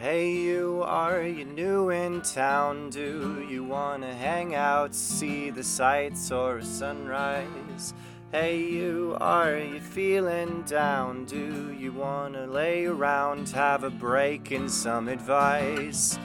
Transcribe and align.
Hey, 0.00 0.30
you, 0.30 0.84
are 0.86 1.22
you 1.22 1.44
new 1.44 1.90
in 1.90 2.22
town? 2.22 2.88
Do 2.88 3.44
you 3.50 3.64
wanna 3.64 4.14
hang 4.14 4.54
out, 4.54 4.94
see 4.94 5.50
the 5.50 5.64
sights 5.64 6.30
or 6.30 6.58
a 6.58 6.64
sunrise? 6.64 7.94
Hey, 8.30 8.58
you, 8.58 9.16
are 9.20 9.58
you 9.58 9.80
feeling 9.80 10.62
down? 10.62 11.24
Do 11.24 11.72
you 11.76 11.90
wanna 11.90 12.46
lay 12.46 12.84
around, 12.84 13.48
have 13.48 13.82
a 13.82 13.90
break 13.90 14.52
and 14.52 14.70
some 14.70 15.08
advice? 15.08 16.16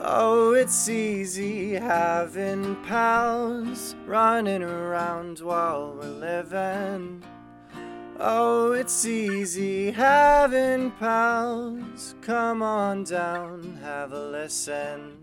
Oh, 0.00 0.54
it's 0.54 0.88
easy 0.88 1.74
having 1.74 2.82
pals 2.84 3.94
running 4.06 4.62
around 4.62 5.40
while 5.40 5.92
we're 5.92 6.08
living. 6.08 7.22
Oh, 8.18 8.72
it's 8.72 9.04
easy 9.04 9.90
having 9.90 10.90
pals. 10.92 12.14
Come 12.22 12.62
on 12.62 13.04
down, 13.04 13.78
have 13.82 14.12
a 14.12 14.28
listen. 14.30 15.18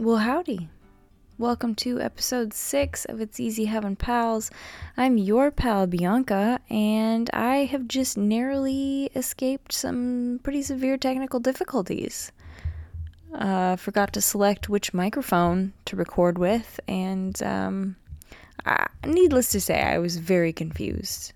Well, 0.00 0.16
howdy. 0.16 0.68
Welcome 1.40 1.74
to 1.76 2.02
episode 2.02 2.52
six 2.52 3.06
of 3.06 3.22
It's 3.22 3.40
Easy 3.40 3.64
Having 3.64 3.96
Pals. 3.96 4.50
I'm 4.98 5.16
your 5.16 5.50
pal, 5.50 5.86
Bianca, 5.86 6.60
and 6.68 7.30
I 7.32 7.64
have 7.64 7.88
just 7.88 8.18
narrowly 8.18 9.10
escaped 9.16 9.72
some 9.72 10.40
pretty 10.42 10.60
severe 10.60 10.98
technical 10.98 11.40
difficulties. 11.40 12.30
Uh, 13.32 13.76
forgot 13.76 14.12
to 14.12 14.20
select 14.20 14.68
which 14.68 14.92
microphone 14.92 15.72
to 15.86 15.96
record 15.96 16.36
with, 16.36 16.78
and 16.86 17.42
um, 17.42 17.96
I, 18.66 18.88
needless 19.06 19.50
to 19.52 19.62
say, 19.62 19.80
I 19.80 19.96
was 19.96 20.18
very 20.18 20.52
confused 20.52 21.32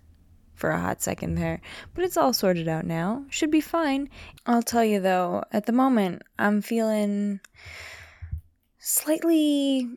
for 0.54 0.68
a 0.68 0.80
hot 0.80 1.00
second 1.00 1.36
there, 1.36 1.62
but 1.94 2.04
it's 2.04 2.18
all 2.18 2.34
sorted 2.34 2.68
out 2.68 2.84
now. 2.84 3.24
Should 3.30 3.50
be 3.50 3.62
fine. 3.62 4.10
I'll 4.44 4.62
tell 4.62 4.84
you 4.84 5.00
though, 5.00 5.44
at 5.50 5.64
the 5.64 5.72
moment, 5.72 6.20
I'm 6.38 6.60
feeling 6.60 7.40
slightly 8.86 9.88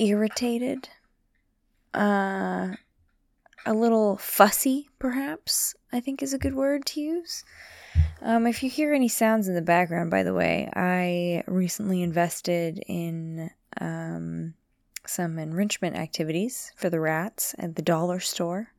irritated, 0.00 0.88
uh, 1.94 2.74
a 3.64 3.72
little 3.72 4.16
fussy, 4.16 4.88
perhaps, 4.98 5.76
I 5.92 6.00
think 6.00 6.22
is 6.22 6.34
a 6.34 6.38
good 6.38 6.54
word 6.54 6.84
to 6.86 7.00
use. 7.00 7.44
Um, 8.20 8.48
if 8.48 8.64
you 8.64 8.68
hear 8.68 8.92
any 8.92 9.06
sounds 9.06 9.46
in 9.46 9.54
the 9.54 9.62
background, 9.62 10.10
by 10.10 10.24
the 10.24 10.34
way, 10.34 10.68
I 10.74 11.44
recently 11.46 12.02
invested 12.02 12.82
in 12.88 13.48
um, 13.80 14.54
some 15.06 15.38
enrichment 15.38 15.94
activities 15.94 16.72
for 16.74 16.90
the 16.90 16.98
rats 16.98 17.54
at 17.60 17.76
the 17.76 17.82
dollar 17.82 18.18
store. 18.18 18.72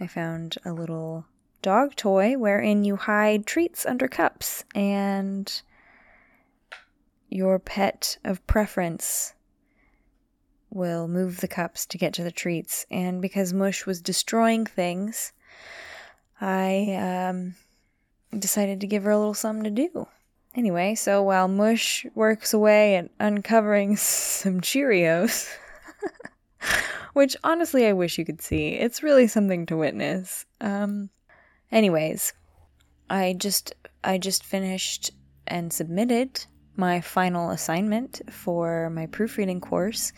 I 0.00 0.08
found 0.08 0.56
a 0.64 0.72
little 0.72 1.26
dog 1.62 1.94
toy 1.94 2.36
wherein 2.36 2.82
you 2.82 2.96
hide 2.96 3.46
treats 3.46 3.86
under 3.86 4.08
cups 4.08 4.64
and 4.74 5.62
your 7.32 7.58
pet 7.58 8.18
of 8.24 8.46
preference 8.46 9.34
will 10.70 11.08
move 11.08 11.40
the 11.40 11.48
cups 11.48 11.86
to 11.86 11.98
get 11.98 12.12
to 12.14 12.24
the 12.24 12.30
treats. 12.30 12.86
And 12.90 13.20
because 13.20 13.52
Mush 13.52 13.86
was 13.86 14.00
destroying 14.00 14.66
things, 14.66 15.32
I 16.40 17.28
um, 17.30 17.54
decided 18.38 18.80
to 18.80 18.86
give 18.86 19.04
her 19.04 19.10
a 19.10 19.18
little 19.18 19.34
something 19.34 19.64
to 19.64 19.70
do. 19.70 20.06
Anyway, 20.54 20.94
so 20.94 21.22
while 21.22 21.48
Mush 21.48 22.04
works 22.14 22.52
away 22.52 22.96
at 22.96 23.10
uncovering 23.18 23.96
some 23.96 24.60
Cheerios, 24.60 25.48
which 27.14 27.36
honestly 27.42 27.86
I 27.86 27.92
wish 27.92 28.18
you 28.18 28.24
could 28.24 28.42
see, 28.42 28.70
it's 28.70 29.02
really 29.02 29.26
something 29.26 29.64
to 29.66 29.76
witness. 29.76 30.44
Um, 30.60 31.10
anyways, 31.70 32.34
I 33.08 33.34
just 33.38 33.74
I 34.04 34.18
just 34.18 34.44
finished 34.44 35.10
and 35.46 35.72
submitted 35.72 36.44
my 36.76 37.00
final 37.00 37.50
assignment 37.50 38.22
for 38.30 38.90
my 38.90 39.06
proofreading 39.06 39.60
course, 39.60 40.12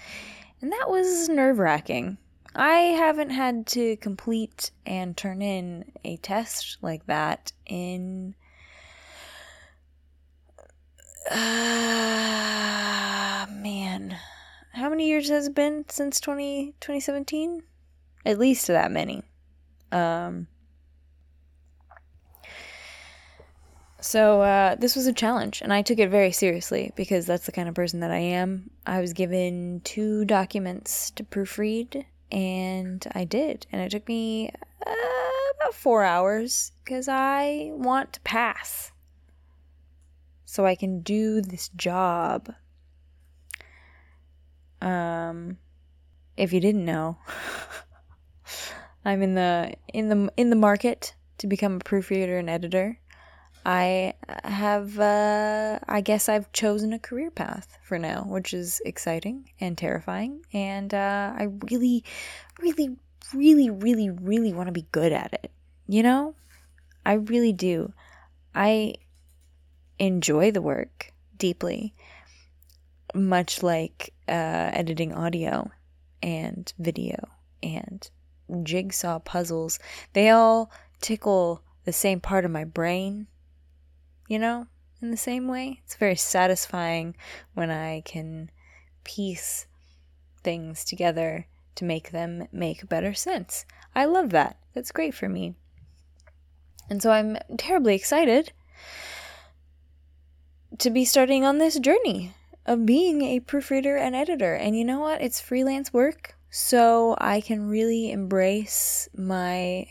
and 0.61 0.73
that 0.73 0.89
was 0.89 1.29
nerve 1.29 1.59
wracking. 1.59 2.19
I 2.55 2.77
haven't 2.77 3.31
had 3.31 3.67
to 3.69 3.97
complete 3.97 4.71
and 4.87 5.17
turn 5.17 5.43
in 5.43 5.91
a 6.05 6.17
test 6.19 6.79
like 6.83 7.07
that 7.07 7.53
in. 7.67 8.35
Uh, 11.31 11.37
man. 13.51 14.17
How 14.73 14.89
many 14.89 15.09
years 15.09 15.29
has 15.31 15.49
it 15.49 15.55
been 15.55 15.85
since 15.89 16.21
20, 16.21 16.75
2017? 16.81 17.63
At 18.27 18.39
least 18.39 18.67
that 18.69 18.91
many. 18.91 19.23
Um, 19.91 20.49
So 24.05 24.43
uh, 24.43 24.75
this 24.75 24.97
was 24.97 25.07
a 25.07 25.15
challenge, 25.15 25.63
and 25.63 25.73
I 25.73 25.81
took 25.81 25.99
it 25.99 26.11
very 26.11 26.31
seriously 26.31 26.93
because 26.95 27.25
that's 27.25 27.47
the 27.47 27.53
kind 27.53 27.71
of 27.71 27.75
person 27.75 28.01
that 28.01 28.11
I 28.11 28.19
am. 28.19 28.69
I 28.85 29.01
was 29.01 29.15
given 29.15 29.81
two 29.83 30.27
documents 30.27 31.11
to 31.13 31.25
proofread, 31.25 32.05
and 32.31 33.03
I 33.15 33.25
did, 33.25 33.67
and 33.73 33.81
it 33.81 33.89
took 33.93 34.07
me 34.07 34.51
uh, 34.87 34.91
about 35.59 35.73
four 35.73 36.05
hours 36.05 36.73
because 36.85 37.09
I 37.09 37.71
want 37.73 38.13
to 38.13 38.21
pass, 38.21 38.93
so 40.45 40.67
I 40.67 40.75
can 40.75 41.01
do 41.01 41.41
this 41.41 41.71
job. 41.71 42.53
Um, 44.83 45.57
if 46.37 46.53
you 46.53 46.61
didn't 46.61 46.85
know, 46.85 47.17
I'm 49.07 49.23
in 49.23 49.35
the 49.35 49.73
in 49.95 50.11
the 50.11 50.31
in 50.37 50.51
the 50.51 50.57
market 50.57 51.15
to 51.39 51.47
become 51.47 51.77
a 51.77 51.81
proofreader 51.81 52.37
and 52.37 52.51
editor. 52.51 52.99
I 53.65 54.15
have, 54.45 54.99
uh, 54.99 55.79
I 55.89 56.03
guess 56.03 56.29
I've 56.29 56.53
chosen 56.53 56.93
a 56.93 56.99
career 56.99 57.31
path 57.31 57.79
for 57.83 57.99
now, 57.99 58.25
which 58.29 58.53
is 58.53 58.83
exciting 58.85 59.51
and 59.59 59.77
terrifying. 59.79 60.45
And 60.53 60.93
uh, 60.93 61.33
I 61.37 61.45
really, 61.71 62.05
really, 62.61 62.97
really, 63.33 63.71
really, 63.71 64.11
really 64.11 64.53
want 64.53 64.69
to 64.69 64.73
be 64.73 64.87
good 64.93 65.13
at 65.13 65.33
it. 65.33 65.51
You 65.89 66.03
know? 66.03 66.35
I 67.07 67.15
really 67.15 67.53
do. 67.53 67.93
I 68.55 68.95
enjoy 69.99 70.51
the 70.51 70.63
work 70.63 71.13
deeply, 71.37 71.95
much 73.15 73.63
like 73.63 74.13
uh, 74.29 74.71
editing 74.73 75.13
audio 75.13 75.71
and 76.23 76.73
video 76.79 77.29
and 77.63 78.11
jigsaw 78.63 79.19
puzzles. 79.21 79.79
They 80.13 80.31
all 80.31 80.71
tickle 81.01 81.63
the 81.85 81.93
same 81.93 82.21
part 82.21 82.45
of 82.45 82.51
my 82.51 82.65
brain 82.65 83.27
you 84.29 84.39
know, 84.39 84.67
in 85.01 85.11
the 85.11 85.17
same 85.17 85.49
way. 85.49 85.81
It's 85.85 85.97
very 85.97 86.17
satisfying 86.17 87.17
when 87.55 87.71
I 87.71 88.03
can 88.03 88.51
piece 89.05 89.67
things 90.43 90.85
together 90.85 91.47
to 91.75 91.85
make 91.85 92.11
them 92.11 92.47
make 92.53 92.89
better 92.89 93.15
sense. 93.15 93.65
I 93.95 94.05
love 94.05 94.31
that. 94.31 94.59
That's 94.75 94.93
great 94.93 95.15
for 95.15 95.29
me. 95.29 95.55
And 96.89 97.03
so 97.03 97.11
I'm 97.11 97.39
terribly 97.57 97.95
excited 97.95 98.53
to 100.79 100.91
be 100.91 101.05
starting 101.05 101.45
on 101.45 101.59
this 101.59 101.79
journey 101.79 102.35
of 102.67 102.87
being 102.87 103.23
a 103.23 103.41
proofreader 103.41 103.97
and 103.97 104.15
editor. 104.15 104.55
And 104.55 104.77
you 104.77 104.85
know 104.85 105.01
what? 105.01 105.23
It's 105.23 105.41
freelance 105.41 105.93
work, 105.93 106.37
so 106.51 107.15
I 107.19 107.41
can 107.41 107.69
really 107.69 108.11
embrace 108.11 109.09
my 109.17 109.87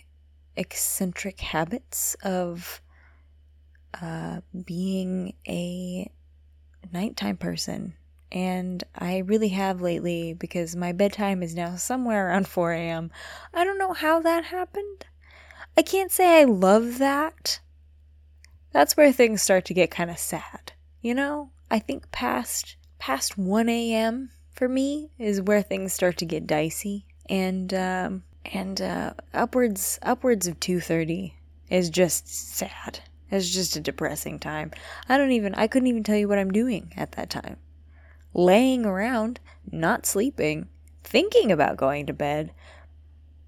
eccentric 0.56 1.40
habits 1.40 2.16
of 2.24 2.82
uh, 4.02 4.42
being 4.66 5.34
a 5.48 6.09
nighttime 6.92 7.38
person. 7.38 7.94
And 8.31 8.84
I 8.96 9.20
really 9.20 9.50
have 9.50 9.81
lately 9.81 10.34
because 10.34 10.75
my 10.75 10.92
bedtime 10.92 11.44
is 11.44 11.54
now 11.54 11.75
somewhere 11.75 12.30
around 12.30 12.48
4 12.48 12.74
a.m. 12.74 13.12
I 13.54 13.63
don't 13.63 13.78
know 13.78 13.94
how 13.94 14.22
that 14.22 14.45
happened. 14.45 15.06
I 15.78 15.84
can't 15.84 16.12
say 16.12 16.42
I 16.42 16.45
love 16.45 16.98
that. 16.98 17.60
That's 18.72 18.98
where 18.98 19.12
things 19.12 19.44
start 19.44 19.66
to 19.66 19.74
get 19.74 19.92
kind 19.92 20.10
of 20.10 20.18
sad. 20.18 20.74
You 21.01 21.13
know, 21.13 21.51
I 21.69 21.80
think 21.80 22.12
past 22.12 22.75
past 22.98 23.38
1 23.38 23.69
a.m. 23.69 24.31
for 24.51 24.68
me 24.68 25.12
is 25.19 25.42
where 25.42 25.62
things 25.62 25.94
start 25.94 26.18
to 26.18 26.25
get 26.25 26.48
dicey, 26.48 27.06
and 27.30 27.72
um, 27.74 28.24
and 28.45 28.81
uh, 28.81 29.13
upwards 29.34 30.00
upwards 30.01 30.48
of 30.48 30.60
2:30 30.60 31.34
is 31.69 31.90
just 31.90 32.28
sad. 32.28 33.00
It's 33.33 33.50
just 33.50 33.75
a 33.75 33.81
depressing 33.81 34.38
time. 34.38 34.71
I 35.09 35.18
don't 35.18 35.31
even, 35.31 35.56
I 35.56 35.65
couldn't 35.65 35.88
even 35.88 36.03
tell 36.03 36.15
you 36.15 36.27
what 36.27 36.38
I'm 36.38 36.51
doing 36.51 36.94
at 36.95 37.13
that 37.13 37.31
time. 37.31 37.57
Laying 38.35 38.85
around, 38.85 39.39
not 39.71 40.06
sleeping, 40.06 40.68
thinking 41.03 41.51
about 41.51 41.75
going 41.75 42.06
to 42.06 42.13
bed. 42.13 42.51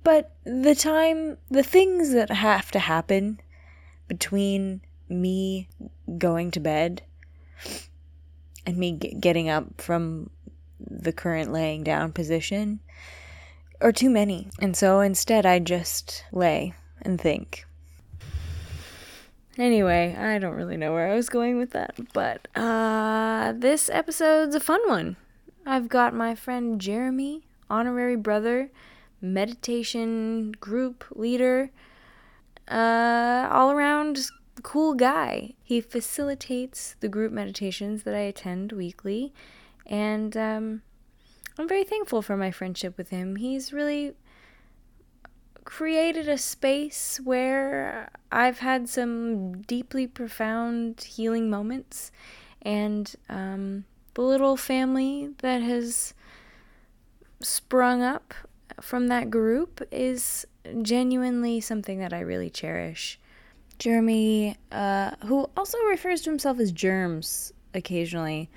But 0.03 0.31
the 0.43 0.73
time, 0.73 1.37
the 1.51 1.61
things 1.61 2.13
that 2.13 2.31
have 2.31 2.71
to 2.71 2.79
happen 2.79 3.39
between 4.07 4.81
me 5.07 5.69
going 6.17 6.49
to 6.51 6.59
bed 6.59 7.03
and 8.65 8.77
me 8.77 8.91
getting 8.93 9.49
up 9.49 9.79
from 9.79 10.31
the 10.79 11.13
current 11.13 11.51
laying 11.51 11.83
down 11.83 12.11
position 12.11 12.79
are 13.81 13.91
too 13.91 14.09
many. 14.09 14.49
And 14.59 14.75
so 14.75 15.01
instead, 15.01 15.45
I 15.45 15.59
just 15.59 16.23
lay 16.31 16.73
and 17.03 17.21
think. 17.21 17.64
Anyway, 19.57 20.15
I 20.19 20.37
don't 20.37 20.55
really 20.55 20.75
know 20.75 20.91
where 20.91 21.09
I 21.09 21.15
was 21.15 21.29
going 21.29 21.57
with 21.57 21.71
that, 21.71 21.95
but 22.13 22.47
uh, 22.55 23.53
this 23.55 23.89
episode's 23.89 24.53
a 24.53 24.59
fun 24.59 24.81
one. 24.87 25.15
I've 25.65 25.87
got 25.87 26.13
my 26.13 26.35
friend 26.35 26.79
Jeremy, 26.79 27.47
honorary 27.69 28.17
brother, 28.17 28.69
meditation 29.21 30.51
group 30.59 31.05
leader, 31.11 31.71
uh, 32.67 33.47
all 33.49 33.71
around 33.71 34.29
cool 34.61 34.93
guy. 34.93 35.53
He 35.63 35.79
facilitates 35.79 36.95
the 36.99 37.07
group 37.07 37.31
meditations 37.31 38.03
that 38.03 38.13
I 38.13 38.19
attend 38.19 38.73
weekly, 38.73 39.33
and 39.85 40.35
um, 40.35 40.81
I'm 41.57 41.67
very 41.69 41.85
thankful 41.85 42.21
for 42.21 42.35
my 42.35 42.51
friendship 42.51 42.97
with 42.97 43.09
him. 43.09 43.37
He's 43.37 43.71
really 43.71 44.15
created 45.65 46.29
a 46.29 46.37
space 46.37 47.19
where 47.23 48.09
I've 48.31 48.59
had 48.59 48.87
some 48.87 49.61
deeply 49.63 50.07
profound 50.07 51.01
healing 51.01 51.49
moments, 51.49 52.11
and 52.61 53.13
um, 53.29 53.83
the 54.13 54.21
little 54.21 54.55
family 54.55 55.31
that 55.39 55.61
has 55.61 56.13
sprung 57.41 58.01
up 58.01 58.33
from 58.79 59.07
that 59.07 59.29
group 59.29 59.81
is 59.91 60.45
genuinely 60.81 61.59
something 61.59 61.99
that 61.99 62.13
I 62.13 62.21
really 62.21 62.49
cherish. 62.49 63.19
Jeremy, 63.77 64.55
uh, 64.71 65.11
who 65.25 65.49
also 65.57 65.77
refers 65.89 66.21
to 66.21 66.29
himself 66.29 66.59
as 66.59 66.71
Jermz 66.71 67.51
occasionally, 67.73 68.49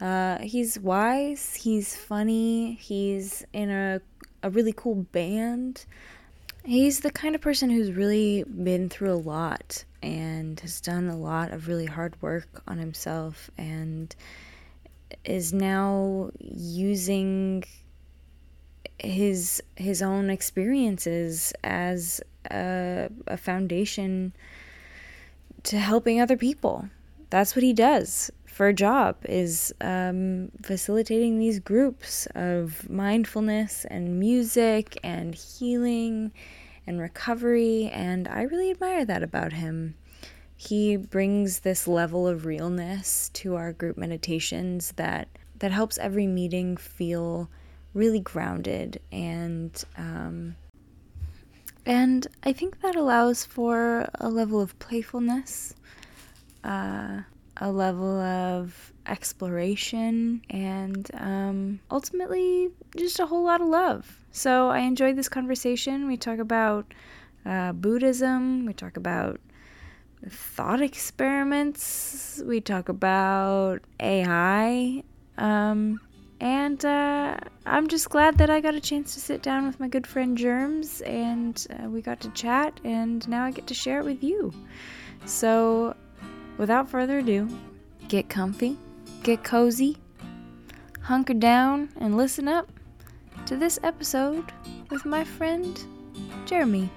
uh, 0.00 0.38
he's 0.38 0.78
wise, 0.78 1.54
he's 1.54 1.94
funny, 1.94 2.74
he's 2.74 3.44
in 3.52 3.70
a, 3.70 4.00
a 4.42 4.50
really 4.50 4.72
cool 4.72 4.94
band. 5.12 5.84
He's 6.64 7.00
the 7.00 7.10
kind 7.10 7.34
of 7.34 7.40
person 7.40 7.70
who's 7.70 7.90
really 7.90 8.44
been 8.44 8.88
through 8.88 9.12
a 9.12 9.14
lot 9.14 9.84
and 10.02 10.58
has 10.60 10.80
done 10.80 11.08
a 11.08 11.16
lot 11.16 11.50
of 11.50 11.66
really 11.66 11.86
hard 11.86 12.20
work 12.22 12.62
on 12.68 12.78
himself 12.78 13.50
and 13.58 14.14
is 15.24 15.52
now 15.52 16.30
using 16.40 17.64
his 18.98 19.60
his 19.74 20.02
own 20.02 20.30
experiences 20.30 21.52
as 21.64 22.20
a, 22.50 23.08
a 23.26 23.36
foundation 23.36 24.32
to 25.64 25.78
helping 25.78 26.20
other 26.20 26.36
people. 26.36 26.88
That's 27.30 27.56
what 27.56 27.64
he 27.64 27.72
does 27.72 28.30
for 28.52 28.68
a 28.68 28.74
job 28.74 29.16
is 29.24 29.72
um, 29.80 30.50
facilitating 30.62 31.38
these 31.38 31.58
groups 31.58 32.26
of 32.34 32.88
mindfulness 32.90 33.86
and 33.86 34.20
music 34.20 34.98
and 35.02 35.34
healing 35.34 36.32
and 36.86 37.00
recovery 37.00 37.88
and 37.92 38.28
i 38.28 38.42
really 38.42 38.70
admire 38.70 39.04
that 39.04 39.22
about 39.22 39.52
him. 39.52 39.94
He 40.56 40.96
brings 40.96 41.60
this 41.60 41.88
level 41.88 42.28
of 42.28 42.46
realness 42.46 43.30
to 43.30 43.56
our 43.56 43.72
group 43.72 43.96
meditations 43.96 44.92
that 44.92 45.26
that 45.58 45.72
helps 45.72 45.98
every 45.98 46.28
meeting 46.28 46.76
feel 46.76 47.50
really 47.94 48.20
grounded 48.20 49.00
and 49.10 49.82
um, 49.96 50.54
and 51.84 52.28
I 52.44 52.52
think 52.52 52.80
that 52.80 52.94
allows 52.94 53.44
for 53.44 54.08
a 54.14 54.28
level 54.28 54.60
of 54.60 54.78
playfulness, 54.78 55.74
uh, 56.62 57.22
a 57.58 57.70
level 57.70 58.20
of 58.20 58.92
exploration, 59.06 60.42
and 60.50 61.10
um, 61.14 61.80
ultimately 61.90 62.70
just 62.96 63.20
a 63.20 63.26
whole 63.26 63.44
lot 63.44 63.60
of 63.60 63.68
love. 63.68 64.18
So 64.30 64.68
I 64.68 64.80
enjoyed 64.80 65.16
this 65.16 65.28
conversation. 65.28 66.06
We 66.06 66.16
talk 66.16 66.38
about 66.38 66.92
uh, 67.44 67.72
Buddhism, 67.72 68.66
we 68.66 68.72
talk 68.72 68.96
about 68.96 69.40
thought 70.28 70.80
experiments, 70.80 72.40
we 72.46 72.60
talk 72.60 72.88
about 72.88 73.80
AI. 74.00 75.02
Um, 75.38 76.00
and 76.40 76.84
uh, 76.84 77.36
I'm 77.66 77.88
just 77.88 78.10
glad 78.10 78.38
that 78.38 78.50
I 78.50 78.60
got 78.60 78.74
a 78.74 78.80
chance 78.80 79.14
to 79.14 79.20
sit 79.20 79.42
down 79.42 79.66
with 79.66 79.78
my 79.78 79.88
good 79.88 80.06
friend 80.06 80.36
Jermz 80.36 81.06
and 81.08 81.66
uh, 81.70 81.88
we 81.88 82.02
got 82.02 82.20
to 82.22 82.30
chat, 82.30 82.80
and 82.84 83.26
now 83.28 83.44
I 83.44 83.50
get 83.50 83.66
to 83.68 83.74
share 83.74 84.00
it 84.00 84.04
with 84.04 84.24
you. 84.24 84.52
So, 85.24 85.94
without 86.62 86.88
further 86.88 87.18
ado, 87.18 87.48
get 88.06 88.28
comfy, 88.28 88.78
get 89.24 89.42
cozy, 89.42 89.96
hunker 91.00 91.34
down, 91.34 91.88
and 91.98 92.16
listen 92.16 92.46
up 92.46 92.70
to 93.44 93.56
this 93.56 93.80
episode 93.82 94.52
with 94.88 95.04
my 95.04 95.24
friend 95.24 95.84
Jeremy. 96.46 96.88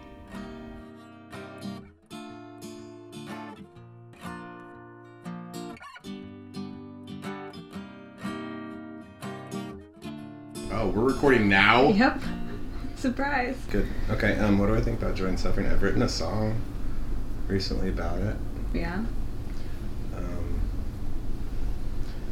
Oh, 10.72 10.90
we're 10.94 11.06
recording 11.06 11.50
now. 11.50 11.88
Yep. 11.88 12.22
Surprise. 12.98 13.58
Good. 13.72 13.88
Okay. 14.12 14.38
Um, 14.38 14.60
what 14.60 14.68
do 14.68 14.76
I 14.76 14.82
think 14.82 15.02
about 15.02 15.16
joy 15.16 15.26
and 15.26 15.40
suffering? 15.40 15.66
I've 15.66 15.82
written 15.82 16.04
a 16.04 16.10
song 16.10 16.62
recently 17.48 17.90
about 17.90 18.20
it. 18.20 18.36
Yeah. 18.72 19.04
Um, 20.18 20.62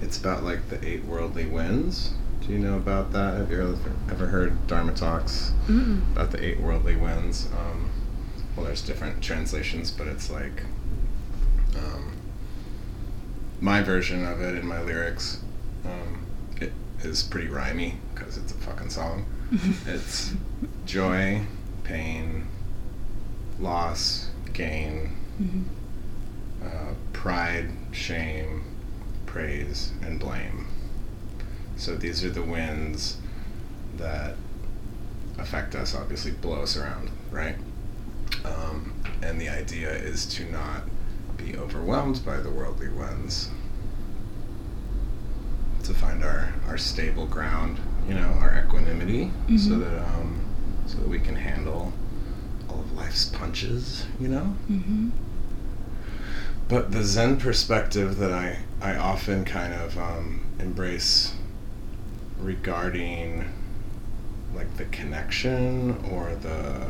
it's 0.04 0.18
about 0.20 0.44
like 0.44 0.70
the 0.70 0.84
eight 0.88 1.04
worldly 1.06 1.46
winds. 1.46 2.12
Do 2.42 2.52
you 2.52 2.60
know 2.60 2.76
about 2.76 3.12
that? 3.14 3.38
Have 3.38 3.50
you 3.52 3.62
ever, 3.62 3.78
ever 4.12 4.28
heard 4.28 4.68
Dharma 4.68 4.94
talks 4.94 5.54
Mm-mm. 5.68 6.12
about 6.12 6.32
the 6.32 6.44
eight 6.44 6.60
worldly 6.60 6.96
winds? 6.96 7.48
Um, 7.58 7.90
well, 8.56 8.66
there's 8.66 8.82
different 8.82 9.24
translations, 9.24 9.90
but 9.92 10.08
it's 10.08 10.30
like 10.30 10.64
um, 11.78 12.12
my 13.62 13.82
version 13.82 14.26
of 14.26 14.42
it 14.42 14.56
in 14.56 14.68
my 14.68 14.82
lyrics. 14.82 15.40
Um, 15.86 16.26
it 16.60 16.74
is 17.02 17.24
pretty 17.24 17.48
rhymy 17.48 17.96
because 18.14 18.38
it's 18.38 18.52
a 18.52 18.56
fucking 18.56 18.90
song. 18.90 19.26
it's 19.88 20.34
joy, 20.86 21.42
pain, 21.84 22.48
loss, 23.60 24.30
gain, 24.52 25.16
Mhm. 25.42 25.64
uh, 26.64 26.94
pride, 27.14 27.70
shame, 27.92 28.64
praise, 29.34 29.92
and 30.04 30.20
blame. 30.20 30.68
So 31.76 31.96
these 31.96 32.24
are 32.24 32.30
the 32.30 32.44
winds 32.44 33.18
that 33.98 34.36
affect 35.40 35.74
us, 35.74 35.96
obviously, 35.96 36.32
blow 36.32 36.62
us 36.62 36.78
around, 36.78 37.10
right? 37.32 37.56
Um, 38.46 38.94
and 39.24 39.42
the 39.42 39.50
idea 39.50 39.90
is 39.92 40.28
to 40.36 40.46
not 40.52 40.84
be 41.36 41.58
overwhelmed 41.58 42.24
by 42.24 42.38
the 42.38 42.52
worldly 42.52 42.90
winds, 42.90 43.50
to 45.84 45.94
find 45.96 46.24
our, 46.24 46.54
our 46.68 46.78
stable 46.78 47.26
ground, 47.26 47.80
you 48.08 48.14
know, 48.14 48.38
our 48.40 48.64
equanimity, 48.66 49.32
so 49.58 49.72
Mhm. 49.72 49.80
that 49.80 50.00
um, 50.14 50.40
so 50.86 50.98
that 51.00 51.08
we 51.10 51.20
can 51.20 51.36
handle 51.36 51.92
all 52.70 52.80
of 52.82 52.92
life's 52.94 53.26
punches, 53.26 54.06
you 54.20 54.28
know. 54.28 54.56
Mm-hmm. 54.70 55.10
But 56.68 56.92
the 56.92 57.04
Zen 57.04 57.38
perspective 57.38 58.18
that 58.18 58.32
I, 58.32 58.60
I 58.82 58.96
often 58.96 59.46
kind 59.46 59.74
of 59.74 59.98
um, 59.98 60.42
embrace 60.60 61.34
regarding 62.40 63.46
like 64.56 64.78
the 64.78 64.86
connection 64.86 65.98
or 66.12 66.36
the 66.36 66.88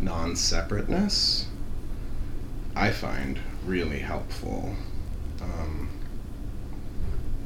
non 0.00 0.34
separateness, 0.36 1.46
I 2.74 2.90
find 2.90 3.38
really 3.64 4.00
helpful. 4.00 4.76
Um, 5.40 5.88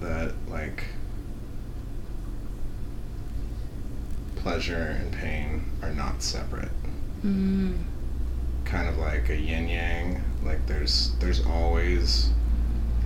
that 0.00 0.34
like 0.48 0.84
pleasure 4.36 4.96
and 5.00 5.12
pain 5.12 5.64
are 5.82 5.92
not 5.92 6.22
separate 6.22 6.68
Mm-hmm. 7.24 7.72
kind 8.66 8.88
of 8.88 8.98
like 8.98 9.30
a 9.30 9.36
yin 9.36 9.68
yang. 9.68 10.22
Like 10.46 10.64
there's 10.66 11.10
there's 11.18 11.44
always 11.44 12.30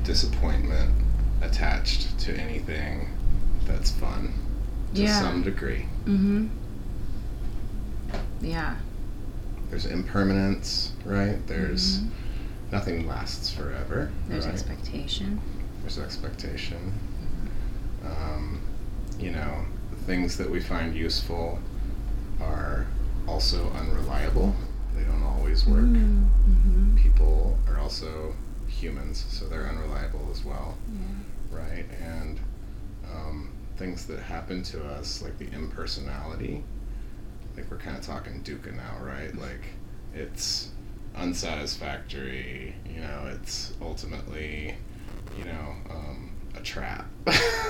disappointment 0.04 0.94
attached 1.42 2.18
to 2.20 2.34
anything 2.36 3.08
that's 3.66 3.90
fun 3.90 4.34
to 4.94 5.02
Yeah. 5.02 5.20
some 5.20 5.42
degree. 5.42 5.86
Mm-hmm. 6.04 6.48
Yeah. 8.42 8.76
There's 9.70 9.86
impermanence, 9.86 10.92
right? 11.04 11.44
There's 11.46 12.00
Mhm. 12.00 12.08
nothing 12.72 13.06
lasts 13.06 13.50
forever. 13.50 14.10
There's 14.28 14.44
right? 14.46 14.52
expectation. 14.54 15.40
There's 15.82 15.98
expectation. 15.98 16.92
Um, 18.04 18.60
you 19.18 19.30
know, 19.30 19.64
things 20.06 20.36
that 20.38 20.50
we 20.50 20.60
find 20.60 20.94
useful 20.94 21.58
are 22.40 22.86
also 23.28 23.70
unreliable. 23.72 24.56
Always 25.50 25.66
work. 25.66 25.80
Mm-hmm. 25.82 26.96
people 26.96 27.58
are 27.66 27.80
also 27.80 28.32
humans, 28.68 29.24
so 29.28 29.48
they're 29.48 29.66
unreliable 29.66 30.28
as 30.30 30.44
well, 30.44 30.76
Yeah. 30.92 31.58
right? 31.58 31.86
And 32.00 32.38
um, 33.12 33.50
things 33.76 34.06
that 34.06 34.20
happen 34.20 34.62
to 34.64 34.84
us, 34.92 35.22
like 35.22 35.38
the 35.38 35.50
impersonality, 35.52 36.62
like 37.56 37.68
we're 37.68 37.78
kind 37.78 37.96
of 37.96 38.04
talking 38.06 38.44
Dukkha 38.44 38.76
now, 38.76 39.04
right? 39.04 39.34
Like 39.36 39.62
it's 40.14 40.68
unsatisfactory. 41.16 42.76
You 42.88 43.00
know, 43.00 43.28
it's 43.34 43.72
ultimately, 43.82 44.76
you 45.36 45.44
know, 45.46 45.74
um, 45.90 46.30
a 46.56 46.60
trap. 46.60 47.06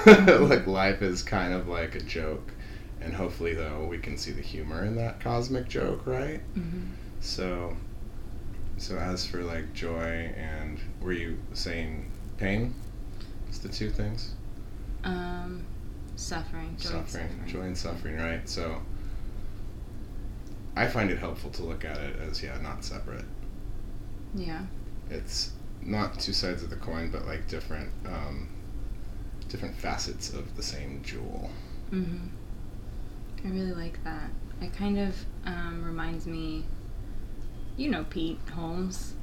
like 0.06 0.66
life 0.66 1.00
is 1.00 1.22
kind 1.22 1.54
of 1.54 1.66
like 1.66 1.94
a 1.94 2.00
joke, 2.00 2.52
and 3.00 3.14
hopefully, 3.14 3.54
though, 3.54 3.86
we 3.88 3.96
can 3.96 4.18
see 4.18 4.32
the 4.32 4.42
humor 4.42 4.84
in 4.84 4.96
that 4.96 5.18
cosmic 5.20 5.66
joke, 5.66 6.06
right? 6.06 6.40
Mm-hmm. 6.54 6.80
So, 7.20 7.76
so 8.76 8.96
as 8.96 9.26
for 9.26 9.42
like 9.42 9.72
joy 9.72 10.32
and 10.36 10.78
were 11.00 11.12
you 11.12 11.38
saying 11.52 12.10
pain? 12.38 12.74
It's 13.48 13.58
the 13.58 13.68
two 13.68 13.90
things. 13.90 14.34
Um, 15.04 15.64
suffering, 16.16 16.76
joy 16.78 16.90
and 16.90 17.08
suffering, 17.08 17.28
suffering. 17.28 17.46
joy 17.46 17.60
and 17.62 17.78
suffering, 17.78 18.16
right? 18.18 18.48
So, 18.48 18.80
I 20.76 20.86
find 20.86 21.10
it 21.10 21.18
helpful 21.18 21.50
to 21.50 21.62
look 21.62 21.84
at 21.84 21.98
it 21.98 22.16
as 22.20 22.42
yeah, 22.42 22.58
not 22.62 22.84
separate. 22.84 23.24
Yeah. 24.34 24.62
It's 25.10 25.52
not 25.82 26.18
two 26.20 26.32
sides 26.32 26.62
of 26.62 26.70
the 26.70 26.76
coin, 26.76 27.10
but 27.10 27.26
like 27.26 27.48
different, 27.48 27.90
um, 28.06 28.48
different 29.48 29.76
facets 29.76 30.32
of 30.32 30.56
the 30.56 30.62
same 30.62 31.02
jewel. 31.02 31.50
Mm-hmm. 31.90 32.28
I 33.46 33.50
really 33.50 33.72
like 33.72 34.02
that. 34.04 34.30
It 34.60 34.72
kind 34.74 34.98
of 34.98 35.16
um, 35.46 35.82
reminds 35.84 36.26
me, 36.26 36.64
you 37.76 37.90
know, 37.90 38.04
Pete 38.10 38.38
Holmes. 38.54 39.14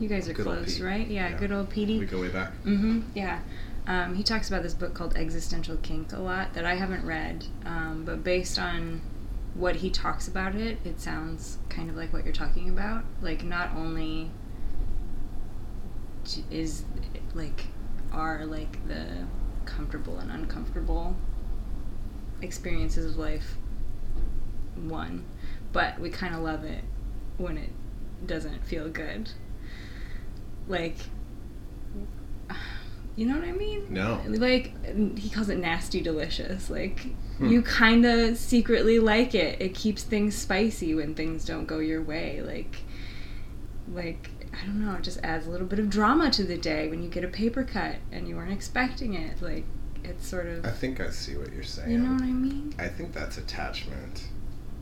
You 0.00 0.08
guys 0.08 0.28
are 0.28 0.32
Good 0.32 0.44
close, 0.44 0.80
right? 0.80 1.06
Yeah, 1.06 1.30
Yeah. 1.30 1.38
good 1.38 1.52
old 1.52 1.68
Petey. 1.70 1.98
We 1.98 2.06
go 2.06 2.20
way 2.20 2.28
back. 2.28 2.52
Mm-hmm. 2.64 3.00
Yeah. 3.14 3.40
Um, 3.86 4.14
he 4.14 4.22
talks 4.22 4.48
about 4.48 4.62
this 4.62 4.74
book 4.74 4.94
called 4.94 5.16
Existential 5.16 5.76
Kink 5.78 6.12
a 6.12 6.18
lot 6.18 6.54
that 6.54 6.64
I 6.64 6.76
haven't 6.76 7.04
read, 7.04 7.44
um, 7.66 8.04
but 8.04 8.22
based 8.22 8.58
on 8.58 9.02
what 9.54 9.76
he 9.76 9.90
talks 9.90 10.28
about 10.28 10.54
it, 10.54 10.78
it 10.84 11.00
sounds 11.00 11.58
kind 11.68 11.90
of 11.90 11.96
like 11.96 12.12
what 12.12 12.24
you're 12.24 12.32
talking 12.32 12.68
about. 12.70 13.04
Like, 13.20 13.42
not 13.44 13.70
only 13.76 14.30
is 16.50 16.84
like 17.34 17.64
are 18.12 18.46
like 18.46 18.86
the 18.86 19.06
comfortable 19.64 20.18
and 20.18 20.30
uncomfortable 20.30 21.16
experiences 22.40 23.12
of 23.12 23.16
life 23.18 23.56
one, 24.76 25.24
but 25.72 25.98
we 25.98 26.08
kind 26.10 26.34
of 26.34 26.40
love 26.42 26.64
it 26.64 26.84
when 27.38 27.56
it 27.58 27.70
doesn't 28.26 28.64
feel 28.64 28.88
good. 28.88 29.30
Like, 30.68 30.96
you 33.16 33.26
know 33.26 33.34
what 33.38 33.44
I 33.46 33.52
mean? 33.52 33.86
No. 33.90 34.20
Like, 34.26 34.72
he 35.18 35.28
calls 35.28 35.48
it 35.48 35.58
nasty 35.58 36.00
delicious. 36.00 36.70
Like, 36.70 37.06
Hmm. 37.38 37.48
you 37.48 37.62
kind 37.62 38.04
of 38.06 38.36
secretly 38.38 38.98
like 38.98 39.34
it. 39.34 39.60
It 39.60 39.74
keeps 39.74 40.02
things 40.02 40.34
spicy 40.36 40.94
when 40.94 41.14
things 41.14 41.44
don't 41.44 41.66
go 41.66 41.78
your 41.78 42.02
way. 42.02 42.40
Like, 42.42 42.76
like 43.92 44.30
I 44.52 44.66
don't 44.66 44.84
know, 44.84 44.94
it 44.94 45.02
just 45.02 45.18
adds 45.22 45.46
a 45.46 45.50
little 45.50 45.66
bit 45.66 45.78
of 45.78 45.88
drama 45.90 46.30
to 46.30 46.44
the 46.44 46.58
day 46.58 46.88
when 46.88 47.02
you 47.02 47.08
get 47.08 47.24
a 47.24 47.28
paper 47.28 47.64
cut 47.64 47.96
and 48.12 48.28
you 48.28 48.36
weren't 48.36 48.52
expecting 48.52 49.14
it. 49.14 49.40
Like, 49.42 49.64
it's 50.04 50.26
sort 50.26 50.46
of, 50.46 50.64
I 50.66 50.70
think 50.70 51.00
I 51.00 51.10
see 51.10 51.36
what 51.36 51.52
you're 51.52 51.62
saying. 51.62 51.90
you 51.90 51.98
know 51.98 52.12
what 52.12 52.22
I 52.22 52.26
mean? 52.26 52.74
I 52.78 52.88
think 52.88 53.12
that's 53.12 53.38
attachment 53.38 54.24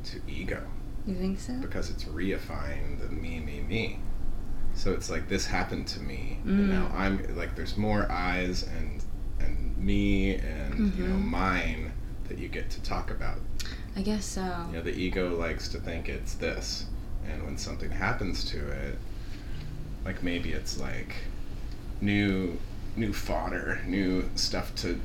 to 0.04 0.21
ego 0.28 0.62
You 1.11 1.17
think 1.17 1.40
so? 1.40 1.55
because 1.61 1.90
it's 1.90 2.05
reifying 2.05 3.00
the 3.00 3.09
me, 3.09 3.40
me, 3.40 3.61
me. 3.61 3.99
So 4.75 4.93
it's 4.93 5.11
like 5.11 5.29
this 5.29 5.47
happened 5.47 5.87
to 5.88 6.00
me, 6.00 6.38
and 6.45 6.61
Mm. 6.61 6.69
now 6.69 6.90
I'm 6.95 7.37
like 7.37 7.57
there's 7.57 7.76
more 7.76 8.11
eyes 8.11 8.62
and 8.62 9.02
and 9.40 9.76
me 9.76 10.37
and 10.37 10.95
you 10.97 11.05
know 11.09 11.17
Mhm. 11.17 11.25
mine 11.25 11.93
that 12.29 12.38
you 12.38 12.49
get 12.49 12.71
to 12.71 12.81
talk 12.83 13.11
about. 13.11 13.38
I 13.97 14.02
guess 14.02 14.25
so. 14.25 14.67
You 14.69 14.76
know, 14.76 14.83
the 14.83 14.95
ego 14.95 15.37
likes 15.37 15.67
to 15.71 15.81
think 15.81 16.09
it's 16.09 16.35
this, 16.35 16.87
and 17.29 17.43
when 17.45 17.57
something 17.59 17.90
happens 17.90 18.45
to 18.45 18.59
it, 18.71 18.97
like 20.05 20.23
maybe 20.23 20.52
it's 20.52 20.79
like 20.79 21.14
new 22.00 22.59
new 22.97 23.12
fodder, 23.12 23.81
new 23.87 24.31
stuff 24.37 24.73
to 24.76 25.00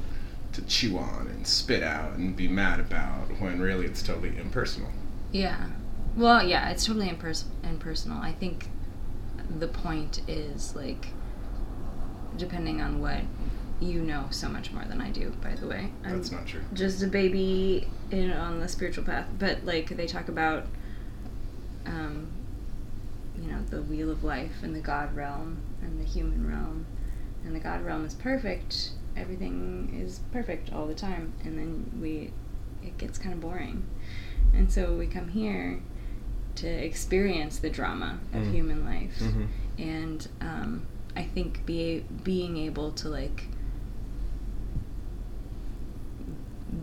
to 0.54 0.62
chew 0.68 0.98
on 0.98 1.28
and 1.28 1.46
spit 1.48 1.82
out 1.84 2.14
and 2.14 2.36
be 2.36 2.48
mad 2.48 2.80
about 2.80 3.28
when 3.40 3.60
really 3.60 3.86
it's 3.88 4.04
totally 4.04 4.38
impersonal. 4.38 4.92
Yeah. 5.32 5.66
Well, 6.16 6.44
yeah, 6.44 6.70
it's 6.70 6.86
totally 6.86 7.10
impers- 7.10 7.46
impersonal. 7.64 8.22
I 8.22 8.32
think 8.32 8.70
the 9.60 9.68
point 9.68 10.22
is 10.28 10.76
like 10.76 11.08
depending 12.38 12.82
on 12.82 13.00
what 13.02 13.22
you 13.80 14.02
know 14.02 14.26
so 14.30 14.48
much 14.48 14.72
more 14.72 14.86
than 14.86 15.02
I 15.02 15.10
do, 15.10 15.32
by 15.42 15.56
the 15.56 15.68
way. 15.68 15.92
I'm 16.04 16.18
That's 16.18 16.32
not 16.32 16.48
true. 16.48 16.62
just 16.74 17.04
a 17.04 17.08
baby 17.08 17.90
in 18.12 18.32
on 18.32 18.60
the 18.60 18.68
spiritual 18.68 19.04
path, 19.04 19.28
but 19.38 19.66
like 19.66 19.90
they 19.90 20.08
talk 20.08 20.30
about 20.30 20.66
um 21.86 22.28
you 23.40 23.52
know, 23.52 23.62
the 23.70 23.82
wheel 23.82 24.10
of 24.10 24.24
life 24.24 24.64
and 24.64 24.74
the 24.74 24.80
god 24.80 25.14
realm 25.16 25.58
and 25.82 26.00
the 26.00 26.06
human 26.06 26.48
realm. 26.48 26.86
And 27.44 27.54
the 27.54 27.60
god 27.60 27.84
realm 27.84 28.06
is 28.06 28.14
perfect. 28.14 28.92
Everything 29.16 30.02
is 30.02 30.22
perfect 30.32 30.72
all 30.72 30.88
the 30.88 30.96
time 30.96 31.34
and 31.44 31.58
then 31.60 31.92
we 32.02 32.32
it 32.82 32.98
gets 32.98 33.18
kind 33.18 33.34
of 33.34 33.42
boring. 33.42 33.86
And 34.54 34.72
so 34.72 34.96
we 34.96 35.08
come 35.08 35.30
here 35.30 35.82
to 36.56 36.68
experience 36.68 37.58
the 37.60 37.70
drama 37.70 38.20
of 38.34 38.42
Mm. 38.44 38.52
human 38.54 38.86
life 38.86 39.18
Mm-hmm. 39.20 39.46
and 39.78 40.28
um, 40.42 40.86
I 41.16 41.24
think 41.24 41.66
be 41.66 42.04
being 42.24 42.58
able 42.58 42.92
to 42.94 43.10
like 43.10 43.46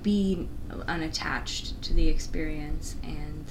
be 0.03 0.49
unattached 0.89 1.81
to 1.83 1.93
the 1.95 2.09
experience 2.09 2.97
and 3.03 3.45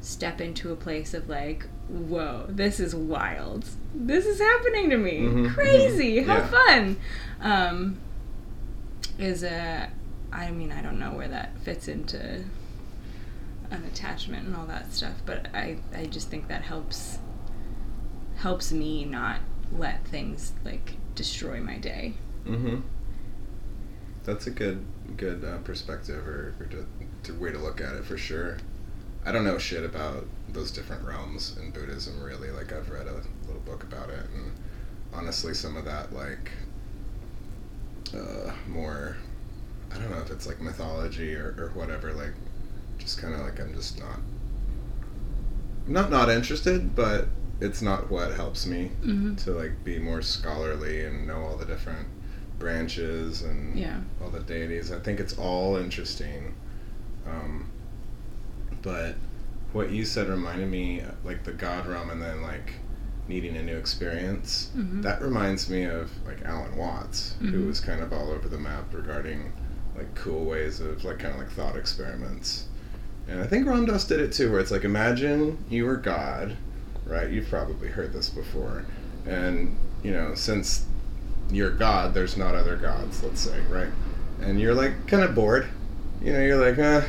step 0.00 0.40
into 0.40 0.72
a 0.72 0.76
place 0.76 1.14
of 1.14 1.28
like, 1.28 1.66
whoa, 1.88 2.46
this 2.48 2.78
is 2.78 2.94
wild. 2.94 3.64
This 3.94 4.24
is 4.26 4.38
happening 4.40 4.90
to 4.90 4.96
me. 4.96 5.20
Mhm, 5.20 5.54
Crazy. 5.54 6.18
mhm, 6.20 6.26
How 6.26 6.36
yeah. 6.38 6.46
fun. 6.48 6.96
Um, 7.40 7.98
is 9.18 9.42
a, 9.42 9.88
I 10.32 10.50
mean, 10.50 10.72
I 10.72 10.82
don't 10.82 10.98
know 10.98 11.12
where 11.12 11.28
that 11.28 11.58
fits 11.60 11.88
into 11.88 12.44
unattachment 13.74 14.46
and 14.46 14.56
all 14.56 14.66
that 14.66 14.92
stuff, 14.92 15.22
but 15.26 15.48
I, 15.54 15.78
I 15.94 16.06
just 16.06 16.28
think 16.28 16.48
that 16.48 16.62
helps 16.62 17.18
helps 18.36 18.72
me 18.72 19.04
not 19.04 19.38
let 19.72 20.06
things 20.06 20.52
like 20.64 20.96
destroy 21.14 21.60
my 21.60 21.78
day. 21.78 22.14
Mm-hmm. 22.46 22.80
That's 24.24 24.46
a 24.46 24.50
good 24.50 24.84
good 25.16 25.44
uh, 25.44 25.58
perspective 25.58 26.26
or, 26.26 26.54
or 26.60 26.66
to, 26.66 26.86
to 27.24 27.38
way 27.38 27.52
to 27.52 27.58
look 27.58 27.80
at 27.80 27.94
it 27.94 28.04
for 28.04 28.16
sure. 28.16 28.58
I 29.26 29.32
don't 29.32 29.44
know 29.44 29.58
shit 29.58 29.84
about 29.84 30.26
those 30.48 30.70
different 30.70 31.04
realms 31.04 31.56
in 31.58 31.70
Buddhism 31.70 32.22
really. 32.22 32.50
Like 32.50 32.72
I've 32.72 32.90
read 32.90 33.06
a 33.06 33.22
little 33.46 33.62
book 33.64 33.82
about 33.82 34.10
it, 34.10 34.26
and 34.34 34.52
honestly, 35.12 35.54
some 35.54 35.76
of 35.76 35.84
that 35.84 36.12
like 36.12 36.50
uh, 38.14 38.52
more. 38.68 39.16
I 39.92 39.98
don't 39.98 40.10
know 40.10 40.18
if 40.18 40.30
it's 40.30 40.46
like 40.46 40.60
mythology 40.60 41.34
or, 41.36 41.54
or 41.56 41.70
whatever. 41.74 42.12
Like, 42.12 42.32
just 43.04 43.18
kind 43.20 43.34
of 43.34 43.40
like 43.40 43.60
I'm 43.60 43.74
just 43.74 44.00
not. 44.00 44.18
Not 45.86 46.10
not 46.10 46.30
interested, 46.30 46.96
but 46.96 47.28
it's 47.60 47.82
not 47.82 48.10
what 48.10 48.32
helps 48.32 48.66
me 48.66 48.90
Mm-hmm. 49.02 49.34
to 49.36 49.52
like 49.52 49.84
be 49.84 49.98
more 49.98 50.22
scholarly 50.22 51.04
and 51.04 51.26
know 51.26 51.36
all 51.42 51.56
the 51.56 51.66
different 51.66 52.08
branches 52.58 53.42
and 53.42 53.78
Yeah. 53.78 54.00
all 54.22 54.30
the 54.30 54.40
deities. 54.40 54.90
I 54.90 54.98
think 54.98 55.20
it's 55.20 55.36
all 55.36 55.76
interesting. 55.76 56.54
Um, 57.26 57.68
but 58.82 59.16
what 59.72 59.90
you 59.90 60.04
said 60.04 60.28
reminded 60.28 60.70
me 60.70 61.02
like 61.24 61.44
the 61.44 61.52
god 61.52 61.86
realm 61.86 62.10
and 62.10 62.22
then 62.22 62.42
like 62.42 62.74
needing 63.28 63.56
a 63.56 63.62
new 63.62 63.76
experience. 63.76 64.70
Mhm. 64.76 65.02
That 65.02 65.20
reminds 65.22 65.68
me 65.68 65.84
of 65.84 66.10
like 66.26 66.42
Alan 66.44 66.76
Watts, 66.76 67.34
who 67.40 67.46
Mhm. 67.64 67.66
was 67.66 67.80
kind 67.80 68.02
of 68.02 68.12
all 68.12 68.30
over 68.30 68.48
the 68.48 68.58
map 68.58 68.92
regarding 68.92 69.52
like 69.96 70.14
cool 70.14 70.44
ways 70.44 70.80
of 70.80 71.04
like 71.04 71.18
kind 71.20 71.34
of 71.34 71.40
like 71.40 71.50
thought 71.50 71.76
experiments. 71.76 72.66
And 73.28 73.40
I 73.40 73.46
think 73.46 73.66
Ram 73.66 73.86
Dass 73.86 74.04
did 74.04 74.20
it 74.20 74.32
too, 74.32 74.50
where 74.50 74.60
it's 74.60 74.70
like 74.70 74.84
imagine 74.84 75.64
you 75.70 75.86
were 75.86 75.96
God, 75.96 76.56
right? 77.06 77.30
You've 77.30 77.48
probably 77.48 77.88
heard 77.88 78.12
this 78.12 78.28
before. 78.28 78.84
And, 79.26 79.76
you 80.02 80.12
know, 80.12 80.34
since 80.34 80.84
you're 81.50 81.70
God, 81.70 82.14
there's 82.14 82.36
not 82.36 82.54
other 82.54 82.76
gods, 82.76 83.22
let's 83.22 83.40
say, 83.40 83.58
right? 83.70 83.88
And 84.40 84.60
you're 84.60 84.74
like 84.74 85.06
kind 85.06 85.22
of 85.22 85.34
bored. 85.34 85.68
You 86.22 86.32
know, 86.32 86.40
you're 86.40 86.58
like, 86.58 86.78
eh, 86.78 87.06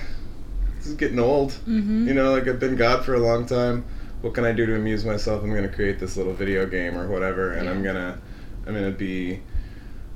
this 0.77 0.87
is 0.87 0.95
getting 0.95 1.19
old. 1.19 1.51
Mm-hmm. 1.51 2.07
You 2.07 2.13
know, 2.13 2.31
like 2.31 2.47
I've 2.47 2.59
been 2.59 2.75
God 2.75 3.03
for 3.03 3.15
a 3.15 3.19
long 3.19 3.45
time. 3.45 3.85
What 4.21 4.33
can 4.33 4.45
I 4.45 4.53
do 4.53 4.65
to 4.65 4.75
amuse 4.75 5.05
myself? 5.05 5.43
I'm 5.43 5.53
gonna 5.53 5.69
create 5.69 5.99
this 5.99 6.17
little 6.17 6.33
video 6.33 6.65
game 6.65 6.97
or 6.97 7.07
whatever, 7.07 7.51
and 7.53 7.69
I'm 7.69 7.83
gonna, 7.83 8.19
I'm 8.65 8.73
gonna 8.73 8.91
be, 8.91 9.41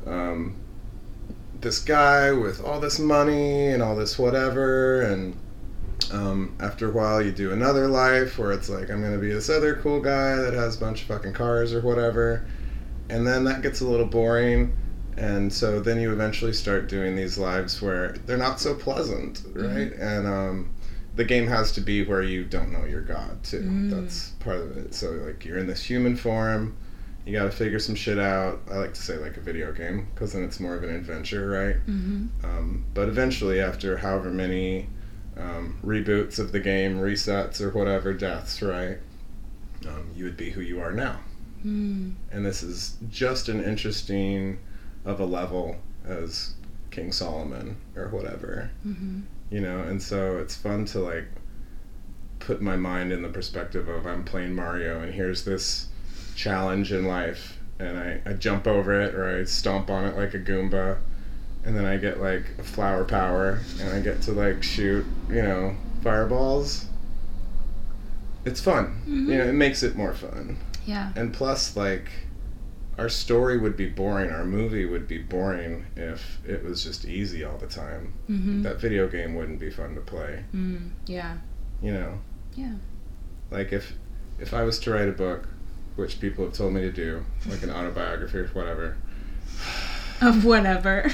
um, 0.08 0.56
this 1.62 1.80
guy 1.80 2.32
with 2.32 2.64
all 2.64 2.80
this 2.80 3.00
money 3.00 3.68
and 3.68 3.84
all 3.84 3.96
this 3.96 4.18
whatever, 4.18 5.02
and 5.02 5.36
um, 6.12 6.56
after 6.60 6.90
a 6.90 6.92
while 6.92 7.22
you 7.22 7.32
do 7.32 7.52
another 7.52 7.88
life 7.88 8.38
where 8.38 8.52
it's 8.52 8.70
like 8.70 8.90
I'm 8.90 9.02
gonna 9.02 9.18
be 9.18 9.32
this 9.32 9.50
other 9.50 9.76
cool 9.76 10.00
guy 10.00 10.36
that 10.36 10.54
has 10.54 10.78
a 10.78 10.80
bunch 10.80 11.02
of 11.02 11.08
fucking 11.08 11.34
cars 11.34 11.74
or 11.74 11.82
whatever, 11.82 12.46
and 13.10 13.26
then 13.26 13.44
that 13.46 13.62
gets 13.62 13.82
a 13.82 13.88
little 13.88 14.06
boring, 14.06 14.74
and 15.18 15.52
so 15.52 15.80
then 15.80 16.00
you 16.00 16.12
eventually 16.12 16.54
start 16.54 16.88
doing 16.88 17.16
these 17.16 17.38
lives 17.38 17.82
where 17.82 18.14
they're 18.26 18.38
not 18.38 18.60
so 18.60 18.74
pleasant, 18.74 19.44
right? 19.54 19.92
And 19.94 20.28
um, 20.28 20.74
the 21.16 21.26
game 21.26 21.48
has 21.48 21.74
to 21.74 21.82
be 21.82 22.06
where 22.06 22.24
you 22.24 22.46
don't 22.46 22.72
know 22.72 22.86
your 22.86 23.02
God 23.02 23.44
too. 23.44 23.90
That's 23.90 24.30
part 24.40 24.58
of 24.58 24.78
it. 24.78 24.94
So 24.94 25.12
like 25.12 25.44
you're 25.44 25.58
in 25.58 25.68
this 25.68 25.84
human 25.84 26.16
form, 26.16 26.78
you 27.26 27.34
got 27.34 27.44
to 27.44 27.52
figure 27.52 27.80
some 27.80 27.96
shit 27.96 28.18
out. 28.18 28.62
I 28.72 28.78
like 28.78 28.94
to 28.94 29.02
say 29.02 29.18
like 29.18 29.36
a 29.36 29.42
video 29.42 29.74
game 29.74 30.08
because 30.14 30.34
then 30.34 30.44
it's 30.44 30.60
more 30.60 30.76
of 30.76 30.84
an 30.84 30.96
adventure, 30.96 31.50
right? 31.50 31.76
Mm-hmm. 31.88 32.28
Um, 32.46 32.86
but 32.94 33.10
eventually, 33.10 33.60
after 33.60 33.98
however 33.98 34.30
many 34.30 34.88
um, 35.38 35.80
reboots 35.84 36.40
of 36.40 36.52
the 36.52 36.60
game, 36.60 36.98
resets 37.00 37.62
or 37.62 37.70
whatever, 37.72 38.14
deaths, 38.14 38.62
right? 38.62 38.98
Um, 39.88 40.10
you 40.16 40.26
would 40.26 40.38
be 40.38 40.50
who 40.52 40.62
you 40.62 40.82
are 40.82 40.92
now. 40.92 41.20
Mm. 41.66 42.16
And 42.32 42.46
this 42.46 42.64
is 42.64 42.98
just 43.10 43.50
an 43.50 43.64
interesting 43.64 44.60
of 45.06 45.20
a 45.20 45.26
level 45.26 45.78
as 46.06 46.54
King 46.92 47.12
Solomon 47.12 47.78
or 47.96 48.10
whatever, 48.10 48.72
Mm-hmm. 48.86 49.22
you 49.50 49.62
know. 49.62 49.80
And 49.80 50.02
so 50.02 50.38
it's 50.38 50.56
fun 50.56 50.86
to 50.86 51.00
like 51.00 51.26
put 52.40 52.62
my 52.62 52.76
mind 52.76 53.12
in 53.12 53.22
the 53.22 53.30
perspective 53.30 53.88
of 53.90 54.06
I'm 54.06 54.24
playing 54.24 54.56
Mario 54.56 55.02
and 55.02 55.14
here's 55.14 55.44
this 55.44 55.88
challenge 56.36 56.92
in 56.94 57.06
life 57.06 57.60
and 57.80 57.98
I, 58.00 58.22
I 58.26 58.34
jump 58.34 58.66
over 58.66 59.00
it 59.02 59.14
or 59.14 59.40
I 59.40 59.44
stomp 59.44 59.90
on 59.90 60.06
it 60.06 60.16
like 60.16 60.34
a 60.34 60.40
Goomba 60.40 61.00
and 61.66 61.76
then 61.76 61.86
I 61.86 61.98
get 61.98 62.20
like 62.22 62.46
a 62.58 62.64
flower 62.64 63.04
power 63.04 63.60
and 63.82 63.90
I 63.94 64.00
get 64.00 64.22
to 64.24 64.32
like 64.32 64.64
shoot, 64.64 65.06
you 65.30 65.42
know, 65.42 65.76
fireballs. 66.04 66.86
It's 68.46 68.62
fun. 68.62 69.02
You 69.06 69.38
know, 69.38 69.44
it 69.44 69.54
makes 69.54 69.84
it 69.84 69.96
more 69.96 70.14
fun. 70.14 70.58
Yeah. 70.86 71.12
And 71.16 71.34
plus, 71.34 71.76
like, 71.76 72.10
our 72.98 73.10
story 73.10 73.58
would 73.58 73.76
be 73.78 73.88
boring, 73.90 74.32
our 74.32 74.46
movie 74.46 74.86
would 74.86 75.08
be 75.08 75.18
boring 75.20 75.86
if 75.96 76.40
it 76.48 76.64
was 76.64 76.84
just 76.84 77.06
easy 77.06 77.44
all 77.44 77.58
the 77.58 77.68
time. 77.68 78.14
Mm-hmm. 78.30 78.64
That 78.64 78.80
video 78.80 79.08
game 79.10 79.36
wouldn't 79.36 79.60
be 79.60 79.70
fun 79.70 79.94
to 79.96 80.02
play, 80.02 80.44
Mm. 80.56 80.90
Yeah. 81.06 81.38
you 81.82 81.92
know? 81.92 82.20
Yeah. 82.56 82.74
Like, 83.52 83.72
if 83.74 83.94
if 84.40 84.54
I 84.54 84.64
was 84.64 84.80
to 84.80 84.92
write 84.92 85.10
a 85.10 85.12
book, 85.14 85.48
which 85.98 86.20
people 86.22 86.46
have 86.46 86.54
told 86.54 86.74
me 86.74 86.82
to 86.82 86.92
do, 86.92 87.26
like 87.48 87.62
an 87.62 87.70
autobiography 87.72 88.38
or 88.40 88.48
whatever, 88.48 88.96
Of 90.22 90.46
whatever. 90.46 91.10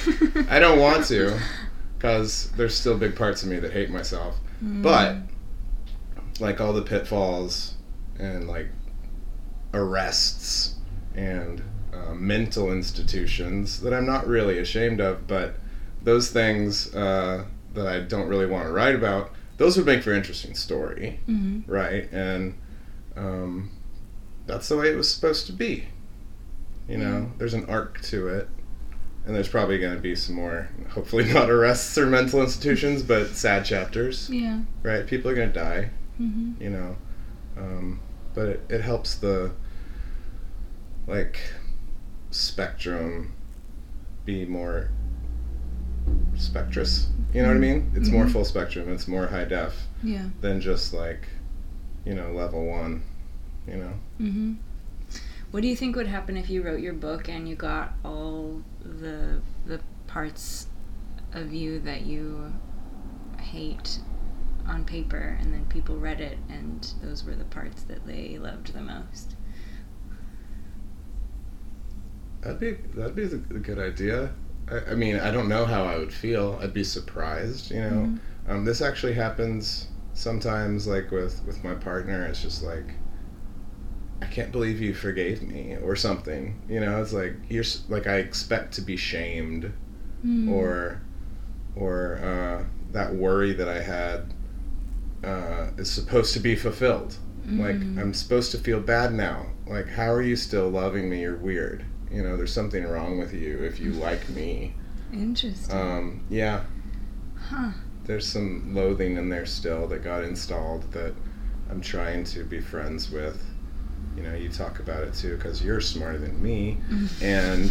I 0.50 0.60
don't 0.60 0.80
want 0.80 1.06
to, 1.08 1.40
because 1.98 2.52
there's 2.52 2.76
still 2.76 2.98
big 2.98 3.16
parts 3.16 3.44
of 3.44 3.50
me 3.50 3.60
that 3.60 3.72
hate 3.72 3.90
myself. 3.90 4.36
Mm. 4.64 4.82
But, 4.82 5.18
like, 6.40 6.60
all 6.60 6.74
the 6.74 6.82
pitfalls 6.82 7.76
and, 8.18 8.48
like, 8.48 8.70
arrests 9.74 10.76
and 11.16 11.62
uh, 11.94 12.14
mental 12.14 12.72
institutions 12.72 13.82
that 13.82 13.94
I'm 13.94 14.06
not 14.06 14.28
really 14.28 14.58
ashamed 14.60 15.00
of, 15.00 15.28
but 15.28 15.56
those 16.02 16.30
things 16.32 16.94
uh, 16.96 17.46
that 17.74 17.88
I 17.88 18.00
don't 18.00 18.28
really 18.28 18.46
want 18.46 18.66
to 18.66 18.72
write 18.72 18.96
about, 18.96 19.32
those 19.58 19.78
would 19.78 19.86
make 19.86 20.04
for 20.04 20.14
interesting 20.14 20.56
story, 20.56 21.20
hmm 21.26 21.62
right? 21.68 22.12
And 22.12 22.58
um, 23.16 23.72
that's 24.46 24.68
the 24.70 24.78
way 24.78 24.92
it 24.92 24.96
was 24.96 25.14
supposed 25.14 25.46
to 25.48 25.54
be. 25.54 25.88
You 26.88 26.98
know, 26.98 27.32
there's 27.38 27.56
an 27.56 27.66
arc 27.66 28.02
to 28.04 28.28
it. 28.28 28.48
And 29.26 29.36
there's 29.36 29.48
probably 29.48 29.80
going 29.80 29.96
to 29.96 30.00
be 30.02 30.16
some 30.16 30.36
more, 30.36 30.70
hopefully 30.90 31.26
not 31.34 31.50
arrests 31.50 31.98
or 31.98 32.06
mental 32.06 32.42
institutions, 32.42 33.02
but 33.02 33.30
sad 33.30 33.66
chapters, 33.66 34.30
Yeah. 34.30 34.62
right? 34.84 35.06
People 35.08 35.32
are 35.32 35.36
going 35.36 35.52
to 35.52 35.60
die 35.60 35.90
hmm 36.18 36.54
you 36.60 36.70
know? 36.70 36.96
Um, 37.58 38.00
but 38.34 38.48
it, 38.48 38.64
it 38.70 38.82
helps 38.82 39.16
the 39.16 39.52
like 41.08 41.40
spectrum 42.32 43.34
be 44.26 44.46
more 44.46 44.90
spectrous. 46.36 47.08
You 47.34 47.42
know 47.42 47.50
what 47.50 47.58
i 47.58 47.60
mean? 47.60 47.92
It's 47.96 48.10
more 48.10 48.26
Mhm. 48.26 48.32
full 48.32 48.46
spectrum. 48.46 48.92
It's 48.92 49.08
more 49.08 49.28
high 49.28 49.46
def 49.46 49.88
Yeah. 50.04 50.30
than 50.42 50.62
just 50.62 50.94
like 50.94 51.28
you 52.06 52.14
know 52.14 52.32
level 52.32 52.66
one 52.66 53.02
you 53.68 53.78
know? 53.78 53.94
Hmm 54.18 54.54
What 55.56 55.62
do 55.62 55.70
you 55.70 55.76
think 55.78 55.96
would 55.96 56.08
happen 56.08 56.36
if 56.36 56.50
you 56.50 56.64
wrote 56.64 56.82
your 56.82 56.92
book 56.92 57.30
and 57.30 57.48
you 57.48 57.56
got 57.56 57.94
all 58.04 58.62
the 58.84 59.40
the 59.66 59.80
parts 60.06 60.68
of 61.32 61.54
you 61.54 61.80
that 61.80 62.02
you 62.02 62.52
hate 63.40 64.00
on 64.68 64.84
paper, 64.84 65.38
and 65.40 65.54
then 65.54 65.64
people 65.68 65.96
read 65.96 66.20
it, 66.20 66.38
and 66.50 66.86
those 67.02 67.24
were 67.24 67.36
the 67.36 67.46
parts 67.46 67.84
that 67.84 68.06
they 68.06 68.38
loved 68.38 68.74
the 68.74 68.82
most? 68.82 69.38
that'd 72.42 72.60
be 72.60 72.72
that'd 72.94 73.16
be 73.16 73.24
a 73.24 73.60
good 73.60 73.80
idea 73.80 74.34
I, 74.70 74.92
I 74.92 74.96
mean 74.96 75.16
i 75.16 75.32
don't 75.32 75.48
know 75.48 75.64
how 75.66 75.86
i 75.86 75.98
would 75.98 76.14
feel 76.14 76.60
i'd 76.62 76.74
be 76.74 76.84
surprised 76.84 77.72
you 77.72 77.80
know 77.80 78.10
Mhm. 78.10 78.20
um, 78.50 78.66
this 78.66 78.82
actually 78.82 79.14
happens 79.14 79.88
sometimes 80.14 80.86
like 80.86 81.12
with 81.12 81.42
with 81.46 81.64
my 81.64 81.76
partner 81.76 82.26
it's 82.26 82.42
just 82.42 82.62
like 82.62 82.96
i 84.22 84.26
can't 84.26 84.52
believe 84.52 84.80
you 84.82 84.94
forgave 84.94 85.42
me 85.42 85.76
or 85.84 85.96
something 85.96 86.60
you 86.70 86.80
know 86.80 87.02
it's 87.02 87.14
like 87.14 87.34
you're 87.50 87.64
like 87.90 88.08
i 88.08 88.16
expect 88.18 88.74
to 88.74 88.82
be 88.82 88.96
shamed 88.98 89.72
Mm. 90.26 90.50
or 90.52 91.02
or 91.76 92.18
uh, 92.18 92.64
that 92.92 93.14
worry 93.14 93.54
that 93.54 93.68
i 93.70 93.80
had 93.82 94.34
uh, 95.24 95.68
is 95.78 95.92
supposed 95.92 96.34
to 96.34 96.40
be 96.40 96.56
fulfilled 96.56 97.16
like 97.48 97.76
Mm. 97.76 98.00
i'm 98.02 98.14
supposed 98.14 98.52
to 98.54 98.58
feel 98.58 98.80
bad 98.80 99.14
now 99.14 99.46
like 99.68 99.88
how 99.88 100.12
are 100.12 100.22
you 100.24 100.36
still 100.36 100.68
loving 100.70 101.10
me 101.10 101.22
you're 101.22 101.36
weird 101.36 101.86
you 102.12 102.24
know 102.24 102.36
there's 102.38 102.52
something 102.54 102.84
wrong 102.86 103.20
with 103.20 103.34
you 103.34 103.60
if 103.64 103.80
you 103.80 103.92
like 103.92 104.28
me 104.30 104.74
Interesting. 105.14 105.78
um, 105.78 106.24
yeah 106.30 106.62
huh. 107.50 107.70
there's 108.06 108.28
some 108.28 108.74
loathing 108.74 109.18
in 109.18 109.30
there 109.30 109.46
still 109.46 109.86
that 109.90 110.04
got 110.04 110.24
installed 110.24 110.92
that 110.94 111.14
I'm 111.70 111.82
trying 111.82 112.24
to 112.26 112.44
be 112.44 112.60
friends 112.60 113.10
with. 113.12 113.44
You 114.16 114.24
know, 114.24 114.34
you 114.34 114.50
talk 114.50 114.80
about 114.80 115.04
it 115.04 115.14
too 115.14 115.36
because 115.36 115.64
you're 115.64 115.82
smarter 115.82 116.18
than 116.18 116.42
me, 116.42 116.78
and 117.22 117.70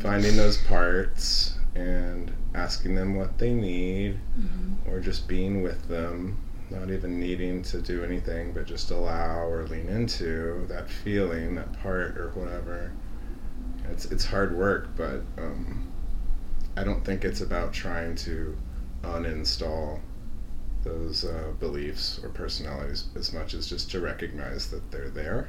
finding 0.00 0.36
those 0.36 0.58
parts 0.58 1.56
and 1.74 2.30
asking 2.54 2.94
them 2.94 3.14
what 3.16 3.38
they 3.38 3.52
need, 3.52 4.18
Mhm. 4.38 4.76
or 4.86 5.00
just 5.00 5.26
being 5.26 5.62
with 5.62 5.88
them, 5.88 6.36
not 6.70 6.90
even 6.90 7.18
needing 7.18 7.62
to 7.62 7.80
do 7.80 8.04
anything, 8.04 8.52
but 8.52 8.66
just 8.66 8.90
allow 8.90 9.46
or 9.46 9.66
lean 9.66 9.88
into 9.88 10.66
that 10.68 10.88
feeling, 10.90 11.54
that 11.56 11.72
part, 11.82 12.16
or 12.18 12.28
whatever. 12.34 12.92
It's 13.90 14.04
it's 14.06 14.24
hard 14.26 14.56
work, 14.56 14.88
but 14.96 15.22
um, 15.38 15.88
I 16.76 16.84
don't 16.84 17.04
think 17.04 17.24
it's 17.24 17.40
about 17.40 17.72
trying 17.72 18.14
to 18.16 18.56
uninstall 19.02 20.00
those 20.84 21.24
uh, 21.24 21.52
beliefs 21.60 22.20
or 22.22 22.28
personalities 22.28 23.04
as 23.16 23.32
much 23.32 23.54
as 23.54 23.66
just 23.68 23.90
to 23.92 24.00
recognize 24.00 24.70
that 24.70 24.90
they're 24.90 25.10
there. 25.10 25.48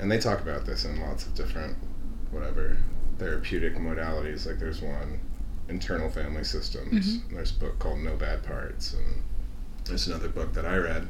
And 0.00 0.10
they 0.10 0.18
talk 0.18 0.40
about 0.40 0.64
this 0.64 0.84
in 0.84 1.00
lots 1.00 1.26
of 1.26 1.34
different, 1.34 1.76
whatever, 2.30 2.78
therapeutic 3.18 3.74
modalities. 3.76 4.46
Like 4.46 4.58
there's 4.58 4.80
one, 4.80 5.20
internal 5.68 6.08
family 6.10 6.42
systems. 6.44 7.18
Mhm. 7.18 7.30
There's 7.34 7.50
a 7.54 7.58
book 7.60 7.78
called 7.78 8.00
No 8.00 8.16
Bad 8.16 8.42
Parts. 8.42 8.94
And 8.94 9.22
there's 9.84 10.06
another 10.06 10.28
book 10.28 10.54
that 10.54 10.64
I 10.64 10.76
read 10.76 11.06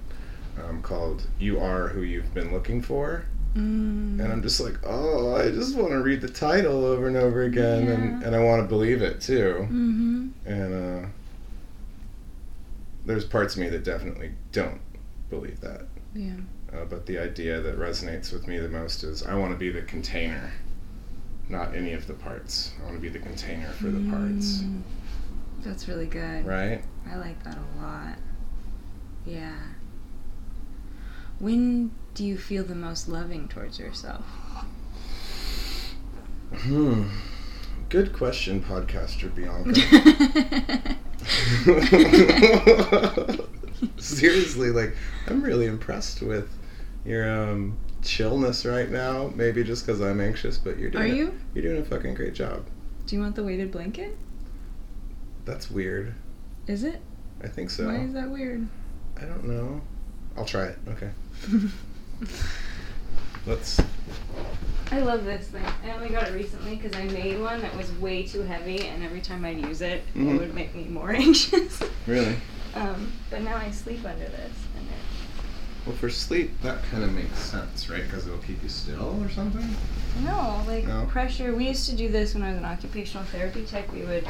um, 0.62 0.82
called 0.82 1.26
You 1.38 1.60
Are 1.60 1.88
Who 1.88 2.02
You've 2.02 2.34
Been 2.34 2.52
Looking 2.52 2.82
For. 2.82 3.24
Mm. 3.54 4.20
And 4.20 4.32
I'm 4.32 4.42
just 4.42 4.60
like, 4.60 4.78
oh, 4.84 5.34
I 5.36 5.50
just 5.50 5.76
want 5.76 5.90
to 5.90 6.02
read 6.02 6.20
the 6.20 6.28
title 6.28 6.84
over 6.84 7.06
and 7.08 7.16
over 7.16 7.42
again. 7.42 7.88
And, 7.88 8.22
and 8.22 8.34
I 8.36 8.40
want 8.40 8.62
to 8.62 8.68
believe 8.68 9.02
it 9.02 9.20
too 9.20 9.54
Mm-hmm. 9.62 10.28
and 10.46 11.04
uh, 11.04 11.08
there's 13.06 13.24
parts 13.24 13.54
of 13.54 13.60
me 13.60 13.68
that 13.70 13.82
definitely 13.84 14.32
don't 14.52 14.80
believe 15.30 15.60
that. 15.60 15.86
Yeah. 16.14 16.34
Uh, 16.72 16.84
but 16.84 17.06
the 17.06 17.18
idea 17.18 17.60
that 17.60 17.78
resonates 17.78 18.32
with 18.32 18.46
me 18.46 18.58
the 18.58 18.68
most 18.68 19.02
is 19.02 19.22
I 19.24 19.34
want 19.34 19.52
to 19.52 19.58
be 19.58 19.70
the 19.70 19.82
container, 19.82 20.52
not 21.48 21.74
any 21.74 21.92
of 21.92 22.06
the 22.06 22.14
parts. 22.14 22.72
I 22.80 22.84
want 22.84 22.94
to 22.96 23.00
be 23.02 23.08
the 23.08 23.18
container 23.18 23.68
for 23.72 23.88
the 23.88 24.08
parts, 24.10 24.60
Mm. 24.62 24.82
That's 25.62 25.88
really 25.88 26.06
good. 26.06 26.46
right? 26.46 26.82
I 27.10 27.16
like 27.16 27.42
that 27.44 27.56
a 27.58 27.82
lot. 27.82 28.16
Yeah. 29.26 29.56
When 31.38 31.90
do 32.14 32.24
you 32.24 32.38
feel 32.38 32.64
the 32.64 32.74
most 32.74 33.08
loving 33.08 33.46
towards 33.48 33.78
yourself? 33.78 34.24
Hmm. 36.54 37.04
Good 37.88 38.12
question, 38.12 38.62
podcaster 38.62 39.34
Bianca. 39.34 40.96
Seriously, 43.98 44.70
like 44.70 44.96
I'm 45.26 45.42
really 45.42 45.66
impressed 45.66 46.22
with 46.22 46.48
your 47.04 47.28
um, 47.30 47.76
chillness 48.02 48.64
right 48.66 48.90
now. 48.90 49.30
Maybe 49.34 49.62
just 49.64 49.86
because 49.86 50.00
I'm 50.00 50.20
anxious, 50.20 50.58
but 50.58 50.78
you're 50.78 50.90
doing 50.90 51.10
Are 51.10 51.14
a- 51.14 51.16
you? 51.16 51.38
you're 51.54 51.62
doing 51.64 51.80
a 51.80 51.84
fucking 51.84 52.14
great 52.14 52.34
job. 52.34 52.64
Do 53.06 53.16
you 53.16 53.22
want 53.22 53.34
the 53.36 53.44
weighted 53.44 53.70
blanket? 53.72 54.16
That's 55.44 55.70
weird. 55.70 56.14
Is 56.66 56.84
it? 56.84 57.00
I 57.42 57.48
think 57.48 57.70
so. 57.70 57.86
Why 57.86 57.96
is 57.96 58.12
that 58.12 58.28
weird? 58.30 58.66
I 59.16 59.22
don't 59.24 59.44
know. 59.44 59.80
I'll 60.36 60.44
try 60.44 60.64
it. 60.66 60.78
Okay. 60.88 61.10
Let's 63.46 63.80
I 64.92 64.98
love 65.00 65.24
this 65.24 65.46
thing. 65.48 65.64
I 65.84 65.92
only 65.92 66.08
got 66.08 66.28
it 66.28 66.34
recently 66.34 66.76
because 66.76 66.94
I 66.96 67.04
made 67.04 67.40
one 67.40 67.60
that 67.62 67.74
was 67.76 67.90
way 67.98 68.24
too 68.24 68.42
heavy, 68.42 68.86
and 68.88 69.02
every 69.04 69.20
time 69.20 69.44
I'd 69.44 69.64
use 69.64 69.80
it, 69.82 70.02
Mhm. 70.14 70.34
it 70.34 70.38
would 70.40 70.54
make 70.54 70.74
me 70.74 70.84
more 70.84 71.10
anxious. 71.14 71.80
Really? 72.06 72.36
um, 72.74 73.12
but 73.30 73.42
now 73.42 73.56
I 73.56 73.70
sleep 73.70 74.04
under 74.04 74.24
this, 74.26 74.52
and 74.69 74.69
it, 74.69 74.69
Well, 75.86 75.96
for 75.96 76.10
sleep, 76.10 76.60
that 76.62 76.82
kind 76.90 77.02
of 77.02 77.12
makes 77.12 77.38
sense, 77.38 77.88
right? 77.88 78.02
Because 78.02 78.26
it'll 78.26 78.38
keep 78.40 78.62
you 78.62 78.68
still 78.68 79.18
or 79.22 79.28
something. 79.30 79.66
no, 80.24 80.62
like 80.66 80.86
No? 80.86 81.06
pressure. 81.06 81.54
We 81.54 81.68
used 81.68 81.88
to 81.88 81.96
do 81.96 82.08
this 82.08 82.34
when 82.34 82.42
I 82.42 82.50
was 82.50 82.58
an 82.58 82.64
occupational 82.64 83.24
therapy 83.26 83.64
tech. 83.64 83.90
We 83.92 84.02
would, 84.02 84.26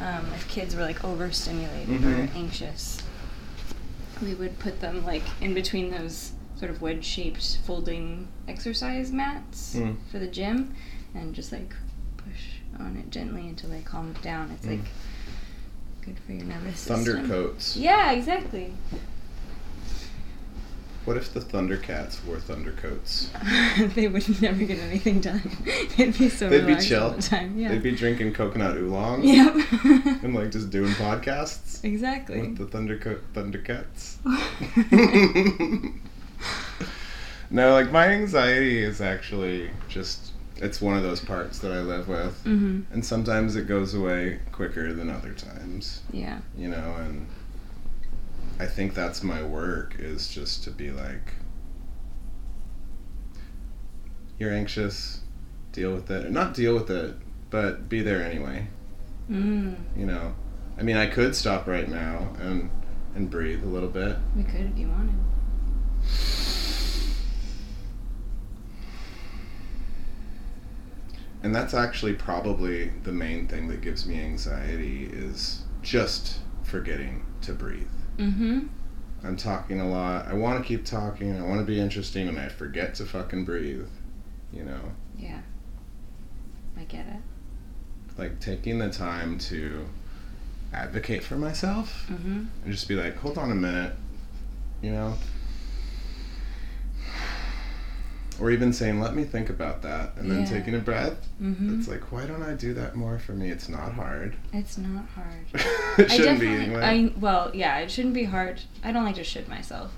um, 0.00 0.26
if 0.34 0.46
kids 0.48 0.76
were 0.76 0.82
like 0.82 1.02
overstimulated 1.04 1.88
Mhm. 2.00 2.28
or 2.30 2.36
anxious, 2.36 3.02
we 4.22 4.34
would 4.34 4.58
put 4.60 4.80
them 4.80 5.04
like 5.04 5.24
in 5.40 5.52
between 5.54 5.90
those 5.90 6.32
sort 6.56 6.70
of 6.70 6.80
wedge-shaped 6.80 7.58
folding 7.66 8.28
exercise 8.48 9.10
mats 9.12 9.74
Mm. 9.76 9.96
for 10.10 10.18
the 10.18 10.26
gym, 10.26 10.74
and 11.14 11.34
just 11.34 11.50
like 11.52 11.74
push 12.16 12.60
on 12.78 12.96
it 12.96 13.10
gently 13.10 13.48
until 13.48 13.70
they 13.70 13.80
calm 13.80 14.14
down. 14.22 14.50
It's 14.52 14.66
Mm. 14.66 14.70
like 14.70 14.86
good 16.04 16.16
for 16.24 16.32
your 16.32 16.44
nervous 16.44 16.84
Thunder 16.84 17.12
system. 17.12 17.28
coats. 17.28 17.76
Yeah, 17.76 18.12
exactly. 18.12 18.72
What 21.08 21.16
if 21.16 21.32
the 21.32 21.40
Thundercats 21.40 22.22
wore 22.26 22.36
Thundercoats? 22.36 23.30
they 23.94 24.08
would 24.08 24.42
never 24.42 24.62
get 24.62 24.78
anything 24.78 25.20
done. 25.20 25.40
They'd 25.96 26.16
be 26.18 26.28
so 26.28 26.50
They'd 26.50 26.58
be 26.60 26.64
relaxed 26.66 26.92
all 26.92 27.08
chill. 27.08 27.16
the 27.16 27.22
time. 27.22 27.58
Yeah. 27.58 27.68
They'd 27.70 27.82
be 27.82 27.92
drinking 27.96 28.34
coconut 28.34 28.76
oolong 28.76 29.24
Yep. 29.24 29.54
and 30.22 30.34
like 30.34 30.50
just 30.52 30.68
doing 30.68 30.92
podcasts 30.92 31.82
exactly. 31.82 32.40
with 32.42 32.58
the 32.58 32.66
Thunderco- 32.66 33.20
Thundercats. 33.32 34.18
no, 37.50 37.72
like 37.72 37.90
my 37.90 38.08
anxiety 38.08 38.82
is 38.82 39.00
actually 39.00 39.70
just 39.88 40.32
it's 40.56 40.82
one 40.82 40.94
of 40.96 41.02
those 41.04 41.20
parts 41.20 41.60
that 41.60 41.72
I 41.72 41.80
live 41.80 42.06
with. 42.08 42.44
mhm. 42.44 42.84
And 42.92 43.02
sometimes 43.02 43.56
it 43.56 43.66
goes 43.66 43.94
away 43.94 44.40
quicker 44.52 44.92
than 44.92 45.08
other 45.08 45.32
times, 45.32 46.02
Yeah. 46.12 46.40
you 46.56 46.68
know, 46.68 46.96
and 46.98 47.26
I 48.58 48.66
think 48.66 48.94
that's 48.94 49.22
my 49.22 49.42
work 49.42 49.96
is 49.98 50.28
just 50.28 50.64
to 50.64 50.70
be 50.70 50.90
like 50.90 51.34
you're 54.38 54.52
anxious, 54.52 55.20
deal 55.72 55.92
with 55.92 56.10
it. 56.10 56.26
Or 56.26 56.30
not 56.30 56.54
deal 56.54 56.74
with 56.74 56.90
it, 56.90 57.16
but 57.50 57.88
be 57.88 58.02
there 58.02 58.22
anyway, 58.22 58.68
Mm. 59.30 59.76
you 59.96 60.06
know. 60.06 60.34
I 60.78 60.82
mean, 60.82 60.96
I 60.96 61.06
could 61.06 61.34
stop 61.34 61.66
right 61.66 61.88
now 61.88 62.34
and 62.40 62.70
and 63.14 63.28
breathe 63.30 63.62
a 63.64 63.66
little 63.66 63.88
bit. 63.88 64.16
We 64.36 64.44
could 64.44 64.70
if 64.72 64.78
you 64.78 64.88
wanted. 64.88 65.14
And 71.42 71.54
that's 71.54 71.72
actually 71.74 72.14
probably 72.14 72.90
the 73.04 73.12
main 73.12 73.46
thing 73.46 73.68
that 73.68 73.80
gives 73.80 74.06
me 74.06 74.20
anxiety 74.20 75.08
is 75.12 75.62
just 75.82 76.38
forgetting 76.64 77.24
to 77.42 77.52
breathe. 77.52 77.86
Mm-hmm. 78.18 78.66
I'm 79.24 79.36
talking 79.36 79.80
a 79.80 79.88
lot. 79.88 80.26
I 80.26 80.34
want 80.34 80.62
to 80.62 80.66
keep 80.66 80.84
talking. 80.84 81.36
I 81.38 81.42
want 81.46 81.60
to 81.60 81.64
be 81.66 81.80
interesting, 81.80 82.28
and 82.28 82.38
I 82.38 82.48
forget 82.48 82.94
to 82.96 83.04
fucking 83.06 83.44
breathe. 83.44 83.86
You 84.52 84.64
know, 84.64 84.80
Yeah. 85.18 85.40
I 86.78 86.84
get 86.84 87.06
it. 87.06 87.20
like 88.16 88.40
taking 88.40 88.78
the 88.78 88.90
time 88.90 89.38
to 89.38 89.86
advocate 90.72 91.22
for 91.22 91.36
myself 91.36 92.06
Mm-hmm. 92.10 92.44
and 92.64 92.72
just 92.72 92.88
be 92.88 92.94
like, 92.94 93.16
hold 93.18 93.36
on 93.38 93.50
a 93.50 93.54
minute, 93.54 93.94
you 94.82 94.90
know? 94.92 95.14
Or 98.40 98.50
even 98.50 98.72
saying, 98.72 99.00
let 99.00 99.14
me 99.16 99.24
think 99.24 99.50
about 99.50 99.82
that, 99.82 100.16
and 100.16 100.30
then 100.30 100.40
Yeah. 100.40 100.46
taking 100.46 100.74
a 100.74 100.78
breath. 100.78 101.26
Mm-hmm. 101.42 101.78
It's 101.78 101.88
like, 101.88 102.12
why 102.12 102.24
don't 102.26 102.42
I 102.42 102.54
do 102.54 102.72
that 102.74 102.94
more 102.94 103.18
for 103.18 103.32
me? 103.32 103.50
It's 103.50 103.68
not 103.68 103.92
hard. 103.94 104.36
It's 104.52 104.78
not 104.78 105.06
hard. 105.14 105.46
it 105.98 106.10
shouldn't 106.10 106.40
be 106.40 106.48
anyway. 106.48 106.80
I 106.82 107.12
well, 107.18 107.50
yeah, 107.52 107.78
it 107.78 107.90
shouldn't 107.90 108.14
be 108.14 108.24
hard. 108.24 108.60
I 108.84 108.92
don't 108.92 109.04
like 109.04 109.16
to 109.16 109.24
should 109.24 109.48
myself, 109.48 109.92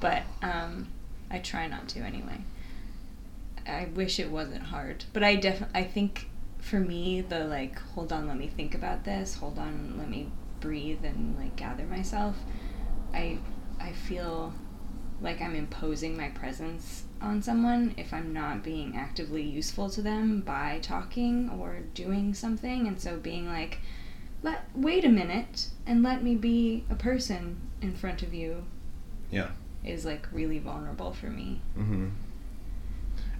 but 0.00 0.22
um, 0.42 0.88
I 1.30 1.38
try 1.38 1.66
not 1.66 1.88
to 1.88 2.00
anyway. 2.00 2.38
I 3.66 3.88
wish 3.94 4.20
it 4.20 4.30
wasn't 4.30 4.64
hard, 4.64 5.04
but 5.12 5.24
I 5.24 5.36
definitely 5.36 5.80
I 5.80 5.84
think 5.84 6.28
for 6.58 6.78
me 6.78 7.20
the 7.22 7.44
like 7.44 7.78
hold 7.78 8.12
on, 8.12 8.28
let 8.28 8.36
me 8.36 8.46
think 8.48 8.74
about 8.74 9.04
this. 9.04 9.36
Hold 9.36 9.58
on, 9.58 9.94
let 9.98 10.08
me 10.08 10.30
breathe 10.60 11.04
and 11.04 11.36
like 11.38 11.56
gather 11.56 11.84
myself. 11.84 12.36
I 13.14 13.38
I 13.80 13.92
feel 13.92 14.52
like 15.20 15.40
I'm 15.40 15.54
imposing 15.56 16.16
my 16.16 16.28
presence 16.28 17.04
on 17.20 17.42
someone 17.42 17.94
if 17.96 18.12
I'm 18.12 18.32
not 18.32 18.62
being 18.62 18.96
actively 18.96 19.42
useful 19.42 19.88
to 19.90 20.02
them 20.02 20.40
by 20.40 20.78
talking 20.82 21.48
or 21.50 21.80
doing 21.94 22.34
something, 22.34 22.86
and 22.86 23.00
so 23.00 23.16
being 23.18 23.46
like 23.46 23.78
let 24.42 24.64
wait 24.74 25.04
a 25.04 25.08
minute 25.08 25.68
and 25.86 26.02
let 26.02 26.22
me 26.22 26.34
be 26.36 26.84
a 26.90 26.94
person 26.94 27.56
in 27.80 27.94
front 27.94 28.22
of 28.22 28.32
you 28.34 28.64
Yeah. 29.30 29.48
is 29.84 30.04
like 30.04 30.26
really 30.32 30.58
vulnerable 30.58 31.12
for 31.12 31.28
me 31.28 31.60
hmm 31.74 32.08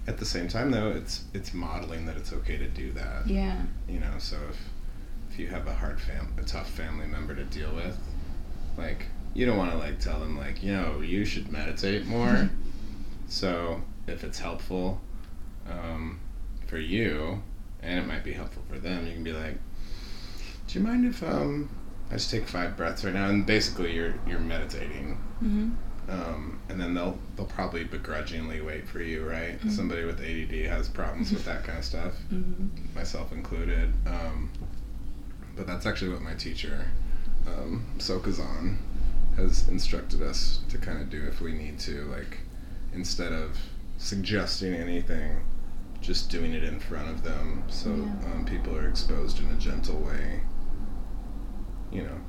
At 0.07 0.17
the 0.17 0.25
same 0.25 0.47
time, 0.47 0.71
though, 0.71 0.89
it's 0.91 1.25
it's 1.33 1.53
modeling 1.53 2.05
that 2.07 2.17
it's 2.17 2.33
okay 2.33 2.57
to 2.57 2.67
do 2.67 2.91
that. 2.93 3.27
yeah 3.27 3.61
You 3.87 3.99
know, 3.99 4.15
so 4.17 4.37
if 4.49 4.57
if 5.29 5.37
you 5.39 5.47
have 5.47 5.67
a 5.67 5.73
hard 5.73 5.99
fam, 6.01 6.33
a 6.37 6.43
tough 6.43 6.69
family 6.71 7.05
member 7.05 7.35
to 7.35 7.43
deal 7.43 7.73
with, 7.75 7.97
like 8.77 9.05
you 9.33 9.45
don't 9.45 9.57
want 9.57 9.71
to 9.71 9.77
like 9.77 9.99
tell 9.99 10.19
them 10.19 10.37
like, 10.37 10.63
you 10.63 10.73
know, 10.73 11.01
you 11.01 11.25
should 11.25 11.51
meditate 11.51 12.05
more. 12.05 12.49
so 13.27 13.81
if 14.07 14.23
it's 14.23 14.39
helpful 14.39 15.01
um, 15.69 16.19
for 16.67 16.77
you, 16.77 17.41
and 17.81 17.99
it 17.99 18.07
might 18.07 18.23
be 18.23 18.33
helpful 18.33 18.63
for 18.69 18.79
them, 18.79 19.05
you 19.07 19.13
can 19.13 19.23
be 19.23 19.33
like, 19.33 19.57
"Do 20.67 20.79
you 20.79 20.85
mind 20.85 21.05
if 21.05 21.23
um, 21.23 21.69
I 22.09 22.13
just 22.15 22.31
take 22.31 22.47
five 22.47 22.75
breaths 22.77 23.03
right 23.03 23.13
now?" 23.13 23.29
And 23.29 23.45
basically, 23.45 23.93
you're 23.93 24.15
you're 24.27 24.39
meditating 24.39 25.17
mm-hmm. 25.43 25.69
um, 26.09 26.59
and 26.69 26.79
then 26.79 26.93
they'll 26.93 27.17
they'll 27.35 27.45
probably 27.45 27.83
begrudgingly 27.83 28.61
wait 28.61 28.87
for 28.87 29.01
you, 29.01 29.27
right? 29.27 29.59
Mhm. 29.61 29.71
Somebody 29.71 30.05
with 30.05 30.19
ADD 30.21 30.65
has 30.69 30.87
problems 30.89 31.31
with 31.31 31.45
that 31.45 31.63
kind 31.63 31.79
of 31.79 31.85
stuff, 31.85 32.13
Mm-hmm. 32.33 32.95
myself 32.95 33.31
included. 33.31 33.93
Um, 34.05 34.49
but 35.55 35.65
that's 35.67 35.85
actually 35.85 36.11
what 36.11 36.21
my 36.21 36.35
teacher, 36.35 36.85
um, 37.47 37.85
Sokuzan, 37.97 38.77
has 39.37 39.67
instructed 39.69 40.21
us 40.21 40.61
to 40.69 40.77
kind 40.77 41.01
of 41.01 41.09
do 41.09 41.23
if 41.27 41.41
we 41.41 41.51
need 41.53 41.79
to, 41.79 42.03
like 42.05 42.37
instead 42.97 43.31
of 43.31 43.55
suggesting 43.97 44.73
anything, 44.73 45.45
just 46.01 46.29
doing 46.29 46.53
it 46.53 46.63
in 46.63 46.79
front 46.79 47.09
of 47.09 47.23
them, 47.23 47.63
so 47.67 47.89
Yeah. 47.95 48.33
um, 48.33 48.43
people 48.45 48.75
are 48.75 48.87
exposed 48.89 49.39
in 49.39 49.47
a 49.51 49.55
gentle 49.55 49.99
way. 49.99 50.41
You 51.91 52.03
know, 52.03 52.19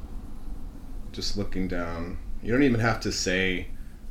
just 1.11 1.37
looking 1.37 1.66
down. 1.68 2.18
You 2.42 2.52
don't 2.52 2.62
even 2.62 2.81
have 2.81 3.00
to 3.00 3.11
say, 3.12 3.68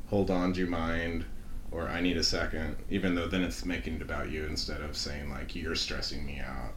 hold 0.08 0.30
on, 0.30 0.52
do 0.54 0.60
you 0.60 0.68
mind? 0.68 1.26
Or 1.72 1.88
I 1.88 2.02
need 2.02 2.18
a 2.18 2.24
second, 2.24 2.78
even 2.90 3.14
though 3.16 3.28
then 3.28 3.44
it's 3.44 3.64
making 3.66 3.96
it 3.96 4.02
about 4.02 4.30
you 4.32 4.46
instead 4.46 4.82
of 4.82 4.98
saying, 4.98 5.30
like, 5.30 5.56
you're 5.56 5.76
stressing 5.76 6.26
me 6.26 6.40
out. 6.40 6.74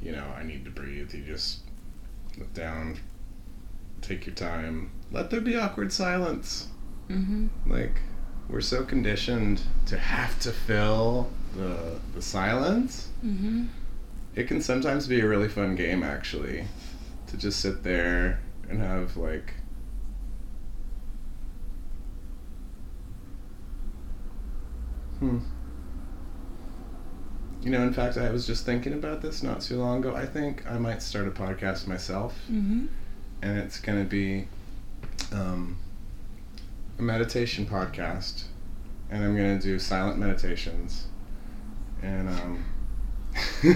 You 0.00 0.12
know, 0.12 0.26
I 0.36 0.42
need 0.42 0.64
to 0.66 0.70
breathe. 0.70 1.14
You 1.14 1.22
just 1.24 1.60
look 2.38 2.52
down, 2.54 2.98
take 4.02 4.26
your 4.26 4.34
time. 4.34 4.90
Let 5.10 5.30
there 5.30 5.40
be 5.40 5.56
awkward 5.56 5.92
silence. 5.92 6.68
Mm-hmm. 7.08 7.48
Like, 7.70 8.00
we're 8.52 8.60
so 8.60 8.84
conditioned 8.84 9.62
to 9.86 9.98
have 9.98 10.38
to 10.40 10.52
fill 10.52 11.30
the, 11.56 11.98
the 12.14 12.20
silence. 12.22 13.08
Mm-hmm. 13.24 13.64
It 14.36 14.46
can 14.46 14.60
sometimes 14.60 15.06
be 15.08 15.20
a 15.20 15.26
really 15.26 15.48
fun 15.48 15.74
game, 15.74 16.02
actually, 16.02 16.66
to 17.28 17.36
just 17.36 17.60
sit 17.60 17.82
there 17.82 18.40
and 18.68 18.80
have, 18.80 19.16
like, 19.16 19.54
Hmm. 25.18 25.38
You 27.62 27.70
know, 27.70 27.82
in 27.82 27.92
fact, 27.92 28.16
I 28.16 28.30
was 28.30 28.44
just 28.46 28.66
thinking 28.66 28.92
about 28.92 29.22
this 29.22 29.42
not 29.42 29.60
too 29.60 29.78
long 29.78 29.98
ago. 30.00 30.16
I 30.16 30.26
think 30.26 30.66
I 30.68 30.78
might 30.78 31.00
start 31.00 31.28
a 31.28 31.30
podcast 31.30 31.86
myself, 31.86 32.34
Mm-hmm. 32.50 32.86
and 33.40 33.58
it's 33.58 33.78
going 33.80 33.98
to 34.02 34.08
be 34.08 34.48
um, 35.32 35.78
a 36.98 37.02
meditation 37.02 37.66
podcast, 37.66 38.44
and 39.10 39.24
I'm 39.24 39.36
going 39.36 39.58
to 39.58 39.62
do 39.62 39.78
silent 39.78 40.18
meditations, 40.18 41.06
and 42.02 42.28
um, 42.28 42.64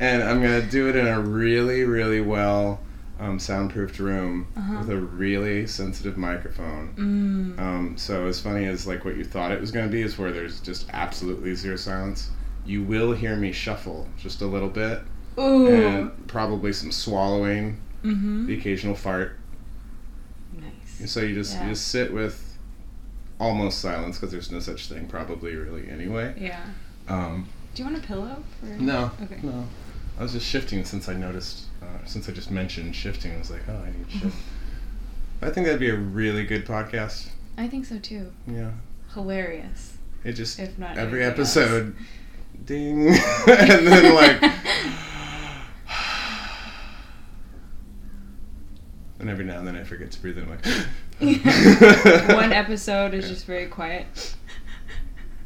and 0.00 0.22
I'm 0.22 0.40
going 0.42 0.62
to 0.62 0.66
do 0.70 0.88
it 0.88 0.96
in 0.96 1.06
a 1.06 1.20
really, 1.20 1.84
really 1.84 2.20
well 2.20 2.80
um, 3.20 3.38
soundproofed 3.38 3.98
room 3.98 4.46
Uh-huh. 4.56 4.78
with 4.80 4.90
a 4.90 4.96
really 4.96 5.66
sensitive 5.66 6.16
microphone. 6.16 6.94
Mm. 7.56 7.58
Um, 7.60 7.96
so 7.96 8.26
as 8.26 8.40
funny 8.40 8.66
as 8.66 8.86
like 8.86 9.04
what 9.04 9.16
you 9.16 9.24
thought 9.24 9.50
it 9.52 9.60
was 9.60 9.70
going 9.70 9.86
to 9.86 9.92
be 9.92 10.02
is 10.02 10.16
where 10.18 10.32
there's 10.32 10.60
just 10.60 10.88
absolutely 10.92 11.54
zero 11.54 11.76
silence. 11.76 12.30
You 12.64 12.82
will 12.82 13.12
hear 13.12 13.34
me 13.36 13.50
shuffle 13.52 14.06
just 14.18 14.40
a 14.42 14.46
little 14.46 14.68
bit, 14.68 15.00
Ooh. 15.38 15.68
and 15.68 16.26
probably 16.28 16.72
some 16.72 16.92
swallowing, 16.92 17.80
Mm-hmm. 18.04 18.46
the 18.46 18.56
occasional 18.56 18.94
fart. 18.94 19.32
Nice. 20.98 21.00
And 21.00 21.10
so 21.10 21.20
you 21.20 21.34
just 21.34 21.54
Yeah. 21.54 21.64
you 21.64 21.70
just 21.70 21.88
sit 21.88 22.12
with 22.12 22.44
almost 23.40 23.78
silence 23.80 24.16
because 24.16 24.32
there's 24.32 24.50
no 24.50 24.58
such 24.60 24.88
thing 24.88 25.06
probably 25.06 25.54
really 25.54 25.88
anyway. 25.90 26.34
Yeah. 26.36 26.60
Um, 27.08 27.48
Do 27.74 27.82
you 27.84 27.90
want 27.90 28.02
a 28.02 28.06
pillow? 28.06 28.42
For... 28.60 28.66
no, 28.66 29.10
Okay. 29.22 29.38
no. 29.42 29.66
I 30.18 30.22
was 30.22 30.32
just 30.32 30.46
shifting 30.46 30.84
since 30.84 31.08
I 31.08 31.14
noticed, 31.14 31.66
uh, 31.80 32.04
since 32.04 32.28
I 32.28 32.32
just 32.32 32.50
mentioned 32.50 32.96
shifting. 32.96 33.32
I 33.34 33.38
was 33.38 33.50
like, 33.52 33.60
oh, 33.68 33.76
I 33.76 33.90
need 33.96 34.10
to 34.10 34.18
shift. 34.18 34.36
I 35.42 35.50
think 35.50 35.66
that'd 35.66 35.78
be 35.80 35.90
a 35.90 35.94
really 35.96 36.44
good 36.44 36.66
podcast. 36.66 37.28
I 37.56 37.68
think 37.68 37.84
so 37.86 37.98
too. 38.00 38.32
Yeah. 38.46 38.72
Hilarious. 39.14 39.98
It 40.24 40.32
just 40.32 40.58
If 40.58 40.76
not 40.78 40.98
every 40.98 41.22
anything 41.22 41.40
else. 41.40 41.56
episode, 41.56 41.94
ding, 42.66 43.06
and 43.08 43.86
then 43.86 44.14
like, 44.16 44.52
and 49.20 49.28
every 49.30 49.44
now 49.44 49.58
and 49.58 49.66
then 49.66 49.76
I 49.76 49.84
forget 49.84 50.10
to 50.12 50.20
breathe. 50.20 50.38
And 50.38 50.50
I'm 50.50 50.58
like, 51.20 52.28
One 52.36 52.52
episode 52.52 53.14
is 53.14 53.28
just 53.28 53.44
very 53.46 53.66
quiet. 53.66 54.34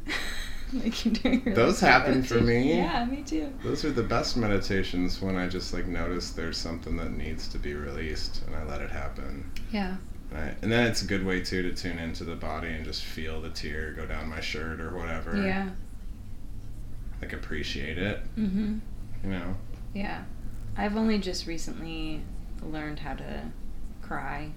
like 0.73 1.05
you're 1.05 1.15
doing 1.15 1.43
really 1.45 1.55
Those 1.55 1.81
happen 1.81 2.23
for 2.23 2.41
me. 2.41 2.75
Yeah, 2.75 3.05
me 3.05 3.23
too. 3.23 3.53
Those 3.63 3.85
are 3.85 3.91
the 3.93 4.03
best 4.03 4.37
meditations 4.37 5.21
when 5.21 5.37
I 5.37 5.49
just 5.49 5.73
like 5.75 5.87
notice 5.87 6.31
there's 6.31 6.57
something 6.57 6.97
that 6.97 7.13
needs 7.13 7.49
to 7.49 7.59
be 7.59 7.75
released 7.75 8.43
and 8.47 8.57
I 8.57 8.65
let 8.65 8.81
it 8.81 8.91
happen. 8.91 9.51
Yeah. 9.71 9.97
Right. 10.31 10.55
And 10.63 10.73
then 10.73 10.87
it's 10.87 11.03
a 11.03 11.07
good 11.07 11.27
way 11.27 11.43
too 11.43 11.63
to 11.63 11.75
tune 11.75 11.99
into 11.99 12.25
the 12.25 12.35
body 12.37 12.69
and 12.69 12.85
just 12.87 13.03
feel 13.05 13.43
the 13.43 13.51
tear 13.51 13.93
go 13.93 14.07
down 14.07 14.29
my 14.31 14.41
shirt 14.41 14.81
or 14.81 14.97
whatever. 14.97 15.37
Yeah. 15.37 15.69
Like 17.21 17.35
appreciate 17.35 17.99
it, 17.99 18.21
Mm-hmm. 18.39 18.79
you 19.25 19.31
know. 19.31 19.55
Yeah. 19.95 20.25
I've 20.77 20.97
only 20.97 21.19
just 21.19 21.47
recently 21.47 22.23
learned 22.63 23.01
how 23.01 23.13
to 23.15 23.43
cry. 24.13 24.51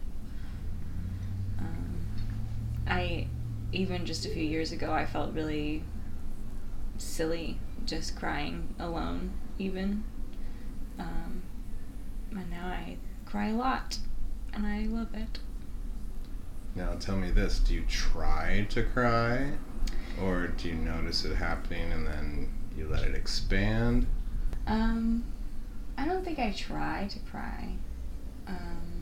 Um, 1.59 2.05
I 2.87 3.27
even 3.71 4.05
just 4.05 4.25
a 4.25 4.29
few 4.29 4.43
years 4.43 4.73
ago 4.73 4.91
I 4.91 5.05
felt 5.05 5.33
really 5.33 5.83
silly 6.97 7.57
just 7.85 8.17
crying 8.17 8.75
alone 8.79 9.31
even. 9.57 10.03
Um, 10.99 11.43
and 12.31 12.49
now 12.49 12.67
I 12.67 12.97
cry 13.25 13.49
a 13.49 13.53
lot 13.53 13.99
and 14.53 14.65
I 14.67 14.87
love 14.87 15.13
it. 15.13 15.39
Now 16.75 16.95
tell 16.99 17.15
me 17.15 17.31
this, 17.31 17.59
do 17.59 17.73
you 17.75 17.85
try 17.87 18.67
to 18.71 18.83
cry? 18.83 19.51
Or 20.21 20.47
do 20.47 20.67
you 20.67 20.75
notice 20.75 21.23
it 21.23 21.35
happening 21.35 21.93
and 21.93 22.05
then 22.05 22.49
you 22.77 22.89
let 22.89 23.03
it 23.03 23.15
expand? 23.15 24.05
Um, 24.67 25.23
I 25.97 26.05
don't 26.05 26.25
think 26.25 26.39
I 26.39 26.51
try 26.51 27.07
to 27.09 27.19
cry. 27.19 27.75
Um, 28.47 28.94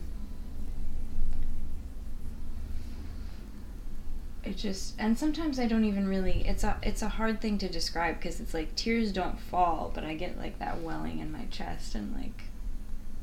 it 4.46 4.56
just 4.56 4.94
and 4.98 5.18
sometimes 5.18 5.58
I 5.58 5.66
don't 5.66 5.84
even 5.84 6.06
really. 6.08 6.44
It's 6.46 6.64
a 6.64 6.76
it's 6.82 7.02
a 7.02 7.08
hard 7.08 7.40
thing 7.40 7.58
to 7.58 7.68
describe 7.68 8.18
because 8.18 8.40
it's 8.40 8.54
like 8.54 8.74
tears 8.76 9.12
don't 9.12 9.38
fall, 9.40 9.90
but 9.94 10.04
I 10.04 10.14
get 10.14 10.38
like 10.38 10.58
that 10.58 10.80
welling 10.80 11.18
in 11.20 11.32
my 11.32 11.44
chest 11.50 11.94
and 11.94 12.14
like 12.14 12.42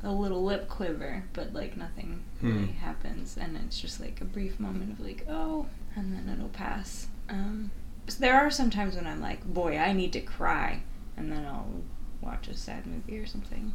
a 0.02 0.10
little 0.10 0.42
lip 0.44 0.68
quiver, 0.68 1.24
but 1.32 1.52
like 1.52 1.76
nothing 1.76 2.22
really 2.40 2.66
Hmm. 2.66 2.72
happens, 2.78 3.36
and 3.36 3.56
it's 3.56 3.80
just 3.80 4.00
like 4.00 4.20
a 4.20 4.24
brief 4.24 4.58
moment 4.58 4.92
of 4.92 5.00
like 5.00 5.24
oh, 5.28 5.66
and 5.94 6.12
then 6.12 6.28
it'll 6.32 6.48
pass. 6.48 7.06
Um, 7.28 7.70
so 8.08 8.18
there 8.18 8.34
are 8.34 8.50
some 8.50 8.68
times 8.70 8.96
when 8.96 9.06
I'm 9.06 9.20
like, 9.20 9.44
boy, 9.44 9.78
I 9.78 9.92
need 9.92 10.12
to 10.14 10.20
cry, 10.20 10.82
and 11.16 11.30
then 11.30 11.44
I'll 11.46 11.82
watch 12.20 12.48
a 12.48 12.56
sad 12.56 12.84
movie 12.86 13.18
or 13.18 13.26
something. 13.26 13.74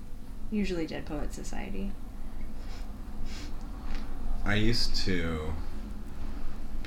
Usually 0.52 0.86
Dead 0.86 1.06
Poet 1.06 1.34
Society. 1.34 1.92
I 4.46 4.56
used 4.56 4.96
to 5.06 5.54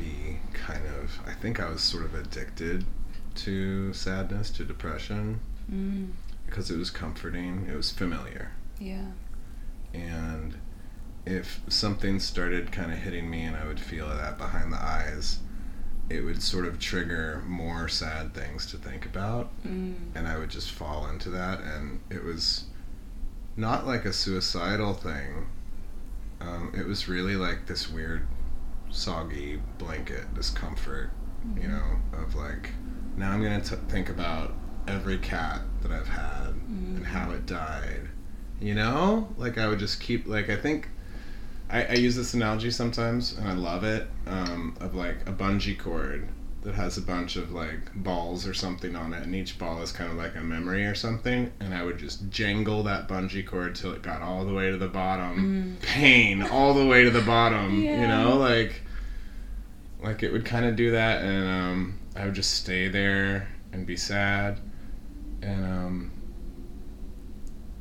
be 0.00 0.38
kind 0.52 0.82
of 0.98 1.20
I 1.26 1.32
think 1.32 1.60
I 1.60 1.68
was 1.68 1.80
sort 1.82 2.04
of 2.04 2.14
addicted 2.14 2.84
to 3.36 3.92
sadness, 3.92 4.50
to 4.50 4.64
depression 4.64 5.40
Mm, 5.70 6.08
because 6.46 6.68
it 6.70 6.76
was 6.76 6.90
comforting, 6.90 7.66
it 7.70 7.76
was 7.76 7.92
familiar. 7.92 8.50
yeah. 8.80 9.06
and 9.94 10.56
if 11.26 11.60
something 11.68 12.18
started 12.18 12.72
kind 12.72 12.90
of 12.92 12.98
hitting 12.98 13.28
me 13.30 13.42
and 13.44 13.54
I 13.56 13.66
would 13.66 13.78
feel 13.78 14.08
that 14.08 14.36
behind 14.38 14.72
the 14.72 14.82
eyes, 14.82 15.38
it 16.08 16.22
would 16.24 16.42
sort 16.42 16.64
of 16.66 16.78
trigger 16.80 17.44
more 17.46 17.86
sad 17.88 18.34
things 18.34 18.66
to 18.72 18.76
think 18.78 19.04
about, 19.06 19.50
Mm, 19.64 19.94
and 20.16 20.26
I 20.26 20.38
would 20.38 20.50
just 20.50 20.70
fall 20.72 21.06
into 21.08 21.30
that. 21.30 21.60
And 21.60 22.00
it 22.10 22.24
was 22.24 22.64
not 23.56 23.86
like 23.86 24.04
a 24.04 24.12
suicidal 24.12 24.94
thing, 24.94 25.46
um, 26.40 26.72
it 26.76 26.86
was 26.86 27.06
really 27.08 27.36
like 27.36 27.66
this 27.66 27.88
weird, 27.88 28.26
soggy 28.90 29.60
blanket 29.78 30.32
discomfort, 30.34 31.10
you 31.56 31.68
know, 31.68 32.00
of 32.12 32.34
like, 32.34 32.70
now 33.16 33.32
I'm 33.32 33.42
gonna 33.42 33.60
t- 33.60 33.76
think 33.88 34.08
about 34.08 34.54
every 34.86 35.18
cat 35.18 35.62
that 35.82 35.92
I've 35.92 36.08
had 36.08 36.54
and 36.68 37.06
how 37.06 37.30
it 37.30 37.46
died. 37.46 38.08
You 38.60 38.74
know, 38.74 39.28
like 39.38 39.56
I 39.58 39.68
would 39.68 39.78
just 39.78 40.00
keep 40.00 40.26
like 40.26 40.50
I 40.50 40.56
think 40.56 40.88
I, 41.70 41.84
I 41.84 41.92
use 41.94 42.16
this 42.16 42.34
analogy 42.34 42.70
sometimes 42.70 43.32
and 43.36 43.48
I 43.48 43.52
love 43.52 43.84
it 43.84 44.08
um, 44.26 44.76
of 44.80 44.94
like 44.94 45.28
a 45.28 45.32
bungee 45.32 45.78
cord 45.78 46.28
that 46.62 46.74
has 46.74 46.98
a 46.98 47.00
bunch 47.00 47.36
of 47.36 47.52
like 47.52 47.94
balls 47.94 48.46
or 48.46 48.52
something 48.52 48.94
on 48.94 49.14
it 49.14 49.22
and 49.22 49.34
each 49.34 49.58
ball 49.58 49.80
is 49.82 49.92
kind 49.92 50.10
of 50.10 50.16
like 50.16 50.36
a 50.36 50.40
memory 50.40 50.84
or 50.84 50.94
something 50.94 51.50
and 51.58 51.74
I 51.74 51.82
would 51.82 51.98
just 51.98 52.28
jangle 52.28 52.82
that 52.82 53.08
bungee 53.08 53.46
cord 53.46 53.74
till 53.74 53.92
it 53.92 54.02
got 54.02 54.20
all 54.20 54.44
the 54.44 54.52
way 54.52 54.70
to 54.70 54.76
the 54.76 54.88
bottom. 54.88 55.78
Pain 55.80 56.42
all 56.42 56.74
the 56.74 56.86
way 56.86 57.04
to 57.04 57.10
the 57.10 57.22
bottom 57.22 57.82
you 57.82 58.06
know? 58.06 58.36
Like 58.36 58.82
like 60.02 60.22
it 60.22 60.32
would 60.32 60.44
kind 60.44 60.66
of 60.66 60.76
do 60.76 60.90
that 60.92 61.22
and 61.22 61.48
um, 61.48 61.98
I 62.16 62.24
would 62.26 62.34
just 62.34 62.52
stay 62.52 62.88
there 62.88 63.48
and 63.72 63.86
be 63.86 63.96
sad 63.96 64.60
and 65.42 65.64
um, 65.64 66.12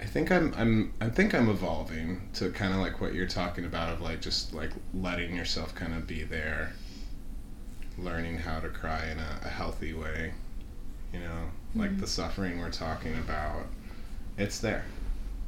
I 0.02 0.06
think 0.06 0.32
I'm 0.32 0.54
I'm 0.58 0.94
I 1.02 1.10
think 1.10 1.36
I'm 1.36 1.50
evolving 1.50 2.30
to 2.36 2.50
kind 2.52 2.74
of 2.74 2.80
like 2.80 3.02
what 3.02 3.14
you're 3.14 3.28
talking 3.28 3.66
about 3.66 3.92
of 3.92 4.02
like 4.02 4.22
just 4.22 4.54
like 4.54 4.72
letting 4.94 5.36
yourself 5.36 5.76
kind 5.76 5.94
of 5.94 6.08
be 6.08 6.24
there, 6.24 6.74
learning 8.04 8.38
how 8.38 8.60
to 8.60 8.70
cry 8.70 9.10
in 9.12 9.20
a, 9.20 9.40
a 9.44 9.50
healthy 9.50 9.94
way, 9.94 10.34
you 11.14 11.20
know, 11.20 11.50
like 11.76 12.00
the 12.00 12.08
suffering 12.08 12.60
we're 12.60 12.72
talking 12.72 13.14
about. 13.16 13.66
It's 14.38 14.60
there. 14.60 14.86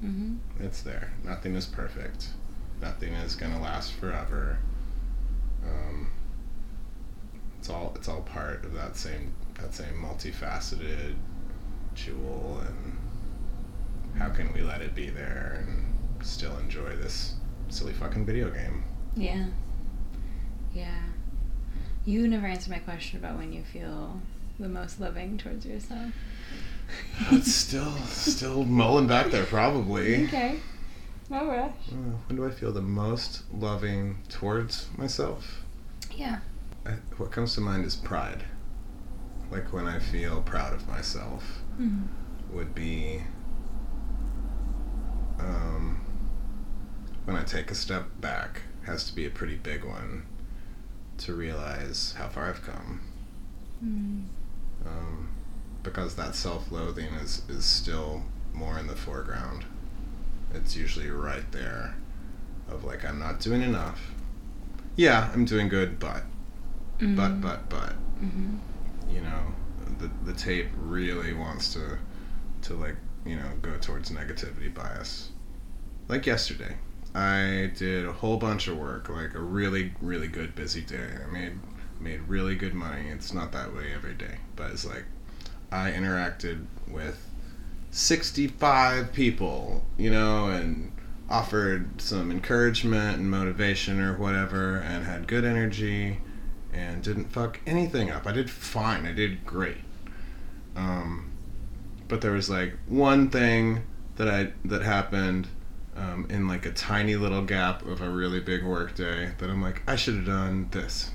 Mm-hmm. 0.03 0.63
It's 0.63 0.81
there. 0.81 1.13
Nothing 1.23 1.55
is 1.55 1.65
perfect. 1.65 2.29
Nothing 2.81 3.13
is 3.13 3.35
gonna 3.35 3.61
last 3.61 3.93
forever. 3.93 4.57
Um, 5.63 6.09
it's 7.59 7.69
all 7.69 7.93
it's 7.95 8.07
all 8.07 8.21
part 8.21 8.65
of 8.65 8.73
that 8.73 8.97
same 8.97 9.33
that 9.59 9.73
same 9.75 9.93
multifaceted 9.93 11.13
jewel 11.93 12.61
and 12.65 12.97
how 14.17 14.29
can 14.29 14.51
we 14.53 14.61
let 14.61 14.81
it 14.81 14.95
be 14.95 15.09
there 15.09 15.63
and 15.63 16.25
still 16.25 16.57
enjoy 16.57 16.95
this 16.95 17.35
silly 17.69 17.93
fucking 17.93 18.25
video 18.25 18.49
game? 18.49 18.83
Yeah. 19.15 19.45
Yeah. 20.73 21.01
You 22.05 22.27
never 22.27 22.47
answered 22.47 22.71
my 22.71 22.79
question 22.79 23.19
about 23.19 23.37
when 23.37 23.53
you 23.53 23.63
feel 23.63 24.19
the 24.59 24.67
most 24.69 24.99
loving 24.99 25.37
towards 25.37 25.65
yourself. 25.65 26.11
it's 27.31 27.53
still 27.53 27.95
still 28.07 28.63
mulling 28.65 29.07
back 29.07 29.31
there 29.31 29.45
probably. 29.45 30.25
Okay. 30.27 30.59
No 31.29 31.45
rush. 31.45 31.71
Uh, 31.89 31.95
when 32.27 32.35
do 32.35 32.45
I 32.45 32.51
feel 32.51 32.73
the 32.73 32.81
most 32.81 33.43
loving 33.53 34.17
towards 34.27 34.89
myself? 34.97 35.63
Yeah. 36.13 36.39
I, 36.85 36.91
what 37.17 37.31
comes 37.31 37.55
to 37.55 37.61
mind 37.61 37.85
is 37.85 37.95
pride. 37.95 38.43
Like 39.49 39.71
when 39.71 39.87
I 39.87 39.99
feel 39.99 40.41
proud 40.41 40.73
of 40.73 40.87
myself 40.87 41.59
Mm. 41.79 42.07
would 42.51 42.75
be 42.75 43.21
um, 45.39 46.01
when 47.25 47.37
I 47.37 47.43
take 47.43 47.71
a 47.71 47.75
step 47.75 48.05
back. 48.19 48.63
Has 48.85 49.05
to 49.05 49.15
be 49.15 49.25
a 49.25 49.29
pretty 49.29 49.55
big 49.55 49.85
one 49.85 50.25
to 51.25 51.34
realize 51.34 52.13
how 52.17 52.27
far 52.27 52.49
I've 52.49 52.63
come. 52.63 53.01
Mm. 53.84 54.25
Um, 54.86 55.29
because 55.84 56.15
that 56.15 56.36
self-loathing 56.36 57.13
is 57.15 57.41
is 57.49 57.65
still 57.65 58.23
more 58.53 58.77
in 58.79 58.88
the 58.88 58.95
foreground. 58.95 59.65
It's 60.53 60.75
usually 60.75 61.10
right 61.10 61.49
there, 61.51 61.95
of 62.69 62.84
like 62.84 63.05
I'm 63.05 63.19
not 63.19 63.39
doing 63.39 63.62
enough. 63.62 64.12
Yeah, 64.95 65.29
I'm 65.34 65.45
doing 65.45 65.69
good, 65.69 65.99
but 65.99 66.23
but 66.99 67.05
Mm. 67.05 67.41
but 67.41 67.69
but 67.69 67.93
Mm-hmm. 68.21 68.57
you 69.10 69.21
know 69.21 69.53
the 69.97 70.12
the 70.25 70.34
tape 70.38 70.67
really 70.77 71.34
wants 71.34 71.73
to 71.73 71.97
to 72.63 72.73
like 72.75 72.95
you 73.25 73.36
know 73.36 73.49
go 73.63 73.75
towards 73.77 74.12
negativity 74.12 74.71
bias 74.71 75.29
like 76.07 76.27
yesterday 76.27 76.75
i 77.13 77.71
did 77.76 78.06
a 78.06 78.13
whole 78.13 78.38
bunch 78.38 78.67
of 78.67 78.78
work 78.78 79.10
like 79.10 79.34
a 79.34 79.39
really 79.39 79.93
really 80.02 80.28
good 80.28 80.56
busy 80.56 80.82
day 80.82 81.10
i 81.24 81.32
made 81.32 81.54
made 82.00 82.21
really 82.21 82.56
good 82.56 82.74
money 82.74 83.10
it's 83.10 83.34
not 83.34 83.52
that 83.52 83.74
way 83.76 83.91
every 83.93 84.13
day 84.13 84.38
but 84.56 84.71
it's 84.71 84.86
like 84.86 85.06
i 85.71 85.91
interacted 85.91 86.65
with 86.88 87.28
65 87.91 89.13
people 89.13 89.84
you 89.97 90.10
know 90.10 90.47
and 90.47 90.91
offered 91.30 92.02
some 92.02 92.30
encouragement 92.30 93.17
and 93.17 93.32
motivation 93.32 94.00
or 94.02 94.17
whatever 94.17 94.78
and 94.78 95.06
had 95.06 95.28
good 95.28 95.45
energy 95.45 96.17
and 96.74 97.02
didn't 97.02 97.26
fuck 97.26 97.60
anything 97.65 98.12
up. 98.12 98.28
I 98.28 98.32
did 98.32 98.50
fine. 98.50 99.06
I 99.06 99.13
did 99.13 99.45
great. 99.45 99.78
Um, 100.76 101.32
but 102.08 102.21
there 102.21 102.32
was 102.32 102.50
like 102.50 102.74
one 102.88 103.30
thing 103.30 103.84
that 104.17 104.28
I 104.28 104.52
that 104.65 104.82
happened 104.82 105.47
um, 105.95 106.25
in 106.30 106.47
like 106.47 106.65
a 106.65 106.71
tiny 106.71 107.15
little 107.15 107.41
gap 107.43 107.86
of 107.86 108.01
a 108.01 108.10
really 108.10 108.39
big 108.39 108.63
work 108.63 108.95
day 108.95 109.32
that 109.38 109.49
I'm 109.49 109.62
like 109.62 109.82
I 109.88 109.95
should 109.95 110.15
have 110.15 110.25
done 110.25 110.69
this. 110.71 111.12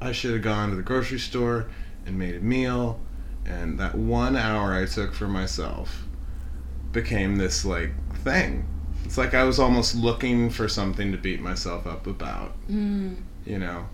I 0.00 0.12
should 0.12 0.32
have 0.32 0.42
gone 0.42 0.70
to 0.70 0.76
the 0.76 0.82
grocery 0.82 1.18
store 1.18 1.68
and 2.06 2.18
made 2.18 2.34
a 2.34 2.40
meal, 2.40 3.00
and 3.44 3.78
that 3.78 3.94
one 3.94 4.36
hour 4.36 4.74
I 4.74 4.86
took 4.86 5.14
for 5.14 5.28
myself 5.28 6.06
became 6.92 7.36
this 7.36 7.64
like 7.64 7.92
thing. 8.18 8.66
It's 9.04 9.18
like 9.18 9.34
I 9.34 9.44
was 9.44 9.58
almost 9.58 9.94
looking 9.94 10.50
for 10.50 10.68
something 10.68 11.12
to 11.12 11.18
beat 11.18 11.40
myself 11.40 11.86
up 11.86 12.06
about. 12.06 12.52
Mm. 12.68 13.16
You 13.44 13.58
know. 13.58 13.88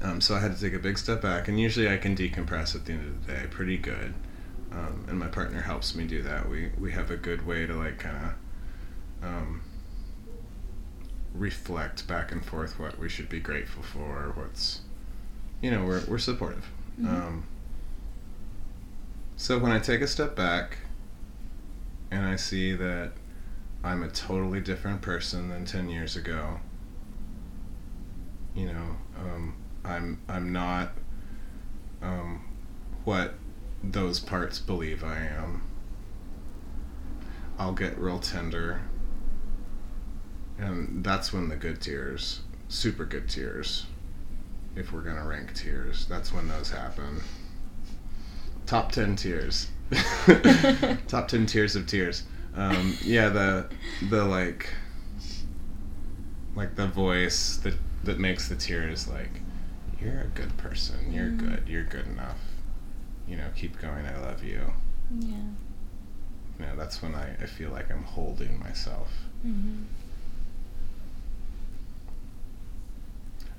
Um, 0.00 0.20
so 0.20 0.34
I 0.34 0.40
had 0.40 0.54
to 0.56 0.60
take 0.60 0.74
a 0.74 0.80
big 0.80 0.98
step 0.98 1.22
back, 1.22 1.46
and 1.46 1.60
usually 1.60 1.88
I 1.88 1.96
can 1.96 2.16
decompress 2.16 2.74
at 2.74 2.86
the 2.86 2.92
end 2.92 3.06
of 3.06 3.26
the 3.26 3.32
day 3.32 3.46
pretty 3.48 3.76
good. 3.76 4.14
Um, 4.72 5.04
and 5.08 5.18
my 5.18 5.28
partner 5.28 5.60
helps 5.60 5.94
me 5.94 6.06
do 6.06 6.22
that. 6.22 6.48
We 6.48 6.70
we 6.78 6.92
have 6.92 7.10
a 7.10 7.16
good 7.16 7.46
way 7.46 7.66
to 7.66 7.74
like 7.74 7.98
kind 7.98 8.16
of 8.16 8.32
um, 9.22 9.62
reflect 11.34 12.06
back 12.06 12.32
and 12.32 12.44
forth 12.44 12.78
what 12.78 12.98
we 12.98 13.08
should 13.08 13.28
be 13.28 13.40
grateful 13.40 13.82
for, 13.82 14.32
what's 14.34 14.80
you 15.60 15.70
know 15.70 15.84
we're 15.84 16.04
we're 16.06 16.18
supportive. 16.18 16.66
Mhm. 17.00 17.08
Um, 17.08 17.44
so 19.36 19.58
when 19.58 19.72
I 19.72 19.78
take 19.78 20.00
a 20.00 20.06
step 20.06 20.36
back, 20.36 20.78
and 22.10 22.24
I 22.26 22.36
see 22.36 22.74
that 22.74 23.12
I'm 23.82 24.02
a 24.02 24.08
totally 24.08 24.60
different 24.60 25.02
person 25.02 25.48
than 25.48 25.64
ten 25.64 25.88
years 25.88 26.16
ago. 26.16 26.60
You 28.54 28.66
know, 28.66 28.96
um, 29.18 29.54
I'm 29.84 30.20
I'm 30.28 30.52
not 30.52 30.92
um, 32.02 32.44
what 33.04 33.34
those 33.82 34.20
parts 34.20 34.58
believe 34.58 35.02
I 35.02 35.18
am. 35.18 35.62
I'll 37.58 37.72
get 37.72 37.96
real 37.98 38.18
tender, 38.18 38.82
and 40.62 41.04
that's 41.04 41.32
when 41.32 41.48
the 41.48 41.56
good 41.56 41.80
tears, 41.80 42.40
super 42.68 43.04
good 43.04 43.28
tears, 43.28 43.86
if 44.76 44.92
we're 44.92 45.02
gonna 45.02 45.26
rank 45.26 45.54
tears, 45.54 46.06
that's 46.06 46.32
when 46.32 46.48
those 46.48 46.70
happen. 46.70 47.20
Top 48.66 48.92
ten 48.92 49.16
tears, 49.16 49.68
top 51.08 51.28
ten 51.28 51.46
tears 51.46 51.76
of 51.76 51.86
tears. 51.86 52.22
Um, 52.54 52.96
yeah, 53.02 53.28
the 53.28 53.68
the 54.08 54.24
like 54.24 54.68
like 56.54 56.74
the 56.76 56.86
voice 56.86 57.56
that 57.58 57.74
that 58.04 58.18
makes 58.18 58.48
the 58.48 58.56
tears 58.56 59.08
like 59.08 59.40
you're 60.00 60.20
a 60.20 60.26
good 60.34 60.54
person 60.58 61.12
you're 61.12 61.26
Mm. 61.28 61.38
good 61.38 61.62
you're 61.68 61.84
good 61.84 62.06
enough 62.08 62.38
you 63.28 63.36
know 63.36 63.46
keep 63.56 63.78
going 63.80 64.04
i 64.04 64.18
love 64.18 64.42
you 64.44 64.60
Yeah. 65.18 65.36
you 66.58 66.66
know 66.66 66.76
that's 66.76 67.00
when 67.00 67.14
i, 67.14 67.30
I 67.40 67.46
feel 67.46 67.70
like 67.70 67.90
i'm 67.90 68.02
holding 68.02 68.58
myself 68.58 69.08
Mm-hmm. 69.46 69.82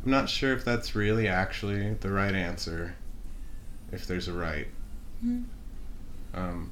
I'm 0.03 0.11
not 0.11 0.29
sure 0.29 0.53
if 0.53 0.63
that's 0.65 0.95
really 0.95 1.27
actually 1.27 1.93
the 1.95 2.11
right 2.11 2.35
answer 2.35 2.95
if 3.91 4.05
there's 4.07 4.27
a 4.27 4.33
right 4.33 4.67
Mhm. 5.25 5.45
um, 6.33 6.71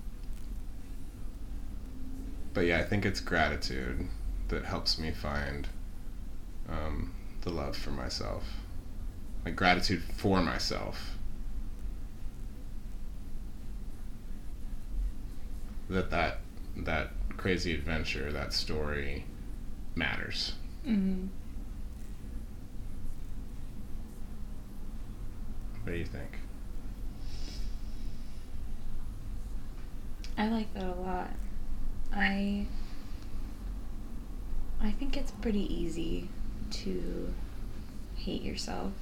but 2.54 2.62
yeah 2.62 2.80
i 2.80 2.84
think 2.84 3.06
it's 3.06 3.20
gratitude 3.22 4.08
that 4.50 4.65
helps 4.65 5.00
me 5.00 5.12
find 5.12 5.67
um, 6.70 7.13
the 7.41 7.50
love 7.50 7.76
for 7.78 7.91
myself 7.91 8.44
like 9.46 9.56
gratitude 9.56 10.04
for 10.04 10.41
myself 10.41 11.15
that 15.89 16.10
that 16.12 16.39
that 16.78 17.12
crazy 17.38 17.74
adventure 17.74 18.32
that 18.32 18.54
story 18.54 19.26
matters 19.96 20.54
Mm-hmm. 20.88 21.28
What 25.84 25.94
do 25.94 25.98
you 25.98 26.06
think 26.06 26.38
I 30.38 30.48
like 30.48 30.74
that 30.74 30.86
a 30.86 31.00
lot. 31.00 31.30
I 32.12 32.65
I 34.82 34.89
think 34.91 35.15
it's 35.15 35.30
pretty 35.30 35.72
easy 35.72 36.30
to 36.72 37.32
hate 38.15 38.41
yourself. 38.41 38.94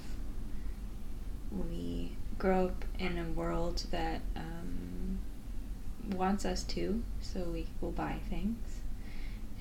We 1.50 2.12
grow 2.38 2.66
up 2.66 2.86
in 3.00 3.18
a 3.18 3.24
world 3.24 3.86
that 3.92 4.20
um, 4.36 5.20
wants 6.14 6.44
us 6.44 6.64
to, 6.64 7.02
so 7.22 7.44
we 7.44 7.68
will 7.80 7.92
buy 7.92 8.18
things. 8.30 8.82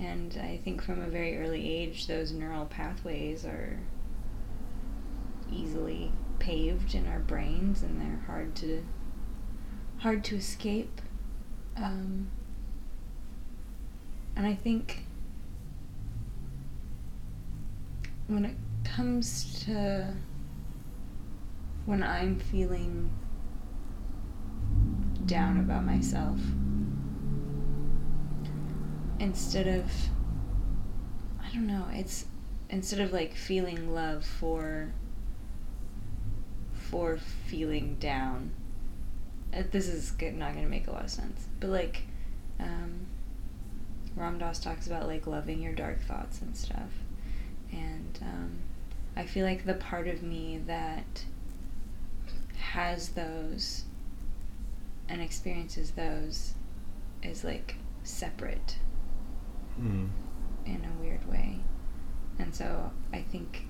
And 0.00 0.36
I 0.42 0.58
think 0.64 0.82
from 0.82 1.00
a 1.00 1.06
very 1.06 1.38
early 1.38 1.70
age, 1.70 2.08
those 2.08 2.32
neural 2.32 2.66
pathways 2.66 3.44
are 3.44 3.78
easily 5.52 6.10
paved 6.38 6.94
in 6.94 7.06
our 7.06 7.18
brains, 7.18 7.82
and 7.82 8.00
they're 8.00 8.22
hard 8.26 8.54
to 8.56 8.84
hard 9.98 10.24
to 10.24 10.36
escape. 10.36 11.00
Um, 11.76 12.30
and 14.36 14.46
I 14.46 14.54
think 14.54 15.04
when 18.28 18.44
it 18.44 18.56
comes 18.84 19.64
to 19.64 20.14
when 21.86 22.02
I'm 22.02 22.38
feeling 22.38 23.10
down 25.26 25.58
about 25.58 25.84
myself, 25.84 26.38
instead 29.18 29.66
of, 29.66 29.90
I 31.42 31.52
don't 31.52 31.66
know, 31.66 31.86
it's 31.92 32.26
instead 32.70 33.00
of 33.00 33.12
like 33.12 33.34
feeling 33.34 33.94
love 33.94 34.24
for 34.24 34.92
for 36.90 37.18
feeling 37.46 37.96
down 38.00 38.50
uh, 39.54 39.62
this 39.70 39.88
is 39.88 40.10
good, 40.12 40.34
not 40.34 40.52
going 40.52 40.64
to 40.64 40.70
make 40.70 40.86
a 40.86 40.90
lot 40.90 41.04
of 41.04 41.10
sense 41.10 41.46
but 41.60 41.70
like 41.70 42.02
um, 42.60 43.06
ram 44.16 44.38
dass 44.38 44.58
talks 44.58 44.86
about 44.86 45.06
like 45.06 45.26
loving 45.26 45.62
your 45.62 45.72
dark 45.72 46.00
thoughts 46.00 46.40
and 46.40 46.56
stuff 46.56 46.90
and 47.72 48.18
um, 48.22 48.58
i 49.16 49.24
feel 49.24 49.44
like 49.44 49.64
the 49.64 49.74
part 49.74 50.08
of 50.08 50.22
me 50.22 50.60
that 50.66 51.24
has 52.58 53.10
those 53.10 53.84
and 55.08 55.22
experiences 55.22 55.92
those 55.92 56.54
is 57.22 57.44
like 57.44 57.76
separate 58.02 58.76
mm. 59.80 60.08
in 60.66 60.84
a 60.84 61.02
weird 61.02 61.28
way. 61.28 61.58
And 62.38 62.54
so 62.54 62.92
I 63.12 63.22
think 63.22 63.66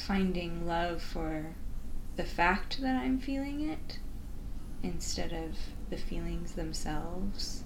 finding 0.00 0.66
love 0.66 1.02
for 1.02 1.54
the 2.16 2.24
fact 2.24 2.80
that 2.80 2.96
I'm 2.96 3.18
feeling 3.18 3.68
it 3.68 3.98
instead 4.82 5.32
of 5.32 5.56
the 5.90 5.96
feelings 5.96 6.52
themselves. 6.52 7.64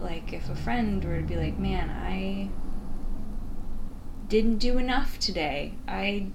Like 0.00 0.32
if 0.32 0.48
a 0.48 0.56
friend 0.56 1.04
were 1.04 1.20
to 1.20 1.26
be 1.26 1.36
like, 1.36 1.58
"Man, 1.58 1.90
I 1.90 2.50
didn't 4.28 4.58
do 4.58 4.78
enough 4.78 5.18
today. 5.18 5.74
I 5.86 6.28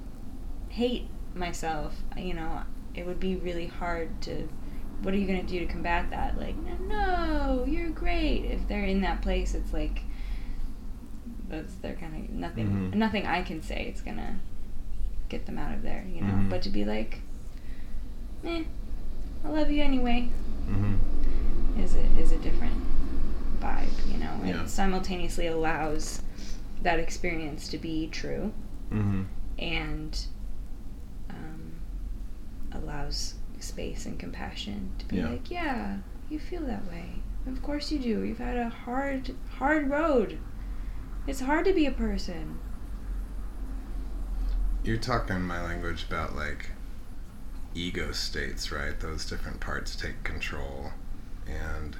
hate 0.69 1.09
myself." 1.33 2.03
You 2.15 2.33
know, 2.35 2.63
it 2.93 3.05
would 3.05 3.19
be 3.19 3.35
really 3.35 3.67
hard 3.67 4.21
to 4.23 4.47
what 5.01 5.13
are 5.13 5.17
you 5.17 5.27
going 5.27 5.45
to 5.45 5.47
do 5.47 5.59
to 5.59 5.65
combat 5.71 6.09
that? 6.09 6.39
Like, 6.39 6.55
no, 6.81 7.65
you're 7.67 7.89
great. 7.89 8.45
If 8.45 8.67
they're 8.67 8.85
in 8.85 9.01
that 9.01 9.21
place, 9.21 9.53
it's 9.53 9.73
like 9.73 10.01
that's 11.49 11.73
they're 11.75 11.95
gonna 11.95 12.23
nothing 12.31 12.91
Mhm. 12.91 12.95
nothing 12.95 13.25
I 13.25 13.41
can 13.43 13.61
say. 13.61 13.85
It's 13.87 14.01
gonna 14.01 14.39
get 15.29 15.45
them 15.45 15.57
out 15.57 15.73
of 15.73 15.81
there, 15.81 16.05
you 16.13 16.21
know. 16.21 16.33
Mhm. 16.33 16.49
But 16.49 16.61
to 16.63 16.69
be 16.69 16.85
like, 16.85 17.19
eh, 18.45 18.63
I 19.43 19.47
love 19.49 19.71
you 19.71 19.81
anyway, 19.83 20.29
Mm-hmm. 20.69 21.79
is 21.81 21.95
a 21.95 22.03
is 22.19 22.31
a 22.31 22.37
different 22.39 22.75
vibe, 23.61 24.11
you 24.11 24.17
know. 24.17 24.39
Yeah. 24.43 24.63
It 24.63 24.69
simultaneously 24.69 25.47
allows 25.47 26.21
that 26.83 26.99
experience 26.99 27.67
to 27.69 27.77
be 27.77 28.07
true 28.07 28.53
Mm-hmm. 28.91 29.23
and 29.59 30.25
um, 31.29 31.71
allows 32.71 33.35
space 33.59 34.05
and 34.05 34.17
compassion 34.19 34.91
to 34.99 35.05
be 35.07 35.17
Yeah. 35.17 35.29
like, 35.29 35.49
yeah, 35.51 35.97
you 36.29 36.39
feel 36.39 36.61
that 36.65 36.85
way. 36.87 37.15
Of 37.47 37.61
course 37.63 37.91
you 37.91 37.99
do. 37.99 38.21
You've 38.23 38.37
had 38.37 38.57
a 38.57 38.69
hard, 38.69 39.31
hard 39.57 39.89
road. 39.89 40.37
It's 41.27 41.41
hard 41.41 41.65
to 41.65 41.73
be 41.73 41.85
a 41.85 41.91
person. 41.91 42.57
You're 44.81 44.95
talking 44.95 45.41
my 45.41 45.61
language 45.61 46.05
about 46.07 46.37
like 46.37 46.69
ego 47.75 48.13
states, 48.13 48.71
right? 48.71 48.97
Those 48.97 49.25
different 49.25 49.59
parts 49.59 49.93
take 49.97 50.23
control, 50.23 50.91
and 51.45 51.97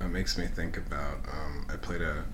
it 0.00 0.08
makes 0.08 0.38
me 0.38 0.46
think 0.46 0.78
about. 0.78 1.18
Um, 1.30 1.66
I 1.70 1.76
played 1.76 2.00
a 2.00 2.24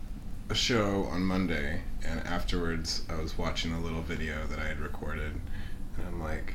a 0.49 0.55
show 0.55 1.09
on 1.11 1.23
Monday, 1.23 1.83
and 2.07 2.21
afterwards 2.21 3.03
I 3.09 3.21
was 3.21 3.37
watching 3.37 3.73
a 3.73 3.81
little 3.81 4.03
video 4.03 4.47
that 4.47 4.61
I 4.61 4.69
had 4.69 4.79
recorded, 4.79 5.33
and 5.97 6.07
I'm 6.07 6.23
like, 6.23 6.55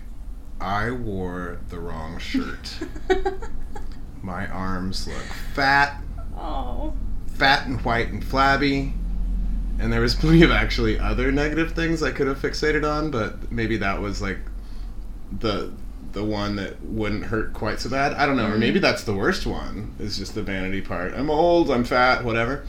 I 0.62 0.90
wore 0.92 1.60
the 1.68 1.82
wrong 1.82 2.18
shirt. 2.18 2.78
My 4.22 4.48
arms 4.48 5.06
look 5.06 5.26
fat, 5.54 6.02
oh. 6.38 6.94
fat 7.28 7.68
and 7.68 7.84
white 7.84 8.08
and 8.08 8.24
flabby. 8.24 8.94
And 9.82 9.92
there 9.92 10.02
was 10.02 10.16
plenty 10.24 10.44
of 10.44 10.52
actually 10.52 10.98
other 11.00 11.32
negative 11.32 11.74
things 11.74 12.02
I 12.02 12.12
could 12.12 12.28
have 12.28 12.40
fixated 12.40 12.90
on, 12.90 13.12
but 13.12 13.52
maybe 13.52 13.78
that 13.78 14.02
was 14.02 14.22
like 14.22 14.40
the 15.40 15.72
the 16.14 16.24
one 16.24 16.58
that 16.58 16.82
wouldn't 16.84 17.26
hurt 17.26 17.54
quite 17.54 17.80
so 17.80 17.90
bad. 17.90 18.14
I 18.14 18.26
don't 18.26 18.36
know, 18.36 18.48
or 18.48 18.58
maybe 18.58 18.80
that's 18.80 19.04
the 19.04 19.14
worst 19.14 19.46
one. 19.46 19.96
Is 20.00 20.18
just 20.18 20.36
the 20.36 20.44
vanity 20.44 20.82
part. 20.82 21.14
I'm 21.14 21.30
old, 21.30 21.72
I'm 21.72 21.84
fat, 21.84 22.24
whatever. 22.24 22.66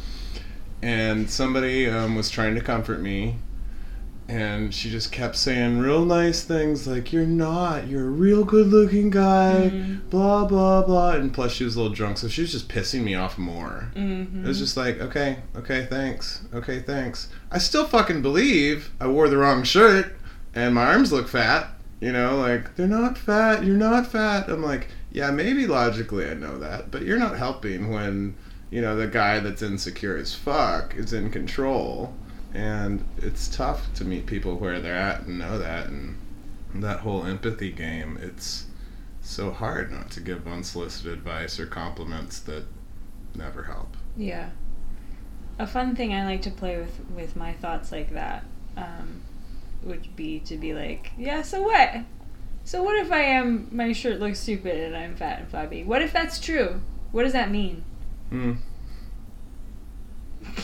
And 0.80 1.28
somebody 1.30 1.88
um, 1.88 2.14
was 2.16 2.30
trying 2.30 2.54
to 2.54 2.60
comfort 2.60 3.00
me, 3.00 3.36
and 4.32 4.72
she 4.72 4.88
just 4.88 5.12
kept 5.12 5.36
saying 5.36 5.78
real 5.78 6.06
nice 6.06 6.42
things 6.42 6.86
like 6.86 7.12
"You're 7.12 7.26
not. 7.26 7.86
You're 7.86 8.06
a 8.06 8.10
real 8.10 8.44
good-looking 8.44 9.10
guy." 9.10 9.68
Blah 10.08 10.46
blah 10.46 10.82
blah. 10.82 11.12
And 11.12 11.32
plus, 11.32 11.52
she 11.52 11.64
was 11.64 11.76
a 11.76 11.82
little 11.82 11.94
drunk, 11.94 12.16
so 12.16 12.28
she 12.28 12.40
was 12.40 12.52
just 12.52 12.68
pissing 12.68 13.02
me 13.02 13.14
off 13.14 13.36
more. 13.36 13.90
Mm-hmm. 13.94 14.44
It 14.44 14.48
was 14.48 14.58
just 14.58 14.76
like, 14.76 15.00
okay, 15.00 15.40
okay, 15.54 15.86
thanks, 15.88 16.42
okay, 16.54 16.80
thanks. 16.80 17.28
I 17.50 17.58
still 17.58 17.86
fucking 17.86 18.22
believe 18.22 18.90
I 18.98 19.06
wore 19.06 19.28
the 19.28 19.36
wrong 19.36 19.64
shirt, 19.64 20.16
and 20.54 20.74
my 20.74 20.86
arms 20.86 21.12
look 21.12 21.28
fat. 21.28 21.68
You 22.00 22.12
know, 22.12 22.38
like 22.38 22.74
they're 22.76 22.88
not 22.88 23.18
fat. 23.18 23.64
You're 23.64 23.76
not 23.76 24.06
fat. 24.06 24.48
I'm 24.48 24.62
like, 24.62 24.88
yeah, 25.12 25.30
maybe 25.30 25.66
logically 25.66 26.28
I 26.28 26.34
know 26.34 26.58
that, 26.58 26.90
but 26.90 27.02
you're 27.02 27.18
not 27.18 27.36
helping 27.36 27.92
when 27.92 28.34
you 28.70 28.80
know 28.80 28.96
the 28.96 29.06
guy 29.06 29.40
that's 29.40 29.60
insecure 29.60 30.16
as 30.16 30.34
fuck 30.34 30.96
is 30.96 31.12
in 31.12 31.30
control, 31.30 32.14
and 32.54 33.04
it's 33.18 33.48
tough 33.48 33.92
to 33.94 34.04
meet 34.04 34.26
people 34.26 34.56
where 34.56 34.80
they're 34.80 34.96
at 34.96 35.22
and 35.22 35.38
know 35.38 35.58
that, 35.58 35.88
and 35.88 36.18
that 36.74 37.00
whole 37.00 37.24
empathy 37.24 37.70
game. 37.70 38.18
It's 38.20 38.66
so 39.20 39.50
hard 39.50 39.92
not 39.92 40.10
to 40.12 40.20
give 40.20 40.46
unsolicited 40.46 41.12
advice 41.12 41.58
or 41.58 41.66
compliments 41.66 42.40
that 42.40 42.64
never 43.34 43.64
help. 43.64 43.96
Yeah. 44.16 44.50
A 45.58 45.66
fun 45.66 45.94
thing 45.94 46.12
I 46.12 46.24
like 46.24 46.42
to 46.42 46.50
play 46.50 46.78
with 46.78 47.00
with 47.14 47.36
my 47.36 47.52
thoughts 47.52 47.92
like 47.92 48.12
that 48.12 48.44
um, 48.76 49.22
would 49.82 50.14
be 50.16 50.40
to 50.40 50.56
be 50.56 50.74
like, 50.74 51.12
yeah, 51.16 51.42
so 51.42 51.62
what? 51.62 51.98
So 52.64 52.82
what 52.82 52.96
if 52.96 53.10
I 53.12 53.22
am 53.22 53.68
my 53.70 53.92
shirt 53.92 54.20
looks 54.20 54.40
stupid 54.40 54.78
and 54.78 54.96
I'm 54.96 55.16
fat 55.16 55.40
and 55.40 55.48
flabby? 55.48 55.84
What 55.84 56.02
if 56.02 56.12
that's 56.12 56.38
true? 56.38 56.80
What 57.10 57.24
does 57.24 57.32
that 57.32 57.50
mean? 57.50 57.84
Hmm. 58.30 58.54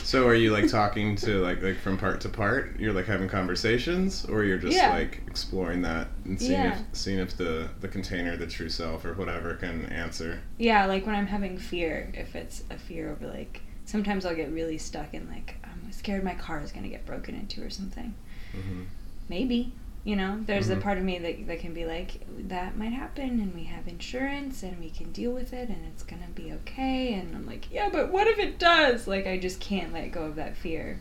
So 0.04 0.26
are 0.26 0.34
you 0.34 0.52
like 0.52 0.68
talking 0.68 1.16
to 1.16 1.40
like 1.40 1.62
like 1.62 1.76
from 1.78 1.98
part 1.98 2.20
to 2.22 2.28
part? 2.28 2.78
You're 2.80 2.92
like 2.92 3.06
having 3.06 3.28
conversations, 3.28 4.24
or 4.24 4.42
you're 4.44 4.58
just 4.58 4.76
Yeah. 4.76 4.90
like 4.90 5.22
exploring 5.26 5.82
that 5.82 6.08
and 6.24 6.40
seeing 6.40 6.52
Yeah. 6.62 6.78
if 6.78 6.96
seeing 6.96 7.18
if 7.18 7.36
the 7.36 7.68
the 7.80 7.88
container, 7.88 8.36
the 8.36 8.46
true 8.46 8.68
self, 8.68 9.04
or 9.04 9.14
whatever 9.14 9.54
can 9.54 9.86
answer. 9.86 10.40
Yeah, 10.58 10.86
like 10.86 11.06
when 11.06 11.14
I'm 11.14 11.26
having 11.26 11.58
fear, 11.58 12.10
if 12.14 12.34
it's 12.34 12.62
a 12.70 12.78
fear 12.78 13.10
over 13.10 13.26
like 13.26 13.60
sometimes 13.84 14.24
I'll 14.26 14.34
get 14.36 14.50
really 14.52 14.78
stuck 14.78 15.14
in 15.14 15.28
like 15.28 15.56
I'm 15.64 15.92
scared 15.92 16.24
my 16.24 16.34
car 16.34 16.60
is 16.60 16.72
gonna 16.72 16.88
get 16.88 17.04
broken 17.06 17.34
into 17.34 17.64
or 17.64 17.70
something. 17.70 18.14
hmm 18.52 18.84
Maybe. 19.28 19.72
You 20.04 20.16
know, 20.16 20.40
there's 20.46 20.68
Mhm. 20.68 20.78
a 20.78 20.80
part 20.80 20.96
of 20.96 21.04
me 21.04 21.18
that, 21.18 21.46
that 21.48 21.58
can 21.58 21.74
be 21.74 21.84
like, 21.84 22.20
that 22.48 22.78
might 22.78 22.92
happen, 22.92 23.40
and 23.40 23.54
we 23.54 23.64
have 23.64 23.86
insurance, 23.86 24.62
and 24.62 24.78
we 24.78 24.88
can 24.90 25.12
deal 25.12 25.32
with 25.32 25.52
it, 25.52 25.68
and 25.68 25.84
it's 25.86 26.02
gonna 26.02 26.28
be 26.34 26.52
okay. 26.52 27.12
And 27.14 27.34
I'm 27.34 27.44
like, 27.46 27.70
yeah, 27.70 27.88
but 27.90 28.10
what 28.10 28.26
if 28.26 28.38
it 28.38 28.58
does? 28.58 29.06
Like, 29.06 29.26
I 29.26 29.36
just 29.38 29.60
can't 29.60 29.92
let 29.92 30.10
go 30.12 30.22
of 30.24 30.36
that 30.36 30.56
fear. 30.56 31.00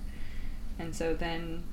And 0.79 0.93
so 0.95 1.13
then 1.13 1.63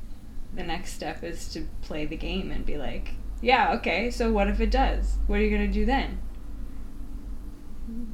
the 0.54 0.62
next 0.62 0.92
step 0.92 1.24
is 1.24 1.48
to 1.54 1.66
play 1.82 2.06
the 2.06 2.16
game 2.16 2.50
and 2.52 2.64
be 2.64 2.76
like, 2.76 3.12
yeah, 3.42 3.72
okay, 3.74 4.10
so 4.10 4.30
what 4.32 4.48
if 4.48 4.60
it 4.60 4.70
does? 4.70 5.16
What 5.26 5.40
are 5.40 5.42
you 5.42 5.50
gonna 5.50 5.66
do 5.66 5.84
then? 5.84 6.18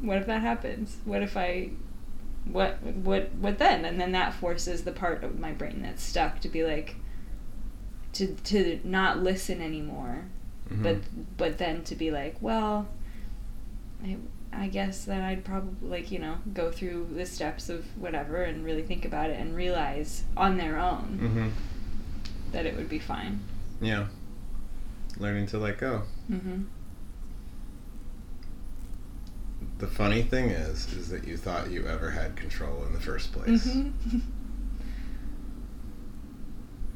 What 0.01 0.17
if 0.17 0.27
that 0.27 0.41
happens? 0.41 0.99
What 1.05 1.23
if 1.23 1.37
I 1.37 1.71
what 2.47 2.83
what 2.83 3.31
what 3.35 3.59
then 3.59 3.85
and 3.85 4.01
then 4.01 4.13
that 4.13 4.33
forces 4.33 4.83
the 4.85 4.93
part 4.93 5.23
of 5.23 5.39
my 5.39 5.53
brain 5.53 5.83
that's 5.83 6.03
stuck 6.03 6.41
to 6.41 6.49
be 6.49 6.65
like 6.65 6.97
to 8.15 8.35
to 8.45 8.81
not 8.85 9.19
listen 9.23 9.61
anymore 9.61 10.25
Mhm. 10.73 10.83
but 10.83 10.97
but 11.37 11.59
then 11.59 11.83
to 11.85 11.95
be 11.95 12.11
like 12.11 12.37
well 12.41 12.89
I, 14.05 14.17
I 14.53 14.69
guess 14.69 15.05
then 15.05 15.21
I'd 15.23 15.45
probably 15.45 15.89
like 15.89 16.11
you 16.11 16.19
know 16.19 16.37
go 16.55 16.71
through 16.71 17.09
the 17.15 17.27
steps 17.27 17.69
of 17.69 17.85
whatever 17.97 18.43
and 18.43 18.65
really 18.65 18.83
think 18.83 19.05
about 19.05 19.31
it 19.31 19.39
and 19.39 19.55
realize 19.57 20.25
on 20.37 20.57
their 20.57 20.79
own 20.79 21.19
hmm 21.21 21.49
that 22.53 22.67
it 22.67 22.77
would 22.77 22.89
be 22.89 22.99
fine 22.99 23.41
Yeah. 23.81 24.07
Learning 25.19 25.47
to 25.49 25.59
let 25.59 25.79
go. 25.79 26.03
mm-hmm. 26.31 26.63
The 29.79 29.87
funny 29.87 30.23
thing 30.23 30.51
is, 30.51 30.93
is 30.93 31.09
that 31.11 31.27
you 31.27 31.37
thought 31.37 31.71
you 31.71 31.87
ever 31.87 32.11
had 32.11 32.37
control 32.37 32.85
in 32.87 32.93
the 32.93 33.01
first 33.01 33.33
place. 33.33 33.69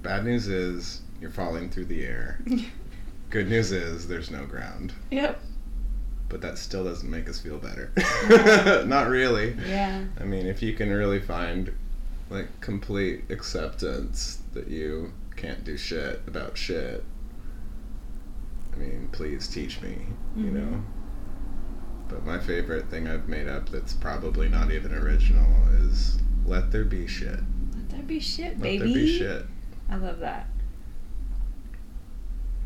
Mm-hmm. 0.04 0.16
Bad 0.16 0.24
news 0.24 0.48
is 0.48 1.00
you're 1.20 1.30
falling 1.30 1.70
through 1.70 1.86
the 1.86 2.04
air. 2.04 2.40
Good 3.30 3.48
news 3.48 3.72
is 3.72 4.06
there's 4.06 4.30
no 4.30 4.44
ground. 4.46 4.92
yep 5.10 5.40
But 6.28 6.40
that 6.42 6.58
still 6.58 6.84
doesn't 6.84 7.10
make 7.10 7.28
us 7.28 7.40
feel 7.40 7.58
better. 7.58 7.90
Not 8.86 9.08
really. 9.08 9.56
yeah 9.66 10.04
I 10.20 10.24
mean, 10.24 10.46
if 10.46 10.62
you 10.62 10.74
can 10.74 10.90
really 10.90 11.20
find 11.20 11.72
like 12.30 12.60
complete 12.60 13.24
acceptance 13.30 14.38
that 14.54 14.68
you 14.68 15.12
can't 15.36 15.64
do 15.64 15.76
shit 15.76 16.22
about 16.26 16.56
shit, 16.56 17.04
I 18.72 18.76
mean, 18.78 19.08
please 19.12 19.46
teach 19.48 19.80
me, 19.82 19.98
you 20.36 20.46
Mhm. 20.46 20.52
know. 20.52 20.84
But 22.08 22.24
my 22.24 22.38
favorite 22.38 22.88
thing 22.90 23.08
I've 23.08 23.28
made 23.28 23.48
up 23.48 23.68
that's 23.70 23.92
probably 23.94 24.48
not 24.48 24.70
even 24.70 24.92
original 24.92 25.68
is 25.72 26.18
let 26.44 26.70
there 26.70 26.84
be 26.84 27.06
shit. 27.06 27.40
let 27.74 27.88
there 27.90 28.02
be 28.02 28.20
shit 28.20 28.52
Let 28.58 28.60
baby 28.60 28.78
Let 28.78 28.86
there 28.86 28.94
be 29.04 29.18
shit. 29.18 29.46
I 29.94 29.96
love 29.98 30.18
that. 30.20 30.46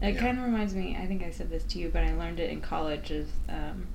It 0.01 0.15
Yeah. 0.15 0.21
kind 0.21 0.39
of 0.39 0.45
reminds 0.45 0.75
me. 0.75 0.97
I 0.99 1.07
think 1.07 1.23
I 1.23 1.31
said 1.31 1.51
this 1.51 1.65
to 1.65 1.79
you, 1.79 1.91
but 1.93 2.05
I 2.05 2.15
learned 2.15 2.41
it 2.41 2.49
in 2.51 2.61
college. 2.63 3.11
Is 3.11 3.29
um, 3.49 3.87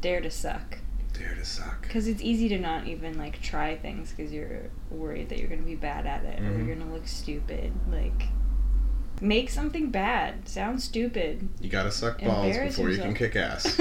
dare 0.00 0.20
to 0.22 0.30
suck 0.30 0.78
Dare 1.12 1.34
to 1.34 1.44
suck. 1.44 1.82
because 1.82 2.06
it's 2.08 2.22
easy 2.22 2.48
to 2.48 2.58
not 2.58 2.86
even 2.86 3.18
like 3.18 3.42
try 3.42 3.76
things 3.76 4.12
because 4.12 4.32
you're 4.32 4.70
worried 4.90 5.28
that 5.28 5.38
you're 5.38 5.48
gonna 5.48 5.62
be 5.62 5.74
bad 5.74 6.06
at 6.06 6.24
it 6.24 6.38
or 6.40 6.44
Mhm. 6.44 6.66
you're 6.66 6.76
gonna 6.76 6.90
look 6.92 7.06
stupid. 7.08 7.72
Like 7.90 8.22
make 9.20 9.50
something 9.50 9.90
bad. 9.90 10.48
Sound 10.48 10.80
stupid. 10.80 11.48
You 11.60 11.68
gotta 11.68 11.90
suck 11.90 12.22
balls 12.22 12.56
before 12.56 12.88
you 12.90 12.98
can 12.98 13.12
kick 13.14 13.34
ass. 13.36 13.64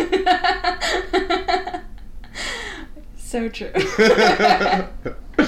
so 3.17 3.47
true. 3.49 3.71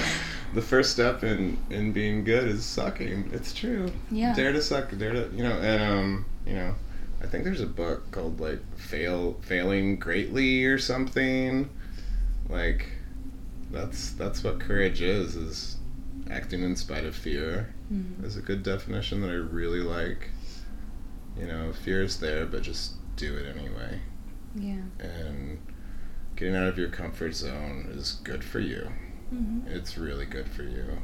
the 0.54 0.62
first 0.62 0.92
step 0.92 1.22
in 1.24 1.58
in 1.70 1.92
being 1.92 2.24
good 2.24 2.48
is 2.48 2.64
sucking. 2.64 3.30
It's 3.32 3.52
true. 3.52 3.90
Yeah. 4.10 4.34
Dare 4.34 4.52
to 4.52 4.62
suck. 4.62 4.96
Dare 4.96 5.12
to 5.12 5.30
you 5.34 5.42
know 5.42 5.52
and 5.58 5.82
um 5.82 6.24
you 6.46 6.54
know 6.54 6.74
I 7.22 7.26
think 7.26 7.44
there's 7.44 7.60
a 7.60 7.66
book 7.66 8.10
called 8.10 8.40
like 8.40 8.60
fail 8.76 9.36
failing 9.42 9.96
greatly 9.96 10.64
or 10.64 10.78
something. 10.78 11.68
Like 12.48 12.88
that's 13.70 14.12
that's 14.12 14.42
what 14.42 14.58
courage 14.60 15.00
is 15.02 15.36
is 15.36 15.76
acting 16.30 16.62
in 16.62 16.76
spite 16.76 17.04
of 17.04 17.14
fear. 17.14 17.72
Mhm. 17.92 18.24
Is 18.24 18.36
a 18.36 18.42
good 18.42 18.62
definition 18.62 19.20
that 19.22 19.30
I 19.30 19.34
really 19.34 19.80
like. 19.80 20.30
You 21.38 21.46
know, 21.46 21.72
fear 21.72 22.02
is 22.02 22.18
there, 22.18 22.44
but 22.46 22.62
just 22.62 22.94
do 23.16 23.36
it 23.36 23.46
anyway. 23.56 24.00
Yeah. 24.54 24.82
And 24.98 25.58
getting 26.36 26.56
out 26.56 26.66
of 26.66 26.76
your 26.78 26.88
comfort 26.88 27.34
zone 27.34 27.88
is 27.92 28.12
good 28.24 28.42
for 28.42 28.58
you. 28.60 28.88
Hmm 29.30 29.60
It's 29.66 29.96
really 29.96 30.26
good 30.26 30.48
for 30.48 30.62
you. 30.62 30.98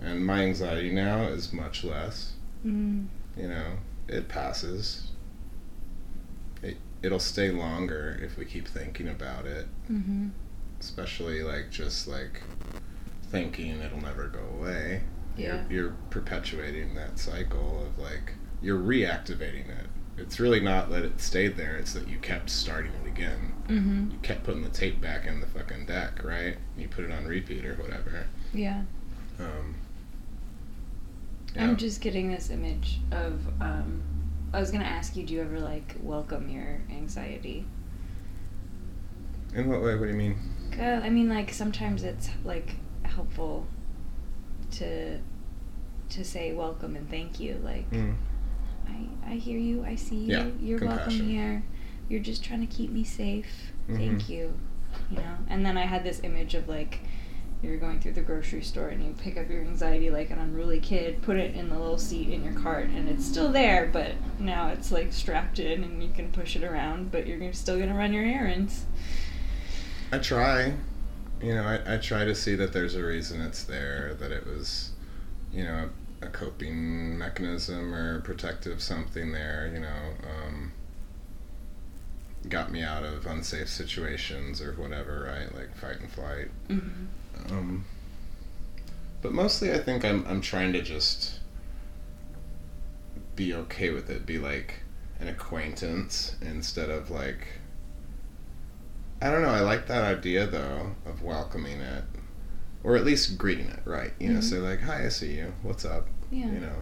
And 0.00 0.24
my 0.24 0.42
anxiety 0.42 0.92
now 0.92 1.22
is 1.22 1.52
much 1.52 1.82
less. 1.84 2.34
mm 2.64 3.06
You 3.36 3.48
know, 3.48 3.78
it 4.08 4.28
passes. 4.28 5.10
It, 6.62 6.76
it'll 7.02 7.18
stay 7.18 7.50
longer 7.50 8.18
if 8.22 8.36
we 8.38 8.44
keep 8.44 8.68
thinking 8.68 9.08
about 9.08 9.46
it. 9.46 9.66
hmm 9.88 10.28
Especially 10.80 11.42
like 11.42 11.70
just 11.70 12.06
like 12.06 12.42
thinking 13.30 13.80
it'll 13.80 14.00
never 14.00 14.28
go 14.28 14.44
away. 14.58 15.02
Yeah. 15.36 15.64
You're, 15.68 15.82
you're 15.84 15.96
perpetuating 16.10 16.94
that 16.94 17.18
cycle 17.18 17.84
of 17.86 17.98
like, 17.98 18.34
you're 18.62 18.78
reactivating 18.78 19.68
it. 19.68 19.86
It's 20.18 20.40
really 20.40 20.60
not 20.60 20.90
that 20.90 21.04
it 21.04 21.20
stayed 21.20 21.56
there, 21.56 21.76
it's 21.76 21.92
that 21.92 22.08
you 22.08 22.18
kept 22.18 22.48
starting 22.50 22.92
it 23.04 23.06
again. 23.06 23.52
hmm 23.66 24.10
You 24.10 24.18
kept 24.22 24.44
putting 24.44 24.62
the 24.62 24.70
tape 24.70 25.00
back 25.00 25.26
in 25.26 25.40
the 25.40 25.46
fucking 25.46 25.86
deck, 25.86 26.24
right? 26.24 26.56
You 26.76 26.88
put 26.88 27.04
it 27.04 27.10
on 27.10 27.26
repeat 27.26 27.64
or 27.66 27.74
whatever. 27.74 28.26
Yeah. 28.54 28.82
Um, 29.38 29.74
yeah. 31.54 31.64
I'm 31.64 31.76
just 31.76 32.00
getting 32.00 32.30
this 32.30 32.50
image 32.50 33.00
of. 33.12 33.40
Um, 33.60 34.02
I 34.54 34.60
was 34.60 34.70
gonna 34.70 34.84
ask 34.84 35.16
you, 35.16 35.24
do 35.26 35.34
you 35.34 35.42
ever 35.42 35.60
like 35.60 35.94
welcome 36.02 36.48
your 36.48 36.80
anxiety? 36.90 37.66
In 39.54 39.68
what 39.68 39.82
way? 39.82 39.94
What 39.96 40.06
do 40.06 40.10
you 40.12 40.16
mean? 40.16 40.38
Uh, 40.78 41.00
I 41.02 41.10
mean, 41.10 41.28
like 41.28 41.52
sometimes 41.52 42.02
it's 42.04 42.30
like 42.44 42.76
helpful 43.02 43.66
to 44.72 45.18
to 46.08 46.24
say 46.24 46.52
welcome 46.52 46.96
and 46.96 47.08
thank 47.10 47.38
you. 47.40 47.60
Like 47.62 47.90
Mm. 47.90 48.14
I 48.88 49.32
I 49.32 49.34
hear 49.34 49.58
you. 49.58 49.84
I 49.84 49.94
see 49.96 50.16
you. 50.16 50.32
Yeah, 50.36 50.46
You're 50.60 50.80
welcome 50.80 51.12
here. 51.12 51.62
You're 52.08 52.20
just 52.20 52.44
trying 52.44 52.66
to 52.66 52.72
keep 52.74 52.90
me 52.90 53.04
safe. 53.04 53.72
Mhm. 53.88 53.96
Thank 53.96 54.28
you. 54.28 54.52
You 55.10 55.18
know. 55.18 55.36
And 55.48 55.64
then 55.64 55.76
I 55.76 55.86
had 55.86 56.04
this 56.04 56.20
image 56.22 56.54
of 56.54 56.68
like 56.68 57.00
you're 57.62 57.78
going 57.78 57.98
through 58.00 58.12
the 58.12 58.20
grocery 58.22 58.62
store 58.62 58.88
and 58.88 59.02
you 59.02 59.14
pick 59.22 59.36
up 59.38 59.48
your 59.48 59.62
anxiety 59.62 60.10
like 60.10 60.30
an 60.30 60.38
unruly 60.38 60.78
kid, 60.78 61.22
put 61.22 61.36
it 61.36 61.54
in 61.54 61.70
the 61.70 61.78
little 61.78 61.98
seat 61.98 62.28
in 62.28 62.44
your 62.44 62.52
cart, 62.52 62.86
and 62.90 63.08
it's 63.08 63.24
still 63.24 63.50
there, 63.50 63.88
but 63.90 64.12
now 64.38 64.68
it's 64.68 64.92
like 64.92 65.12
strapped 65.12 65.58
in 65.58 65.82
and 65.82 66.02
you 66.02 66.10
can 66.10 66.30
push 66.30 66.54
it 66.54 66.62
around, 66.62 67.10
but 67.10 67.26
you're 67.26 67.52
still 67.54 67.78
gonna 67.78 67.94
run 67.94 68.12
your 68.12 68.24
errands. 68.24 68.84
I 70.12 70.18
try. 70.18 70.74
You 71.42 71.54
know, 71.54 71.64
I, 71.64 71.94
I 71.94 71.96
try 71.98 72.24
to 72.24 72.34
see 72.34 72.54
that 72.56 72.72
there's 72.72 72.94
a 72.94 73.04
reason 73.04 73.40
it's 73.40 73.64
there, 73.64 74.14
that 74.20 74.30
it 74.30 74.46
was, 74.46 74.90
you 75.52 75.64
know, 75.64 75.90
a 76.22 76.28
coping 76.28 77.18
mechanism 77.18 77.94
or 77.94 78.20
protective 78.20 78.82
something 78.82 79.32
there, 79.32 79.70
you 79.72 79.80
know, 79.80 80.14
um, 80.24 80.72
got 82.48 82.70
me 82.70 82.82
out 82.82 83.04
of 83.04 83.26
unsafe 83.26 83.68
situations 83.68 84.60
or 84.60 84.72
whatever, 84.72 85.28
right? 85.30 85.54
Like 85.54 85.76
fight 85.76 86.00
and 86.00 86.10
flight. 86.10 86.50
Mm-hmm. 86.68 87.52
Um, 87.52 87.84
but 89.22 89.32
mostly, 89.32 89.72
I 89.72 89.78
think 89.78 90.04
I'm 90.04 90.24
I'm 90.26 90.40
trying 90.40 90.72
to 90.72 90.82
just 90.82 91.40
be 93.34 93.52
okay 93.54 93.90
with 93.90 94.08
it. 94.10 94.26
Be 94.26 94.38
like 94.38 94.80
an 95.20 95.28
acquaintance 95.28 96.36
instead 96.40 96.90
of 96.90 97.10
like. 97.10 97.46
I 99.20 99.30
don't 99.30 99.42
know. 99.42 99.48
I 99.48 99.60
like 99.60 99.86
that 99.86 100.04
idea 100.04 100.46
though 100.46 100.92
of 101.06 101.22
welcoming 101.22 101.80
it, 101.80 102.04
or 102.86 102.96
at 102.96 103.04
least 103.04 103.36
greeting 103.36 103.66
it. 103.66 103.80
Right? 103.84 104.12
You 104.20 104.30
know, 104.32 104.38
Mhm. 104.38 104.44
say 104.44 104.56
like, 104.58 104.80
"Hi, 104.80 105.04
I 105.04 105.08
see 105.08 105.34
you. 105.34 105.52
What's 105.62 105.84
up?" 105.84 106.08
Yeah. 106.30 106.46
You 106.46 106.60
know. 106.60 106.78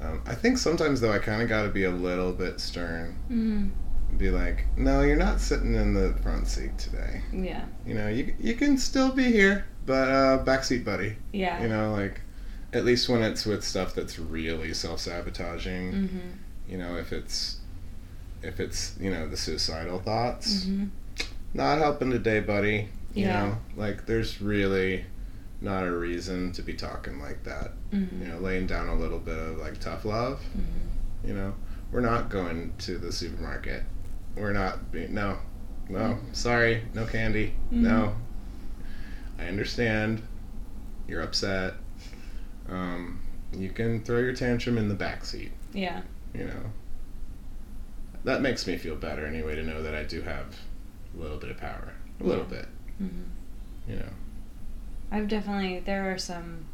Um, 0.00 0.22
I 0.26 0.34
think 0.34 0.56
sometimes 0.58 1.00
though 1.00 1.12
I 1.12 1.18
kind 1.18 1.42
of 1.42 1.48
got 1.48 1.64
to 1.64 1.68
be 1.70 1.82
a 1.84 1.90
little 1.90 2.32
bit 2.32 2.60
stern. 2.60 3.16
Mm-hmm. 3.30 4.16
Be 4.16 4.30
like, 4.30 4.66
"No, 4.76 5.02
you're 5.02 5.16
not 5.16 5.40
sitting 5.40 5.74
in 5.74 5.92
the 5.94 6.14
front 6.22 6.46
seat 6.48 6.78
today. 6.78 7.22
Yeah. 7.32 7.64
You 7.84 7.94
know, 7.94 8.08
you 8.08 8.34
you 8.40 8.54
can 8.54 8.78
still 8.78 9.10
be 9.12 9.24
here, 9.24 9.64
but 9.84 10.08
uh, 10.08 10.44
backseat 10.44 10.84
buddy." 10.84 11.16
Yeah. 11.32 11.60
You 11.62 11.68
know, 11.68 11.92
like 11.92 12.20
at 12.72 12.84
least 12.84 13.08
when 13.08 13.22
it's 13.22 13.44
with 13.44 13.64
stuff 13.64 13.94
that's 13.94 14.18
really 14.18 14.72
self 14.74 15.00
sabotaging. 15.00 15.92
Mm-hmm. 15.92 16.28
You 16.70 16.78
know, 16.78 16.96
if 16.96 17.12
it's 17.12 17.56
if 18.42 18.60
it's 18.60 18.94
you 19.00 19.10
know 19.10 19.28
the 19.28 19.36
suicidal 19.36 19.98
thoughts, 19.98 20.64
Mm-hmm. 20.64 20.86
not 21.54 21.78
helping 21.78 22.10
today, 22.12 22.38
buddy. 22.40 22.88
You 23.14 23.24
Yeah. 23.26 23.42
know, 23.46 23.58
like 23.76 24.06
there's 24.06 24.40
really 24.40 25.04
not 25.60 25.86
a 25.86 25.90
reason 25.92 26.52
to 26.52 26.62
be 26.62 26.74
talking 26.74 27.20
like 27.20 27.44
that. 27.44 27.72
Mm-hmm. 27.90 28.22
You 28.22 28.28
know, 28.28 28.38
laying 28.38 28.66
down 28.66 28.88
a 28.88 28.94
little 28.94 29.18
bit 29.18 29.38
of 29.38 29.58
like 29.58 29.80
tough 29.80 30.04
love. 30.04 30.40
Mm-hmm. 30.56 31.28
You 31.28 31.34
know, 31.34 31.54
we're 31.90 32.00
not 32.00 32.28
going 32.28 32.72
to 32.78 32.98
the 32.98 33.12
supermarket. 33.12 33.82
We're 34.36 34.52
not 34.52 34.92
being 34.92 35.14
no, 35.14 35.38
no. 35.88 36.18
Sorry, 36.32 36.84
no 36.94 37.06
candy. 37.06 37.54
No. 37.70 38.14
I 39.38 39.46
understand. 39.46 40.22
You're 41.08 41.22
upset. 41.22 41.74
Um, 42.68 43.20
you 43.52 43.70
can 43.70 44.04
throw 44.04 44.18
your 44.18 44.34
tantrum 44.34 44.78
in 44.78 44.88
the 44.88 44.94
back 44.94 45.24
seat. 45.24 45.50
Yeah. 45.72 46.02
You 46.34 46.44
know. 46.44 46.62
That 48.24 48.42
makes 48.42 48.66
me 48.66 48.76
feel 48.76 48.94
better 48.96 49.26
anyway 49.26 49.54
to 49.56 49.62
know 49.62 49.82
that 49.82 49.94
I 49.94 50.02
do 50.04 50.22
have 50.22 50.56
a 51.16 51.20
little 51.20 51.38
bit 51.38 51.50
of 51.50 51.56
power. 51.56 51.94
A 52.20 52.24
little 52.24 52.44
Yeah. 52.50 52.58
bit. 52.58 52.68
Mm-hmm. 53.02 53.90
You 53.90 53.96
know. 53.96 54.08
I've 55.10 55.28
definitely 55.28 55.80
there 55.80 56.12
are 56.12 56.18
some 56.18 56.66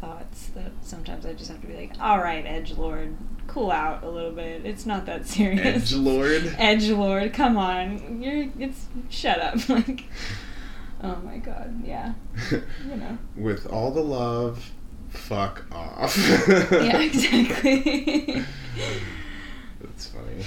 thoughts 0.00 0.48
that 0.48 0.72
sometimes 0.82 1.24
I 1.24 1.32
just 1.32 1.50
have 1.50 1.60
to 1.62 1.66
be 1.66 1.74
like, 1.74 1.92
all 2.00 2.18
right, 2.18 2.44
Edge 2.44 2.72
Lord, 2.72 3.16
cool 3.46 3.70
out 3.70 4.04
a 4.04 4.08
little 4.10 4.32
bit. 4.32 4.66
It's 4.66 4.84
not 4.84 5.06
that 5.06 5.26
serious. 5.26 5.64
Edge 5.64 5.94
Lord. 5.94 6.54
Edge 6.58 6.88
Lord, 6.90 7.32
come 7.32 7.56
on, 7.56 8.22
you're 8.22 8.48
it's 8.58 8.86
shut 9.08 9.40
up. 9.40 9.56
Like, 9.68 10.04
oh 11.02 11.16
my 11.16 11.38
god, 11.38 11.82
yeah, 11.84 12.14
you 12.50 12.96
know, 12.96 13.18
With 13.36 13.66
all 13.66 13.90
the 13.90 14.02
love, 14.02 14.72
fuck 15.10 15.64
off. 15.70 16.16
yeah, 16.72 16.98
exactly. 17.00 18.42
That's 19.80 20.06
funny. 20.06 20.44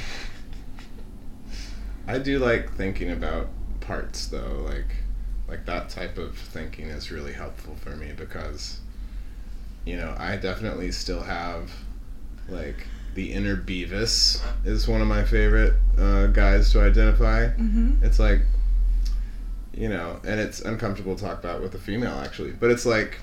I 2.07 2.17
do 2.17 2.39
like 2.39 2.73
thinking 2.73 3.11
about 3.11 3.49
parts 3.79 4.27
though, 4.27 4.65
like 4.67 4.95
like 5.49 5.65
that 5.65 5.89
type 5.89 6.17
of 6.17 6.37
thinking 6.37 6.87
is 6.87 7.11
really 7.11 7.33
helpful 7.33 7.75
for 7.75 7.95
me 7.95 8.11
because 8.15 8.79
you 9.85 9.97
know, 9.97 10.13
I 10.17 10.37
definitely 10.37 10.91
still 10.91 11.23
have 11.23 11.71
like 12.47 12.85
the 13.15 13.33
inner 13.33 13.55
Beavis 13.55 14.41
is 14.63 14.87
one 14.87 15.01
of 15.01 15.07
my 15.07 15.23
favorite 15.23 15.73
uh, 15.97 16.27
guys 16.27 16.71
to 16.73 16.81
identify. 16.81 17.47
mm-hmm. 17.47 18.03
It's 18.03 18.19
like 18.19 18.41
you 19.73 19.89
know, 19.89 20.19
and 20.25 20.39
it's 20.39 20.61
uncomfortable 20.61 21.15
to 21.15 21.23
talk 21.23 21.39
about 21.39 21.61
with 21.61 21.73
a 21.73 21.79
female 21.79 22.19
actually, 22.19 22.51
but 22.51 22.69
it's 22.69 22.85
like 22.85 23.19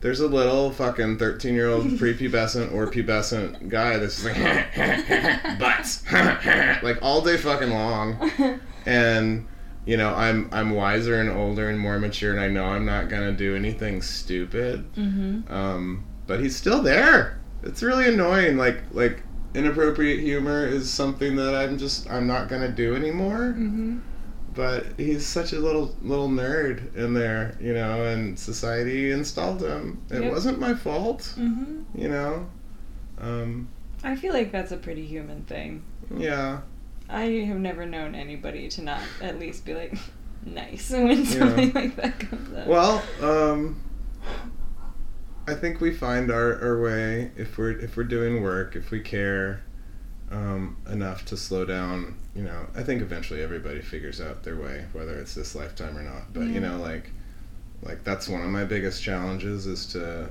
there's 0.00 0.20
a 0.20 0.28
little 0.28 0.70
fucking 0.70 1.18
13 1.18 1.54
year 1.54 1.68
old 1.68 1.84
prepubescent 1.98 2.72
or 2.72 2.86
pubescent 2.86 3.68
guy 3.68 3.98
that's 3.98 4.24
like 4.24 4.36
butts 5.58 6.02
like 6.82 6.98
all 7.02 7.20
day 7.20 7.36
fucking 7.36 7.70
long 7.70 8.60
and 8.86 9.46
you 9.84 9.96
know 9.96 10.14
i'm 10.14 10.48
i'm 10.52 10.70
wiser 10.70 11.20
and 11.20 11.28
older 11.30 11.68
and 11.68 11.78
more 11.78 11.98
mature 11.98 12.30
and 12.32 12.40
i 12.40 12.48
know 12.48 12.64
i'm 12.64 12.84
not 12.84 13.08
gonna 13.08 13.32
do 13.32 13.56
anything 13.56 14.00
stupid 14.02 14.84
mm-hmm. 14.94 15.52
um 15.52 16.04
but 16.26 16.40
he's 16.40 16.54
still 16.56 16.82
there 16.82 17.40
it's 17.62 17.82
really 17.82 18.08
annoying 18.08 18.56
like 18.56 18.82
like 18.92 19.22
inappropriate 19.54 20.20
humor 20.20 20.66
is 20.66 20.90
something 20.90 21.36
that 21.36 21.54
i'm 21.54 21.76
just 21.78 22.08
i'm 22.10 22.26
not 22.26 22.48
gonna 22.48 22.70
do 22.70 22.94
anymore 22.94 23.54
Mm-hmm. 23.56 23.98
but 24.54 24.86
he's 24.98 25.26
such 25.26 25.52
a 25.52 25.58
little 25.58 25.94
little 26.02 26.28
nerd 26.28 26.94
in 26.94 27.14
there, 27.14 27.56
you 27.60 27.72
know, 27.74 28.04
and 28.04 28.38
society 28.38 29.10
installed 29.10 29.62
him. 29.62 30.02
It 30.10 30.22
Yep. 30.22 30.30
wasn't 30.32 30.58
my 30.60 30.74
fault, 30.74 31.20
Mm-hmm. 31.38 31.98
you 31.98 32.08
know. 32.10 32.46
Um, 33.18 33.68
I 34.04 34.14
feel 34.16 34.34
like 34.34 34.52
that's 34.52 34.70
a 34.72 34.76
pretty 34.76 35.06
human 35.06 35.42
thing. 35.44 35.82
yeah, 36.16 36.60
I 37.12 37.24
have 37.46 37.58
never 37.58 37.84
known 37.86 38.14
anybody 38.14 38.68
to 38.70 38.82
not 38.82 39.00
at 39.20 39.38
least 39.38 39.64
be 39.64 39.74
like 39.74 39.94
nice 40.44 40.90
when 40.90 41.24
something 41.24 41.72
like 41.72 41.96
that 41.96 42.18
comes 42.20 42.52
up. 42.56 42.66
well, 42.66 43.02
um, 43.20 43.80
I 45.46 45.54
think 45.54 45.80
we 45.80 45.92
find 45.92 46.30
our, 46.30 46.60
our 46.62 46.80
way 46.80 47.32
if 47.36 47.58
we're 47.58 47.72
if 47.78 47.96
we're 47.96 48.04
doing 48.04 48.42
work, 48.42 48.76
if 48.76 48.90
we 48.90 49.00
care 49.00 49.62
um, 50.30 50.76
enough 50.90 51.24
to 51.26 51.36
slow 51.36 51.64
down. 51.64 52.16
You 52.34 52.44
know, 52.44 52.66
I 52.74 52.82
think 52.82 53.02
eventually 53.02 53.42
everybody 53.42 53.82
figures 53.82 54.20
out 54.20 54.42
their 54.42 54.56
way, 54.56 54.86
whether 54.92 55.14
it's 55.18 55.34
this 55.34 55.54
lifetime 55.54 55.98
or 55.98 56.02
not. 56.02 56.32
But 56.32 56.44
Yeah. 56.46 56.52
you 56.54 56.60
know, 56.60 56.78
like 56.78 57.10
like 57.82 58.04
that's 58.04 58.28
one 58.28 58.40
of 58.42 58.48
my 58.48 58.64
biggest 58.64 59.02
challenges 59.02 59.66
is 59.66 59.86
to 59.88 60.30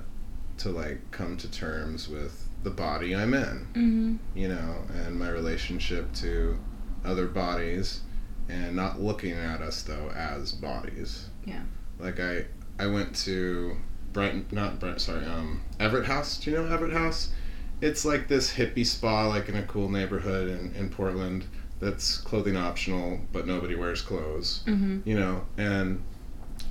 to 0.60 0.70
like 0.70 1.12
come 1.12 1.38
to 1.38 1.52
terms 1.52 2.08
with 2.08 2.48
the 2.64 2.70
body 2.70 3.16
I'm 3.16 3.34
in. 3.34 3.68
mm-hmm. 3.74 4.16
you 4.38 4.48
know, 4.48 4.84
and 4.96 5.18
my 5.20 5.30
relationship 5.30 6.12
to 6.16 6.58
other 7.06 7.28
bodies, 7.28 8.02
and 8.49 8.76
not 8.76 9.02
looking 9.02 9.34
at 9.34 9.62
us 9.62 9.84
though 9.84 10.12
as 10.16 10.52
bodies. 10.52 11.30
Yeah. 11.45 11.62
Like 11.99 12.20
I, 12.20 12.45
I 12.80 12.88
went 12.88 13.16
to 13.18 13.78
Brighton, 14.14 14.45
not 14.52 14.80
Brent, 14.80 15.02
sorry, 15.02 15.26
um, 15.26 15.62
Everett 15.80 16.06
House. 16.06 16.38
Do 16.38 16.52
you 16.52 16.58
know 16.58 16.66
Everett 16.66 16.93
House? 16.93 17.32
It's 17.80 18.06
like 18.06 18.28
this 18.28 18.54
hippie 18.54 18.86
spa, 18.86 19.28
like 19.28 19.49
in 19.49 19.56
a 19.56 19.64
cool 19.64 19.89
neighborhood 19.89 20.49
in, 20.49 20.74
in 20.76 20.89
Portland. 20.89 21.45
That's 21.80 22.18
clothing 22.18 22.56
optional, 22.56 23.22
but 23.32 23.47
nobody 23.47 23.74
wears 23.74 24.02
clothes. 24.04 24.64
Mm-hmm. 24.68 24.99
You 25.04 25.20
know, 25.20 25.45
and 25.58 26.04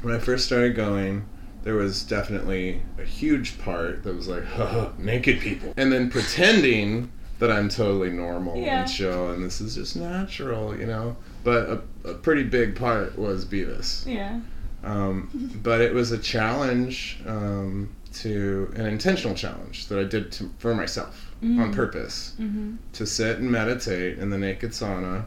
when 0.03 0.15
I 0.15 0.19
first 0.19 0.47
started 0.47 0.77
going, 0.77 1.27
there 1.63 1.75
was 1.75 2.03
definitely 2.05 2.83
a 2.99 3.05
huge 3.05 3.59
part 3.59 4.03
that 4.05 4.15
was 4.15 4.29
like, 4.29 4.45
naked 4.99 5.41
people. 5.41 5.75
And 5.77 5.93
then 5.93 6.11
pretending 6.11 7.11
that 7.41 7.51
I'm 7.51 7.69
totally 7.69 8.11
normal 8.11 8.57
Yeah. 8.57 8.83
and 8.83 8.91
chill 8.91 9.33
and 9.33 9.43
this 9.45 9.61
is 9.61 9.75
just 9.75 9.97
natural, 9.97 10.79
you 10.79 10.87
know? 10.87 11.17
But 11.43 11.69
a, 12.05 12.11
a 12.11 12.15
pretty 12.15 12.45
big 12.45 12.77
part 12.77 13.19
was 13.19 13.45
Beavis. 13.45 14.07
Yeah. 14.07 14.41
Um, 14.85 15.29
but 15.63 15.81
it 15.81 15.93
was 15.93 16.13
a 16.13 16.19
challenge 16.19 17.21
um, 17.27 17.95
to, 18.15 18.73
an 18.77 18.87
intentional 18.87 19.35
challenge 19.35 19.89
that 19.89 19.99
I 19.99 20.05
did 20.05 20.31
to, 20.33 20.51
for 20.59 20.75
myself 20.75 21.27
on 21.43 21.49
Mm. 21.73 21.75
purpose 21.75 22.35
Mm-hmm. 22.39 22.77
to 22.93 23.07
sit 23.07 23.39
and 23.39 23.51
meditate 23.51 24.19
in 24.19 24.29
the 24.29 24.37
naked 24.39 24.73
sauna 24.73 25.25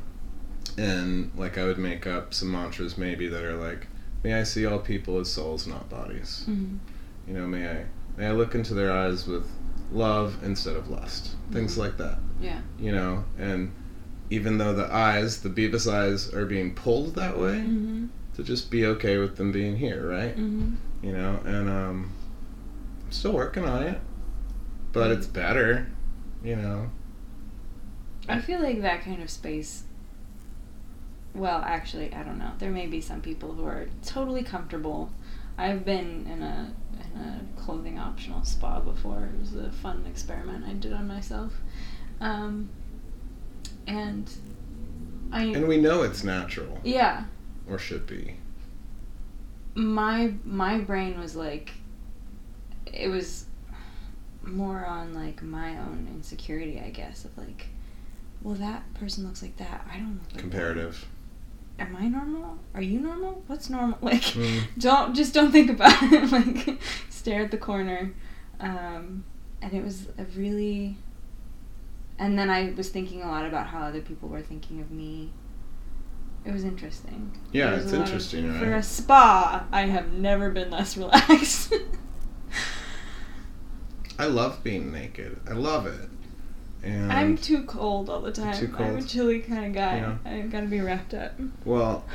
and 0.78 1.32
like 1.36 1.58
I 1.58 1.66
would 1.66 1.80
make 1.80 2.06
up 2.08 2.34
some 2.36 2.52
mantras 2.52 2.98
maybe 2.98 3.28
that 3.28 3.44
are 3.44 3.56
like 3.58 3.88
may 4.24 4.36
I 4.36 4.44
see 4.44 4.66
all 4.66 4.78
people 4.80 5.20
as 5.20 5.32
souls 5.32 5.66
not 5.68 5.90
bodies 5.90 6.46
Mm-hmm. 6.48 6.78
you 7.28 7.34
know 7.34 7.48
may 7.48 7.68
I 7.68 7.86
may 8.18 8.28
I 8.28 8.32
look 8.32 8.54
into 8.54 8.74
their 8.76 8.92
eyes 8.92 9.26
with 9.28 9.46
love 9.92 10.38
instead 10.44 10.76
of 10.76 10.90
lust 10.90 11.36
things 11.52 11.78
like 11.78 11.98
that 11.98 12.18
Yeah. 12.42 12.62
you 12.80 12.92
know 12.92 13.26
and 13.38 13.72
even 14.30 14.58
though 14.58 14.74
the 14.74 14.92
eyes 14.92 15.42
the 15.42 15.50
Beavis 15.50 15.92
eyes 15.92 16.34
are 16.34 16.46
being 16.46 16.74
pulled 16.74 17.16
that 17.16 17.38
way 17.38 17.58
Mm-hmm. 17.60 18.06
to 18.36 18.44
just 18.44 18.72
be 18.72 18.86
okay 18.88 19.18
with 19.18 19.36
them 19.38 19.52
being 19.52 19.78
here 19.78 20.08
right 20.08 20.36
Mm-hmm. 20.36 20.74
you 21.06 21.12
know 21.14 21.40
and 21.46 21.70
um 21.70 22.12
I'm 23.06 23.12
still 23.12 23.34
working 23.34 23.66
on 23.66 23.84
it, 23.84 24.00
but 24.92 25.12
it's 25.12 25.28
better. 25.28 25.86
You 26.44 26.56
know. 26.56 26.90
I 28.28 28.40
feel 28.40 28.60
like 28.60 28.82
that 28.82 29.04
kind 29.04 29.22
of 29.22 29.30
space. 29.30 29.84
Well, 31.36 31.62
actually, 31.64 32.12
I 32.14 32.24
don't 32.24 32.38
know. 32.40 32.52
There 32.60 32.72
may 32.72 32.88
be 32.88 33.02
some 33.02 33.22
people 33.22 33.54
who 33.54 33.66
are 33.66 33.88
totally 34.04 34.42
comfortable. 34.44 35.12
I've 35.58 35.86
been 35.86 36.28
in 36.32 36.42
a 36.42 36.74
in 37.16 37.20
a 37.22 37.42
clothing 37.62 38.00
optional 38.00 38.44
spa 38.44 38.80
before. 38.80 39.30
It 39.34 39.40
was 39.40 39.56
a 39.56 39.72
fun 39.72 40.06
experiment 40.10 40.66
I 40.68 40.74
did 40.74 40.94
on 40.94 41.08
myself, 41.08 41.54
um, 42.20 42.70
and 43.88 44.30
I 45.32 45.44
And 45.46 45.68
we 45.68 45.78
know 45.78 46.04
it's 46.04 46.24
natural, 46.24 46.80
yeah. 46.84 47.26
or 47.70 47.78
should 47.78 48.06
be. 48.08 48.36
my 49.76 50.34
my 50.44 50.78
brain 50.80 51.20
was 51.20 51.36
like 51.36 51.72
it 52.86 53.08
was 53.08 53.46
more 54.44 54.86
on 54.86 55.14
like 55.14 55.42
my 55.42 55.78
own 55.78 56.08
insecurity 56.14 56.80
i 56.86 56.90
guess 56.90 57.26
of 57.26 57.36
like 57.38 57.68
well 58.44 58.54
that 58.56 58.84
person 58.94 59.26
looks 59.26 59.42
like 59.42 59.56
that 59.58 59.88
i 59.92 59.98
don't 59.98 60.14
look 60.22 60.34
like 60.34 60.44
that. 60.52 60.52
Am 61.84 61.96
i 61.98 62.08
normal? 62.08 62.58
Are 62.74 62.82
you 62.82 63.00
normal? 63.00 63.44
What's 63.48 63.70
normal? 63.70 63.98
Like 64.12 64.22
Mm. 64.24 64.62
don't 64.78 65.14
just 65.16 65.34
don't 65.34 65.52
think 65.52 65.70
about 65.70 65.92
it. 66.14 66.32
Like 66.32 66.80
stare 67.10 67.42
at 67.44 67.52
the 67.52 67.58
corner. 67.58 68.14
Um 68.60 69.24
and 69.62 69.74
it 69.74 69.84
was 69.84 70.08
a 70.18 70.26
really 70.38 70.98
and 72.20 72.38
then 72.38 72.50
i 72.50 72.72
was 72.78 72.90
thinking 72.90 73.22
a 73.24 73.28
lot 73.28 73.46
about 73.46 73.66
how 73.68 73.80
other 73.90 74.02
people 74.02 74.28
were 74.30 74.42
thinking 74.42 74.80
of 74.82 74.90
me. 74.92 75.32
It 76.46 76.52
was 76.52 76.64
interesting. 76.66 77.32
Yeah, 77.54 77.72
was 77.76 77.84
it's 77.86 77.94
lot 77.94 78.02
of- 78.02 78.08
interesting, 78.08 78.54
for 78.60 78.74
a 78.74 78.84
spa 78.84 79.66
i 79.72 79.84
have 79.96 80.12
never 80.14 80.50
been 80.52 80.70
less 80.72 80.96
relaxed. 81.04 81.74
I 84.20 84.26
love 84.28 84.64
being 84.64 84.92
naked. 84.92 85.40
I 85.50 85.54
love 85.54 85.88
it. 85.88 86.10
And 86.84 87.12
i'm 87.14 87.38
too 87.38 87.64
cold 87.64 88.10
all 88.10 88.20
the 88.22 88.32
time 88.32 88.54
Too 88.58 88.68
cold. 88.68 88.90
i'm 88.90 88.98
a 88.98 89.02
chilly 89.04 89.40
kind 89.40 89.66
of 89.66 89.74
guy 89.74 89.98
Yeah. 89.98 90.18
i've 90.26 90.52
got 90.52 90.62
to 90.62 90.68
be 90.68 90.82
wrapped 90.82 91.14
up 91.14 91.34
well, 91.66 92.06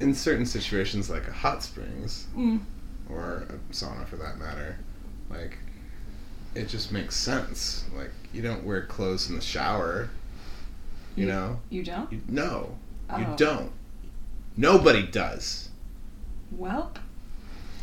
in 0.00 0.14
certain 0.14 0.44
situations 0.46 1.08
like 1.08 1.26
a 1.28 1.32
hot 1.32 1.62
springs 1.62 2.26
mm. 2.36 2.60
or 3.08 3.46
a 3.48 3.72
sauna 3.72 4.06
for 4.06 4.16
that 4.16 4.38
matter, 4.38 4.78
like 5.30 5.58
it 6.54 6.68
just 6.68 6.90
makes 6.90 7.14
sense. 7.14 7.84
Like 7.94 8.10
you 8.32 8.42
don't 8.42 8.64
wear 8.64 8.82
clothes 8.86 9.28
in 9.28 9.36
the 9.36 9.42
shower. 9.42 10.08
You, 11.14 11.26
You- 11.26 11.32
know? 11.32 11.60
you 11.70 11.84
don't 11.84 12.12
You, 12.12 12.20
no, 12.28 12.78
you 13.16 13.26
Oh. 13.28 13.36
don't. 13.36 13.72
Nobody 14.56 15.06
does. 15.06 15.68
well 16.50 16.92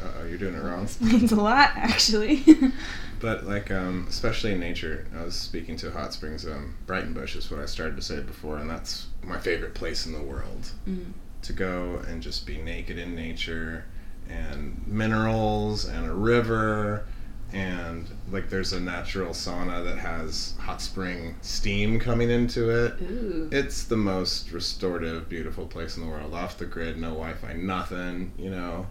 Uh 0.03 0.07
oh, 0.19 0.25
you're 0.25 0.37
doing 0.37 0.55
it 0.55 0.63
wrong. 0.63 0.83
explains 0.83 1.31
a 1.31 1.35
lot 1.35 1.71
actually 1.75 2.43
But 3.25 3.47
like, 3.47 3.71
um, 3.71 4.05
especially 4.07 4.51
in 4.51 4.59
nature, 4.59 5.07
I 5.17 5.23
was 5.23 5.33
speaking 5.33 5.77
to 5.77 5.89
hot 5.89 6.13
springs. 6.13 6.45
Um, 6.45 6.77
Breitenbush 6.85 7.35
is 7.35 7.49
what 7.49 7.59
I 7.59 7.65
started 7.65 7.95
to 7.95 8.03
say 8.03 8.19
before, 8.19 8.59
and 8.59 8.69
that's 8.69 9.07
my 9.23 9.39
favorite 9.39 9.73
place 9.73 10.05
in 10.05 10.13
the 10.13 10.21
world 10.21 10.69
mm. 10.87 11.11
to 11.41 11.51
go 11.51 12.03
and 12.07 12.21
just 12.21 12.45
be 12.45 12.59
naked 12.59 12.99
in 12.99 13.15
nature, 13.15 13.85
and 14.29 14.79
minerals 14.85 15.85
and 15.85 16.05
a 16.05 16.13
river, 16.13 17.07
and 17.51 18.07
like 18.31 18.51
there's 18.51 18.73
a 18.73 18.79
natural 18.79 19.31
sauna 19.31 19.83
that 19.83 19.97
has 19.97 20.53
hot 20.59 20.79
spring 20.79 21.35
steam 21.41 21.99
coming 21.99 22.29
into 22.29 22.69
it. 22.69 23.01
Ooh. 23.01 23.49
It's 23.51 23.85
the 23.85 23.97
most 23.97 24.51
restorative, 24.51 25.27
beautiful 25.29 25.65
place 25.65 25.97
in 25.97 26.03
the 26.03 26.09
world. 26.09 26.35
Off 26.35 26.59
the 26.59 26.67
grid, 26.67 26.99
no 26.99 27.07
Wi-Fi, 27.07 27.53
nothing. 27.53 28.33
You 28.37 28.51
know, 28.51 28.85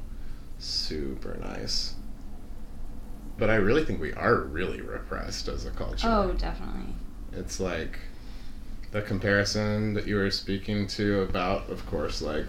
super 0.58 1.36
nice. 1.40 1.94
But 3.36 3.50
I 3.50 3.56
really 3.56 3.84
think 3.84 4.00
we 4.00 4.12
are 4.12 4.36
really 4.36 4.80
repressed 4.80 5.48
as 5.48 5.66
a 5.66 5.70
culture. 5.70 6.06
oh 6.10 6.32
definitely 6.32 6.94
It's 7.32 7.58
like 7.60 7.98
the 8.92 9.02
comparison 9.02 9.94
that 9.94 10.06
you 10.06 10.14
were 10.16 10.30
speaking 10.30 10.86
to 10.86 11.22
about, 11.22 11.68
of 11.68 11.84
course, 11.86 12.22
like 12.22 12.46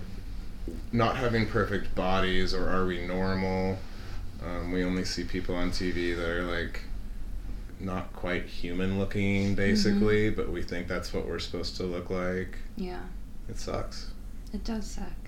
not 0.91 1.15
having 1.15 1.47
perfect 1.47 1.95
bodies 1.95 2.53
or 2.53 2.69
are 2.69 2.85
we 2.85 3.05
normal? 3.05 3.79
Um, 4.45 4.71
we 4.71 4.83
only 4.83 5.05
see 5.05 5.23
people 5.23 5.55
on 5.55 5.71
TV 5.71 6.15
that 6.15 6.29
are 6.29 6.43
like 6.43 6.81
not 7.79 8.13
quite 8.13 8.45
human 8.45 8.99
looking, 8.99 9.55
basically, 9.55 10.29
but 10.29 10.49
we 10.51 10.61
think 10.61 10.87
that's 10.87 11.13
what 11.13 11.27
we're 11.27 11.39
supposed 11.39 11.75
to 11.77 11.83
look 11.83 12.09
like. 12.09 12.57
yeah 12.77 13.01
It 13.49 13.57
sucks. 13.59 14.11
it 14.53 14.63
does 14.63 14.85
suck 14.85 15.24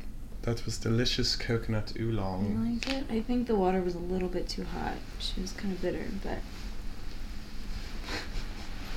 That 0.48 0.64
was 0.66 0.78
delicious 0.78 1.36
coconut 1.36 1.92
You 1.98 2.06
oolong. 2.08 2.74
like 2.80 2.88
it? 2.90 3.04
I 3.12 3.20
think 3.20 3.48
the 3.48 3.56
water 3.58 3.82
was 3.82 3.96
a 3.96 4.00
little 4.00 4.30
bit 4.30 4.48
too 4.48 4.64
hot. 4.64 4.94
She 5.20 5.42
was 5.42 5.52
kind 5.52 5.74
of 5.74 5.82
bitter, 5.82 6.06
but 6.24 6.38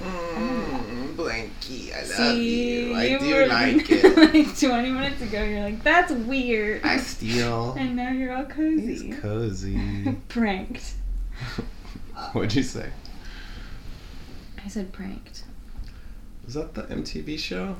Mm, 0.01 1.16
Blanky, 1.16 1.92
I 1.92 2.03
love 2.03 2.07
see, 2.36 2.86
you. 2.90 2.94
I 2.94 3.18
do 3.18 3.34
were 3.34 3.46
like 3.48 3.90
it. 3.90 4.16
like 4.34 4.59
20 4.61 4.90
minutes 4.92 5.20
ago, 5.22 5.42
you're 5.42 5.61
like, 5.61 5.82
"That's 5.82 6.12
weird," 6.12 6.84
I 6.84 6.98
steal. 6.98 7.72
and 7.78 7.96
now 7.96 8.11
you're 8.12 8.32
all 8.32 8.44
cozy. 8.44 9.09
He's 9.09 9.20
cozy. 9.20 10.16
pranked. 10.28 10.94
What'd 12.32 12.55
you 12.55 12.62
say? 12.62 12.90
I 14.64 14.68
said 14.68 14.92
pranked. 14.92 15.42
Is 16.46 16.55
that 16.55 16.74
the 16.74 16.84
MTV 16.84 17.38
show? 17.40 17.76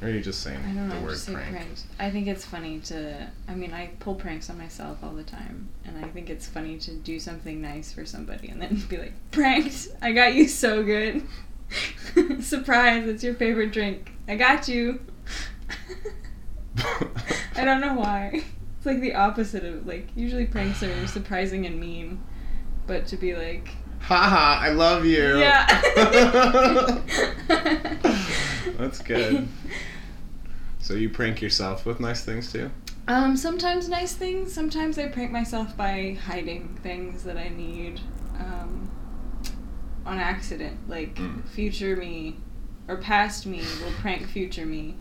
Or 0.00 0.06
are 0.08 0.10
you 0.10 0.20
just 0.20 0.42
saying 0.42 0.58
I 0.58 0.72
don't 0.72 0.88
know. 0.88 0.94
the 0.96 1.00
word 1.04 1.10
just 1.10 1.32
prank? 1.32 1.50
pranked. 1.50 1.82
I 1.98 2.10
think 2.10 2.28
it's 2.28 2.44
funny 2.44 2.78
to. 2.80 3.28
I 3.48 3.54
mean, 3.54 3.72
I 3.72 3.90
pull 3.98 4.14
pranks 4.14 4.48
on 4.48 4.56
myself 4.58 4.98
all 5.02 5.10
the 5.12 5.24
time, 5.24 5.68
and 5.84 6.04
I 6.04 6.08
think 6.08 6.30
it's 6.30 6.46
funny 6.46 6.78
to 6.78 6.92
do 6.94 7.18
something 7.18 7.60
nice 7.60 7.92
for 7.92 8.04
somebody 8.06 8.48
and 8.48 8.62
then 8.62 8.76
be 8.88 8.96
like, 8.98 9.14
"Pranked! 9.32 9.88
I 10.00 10.12
got 10.12 10.34
you 10.34 10.46
so 10.46 10.82
good! 10.84 11.22
Surprise! 12.42 13.08
It's 13.08 13.24
your 13.24 13.34
favorite 13.34 13.72
drink. 13.72 14.12
I 14.28 14.36
got 14.36 14.68
you." 14.68 15.00
I 17.56 17.64
don't 17.64 17.80
know 17.80 17.94
why. 17.94 18.44
It's 18.76 18.86
like 18.86 19.00
the 19.00 19.14
opposite 19.14 19.64
of 19.64 19.84
like 19.86 20.06
usually 20.14 20.46
pranks 20.46 20.80
are 20.84 21.06
surprising 21.08 21.66
and 21.66 21.80
mean, 21.80 22.20
but 22.86 23.08
to 23.08 23.16
be 23.16 23.34
like, 23.34 23.70
Haha, 24.00 24.60
I 24.64 24.70
love 24.70 25.04
you. 25.04 25.38
yeah. 25.40 25.66
That's 28.78 29.00
good. 29.02 29.48
So 30.88 30.94
you 30.94 31.10
prank 31.10 31.42
yourself 31.42 31.84
with 31.84 32.00
nice 32.00 32.24
things 32.24 32.50
too? 32.50 32.70
Um, 33.08 33.36
sometimes 33.36 33.90
nice 33.90 34.14
things. 34.14 34.50
Sometimes 34.50 34.98
I 34.98 35.08
prank 35.08 35.30
myself 35.30 35.76
by 35.76 36.16
hiding 36.24 36.78
things 36.82 37.24
that 37.24 37.36
I 37.36 37.50
need 37.50 38.00
um, 38.38 38.90
on 40.06 40.18
accident. 40.18 40.88
Like 40.88 41.16
Mm. 41.16 41.46
future 41.46 41.94
me 41.94 42.36
or 42.88 42.96
past 42.96 43.44
me 43.44 43.60
will 43.82 43.92
prank 44.00 44.28
future 44.28 44.64
me 44.64 44.94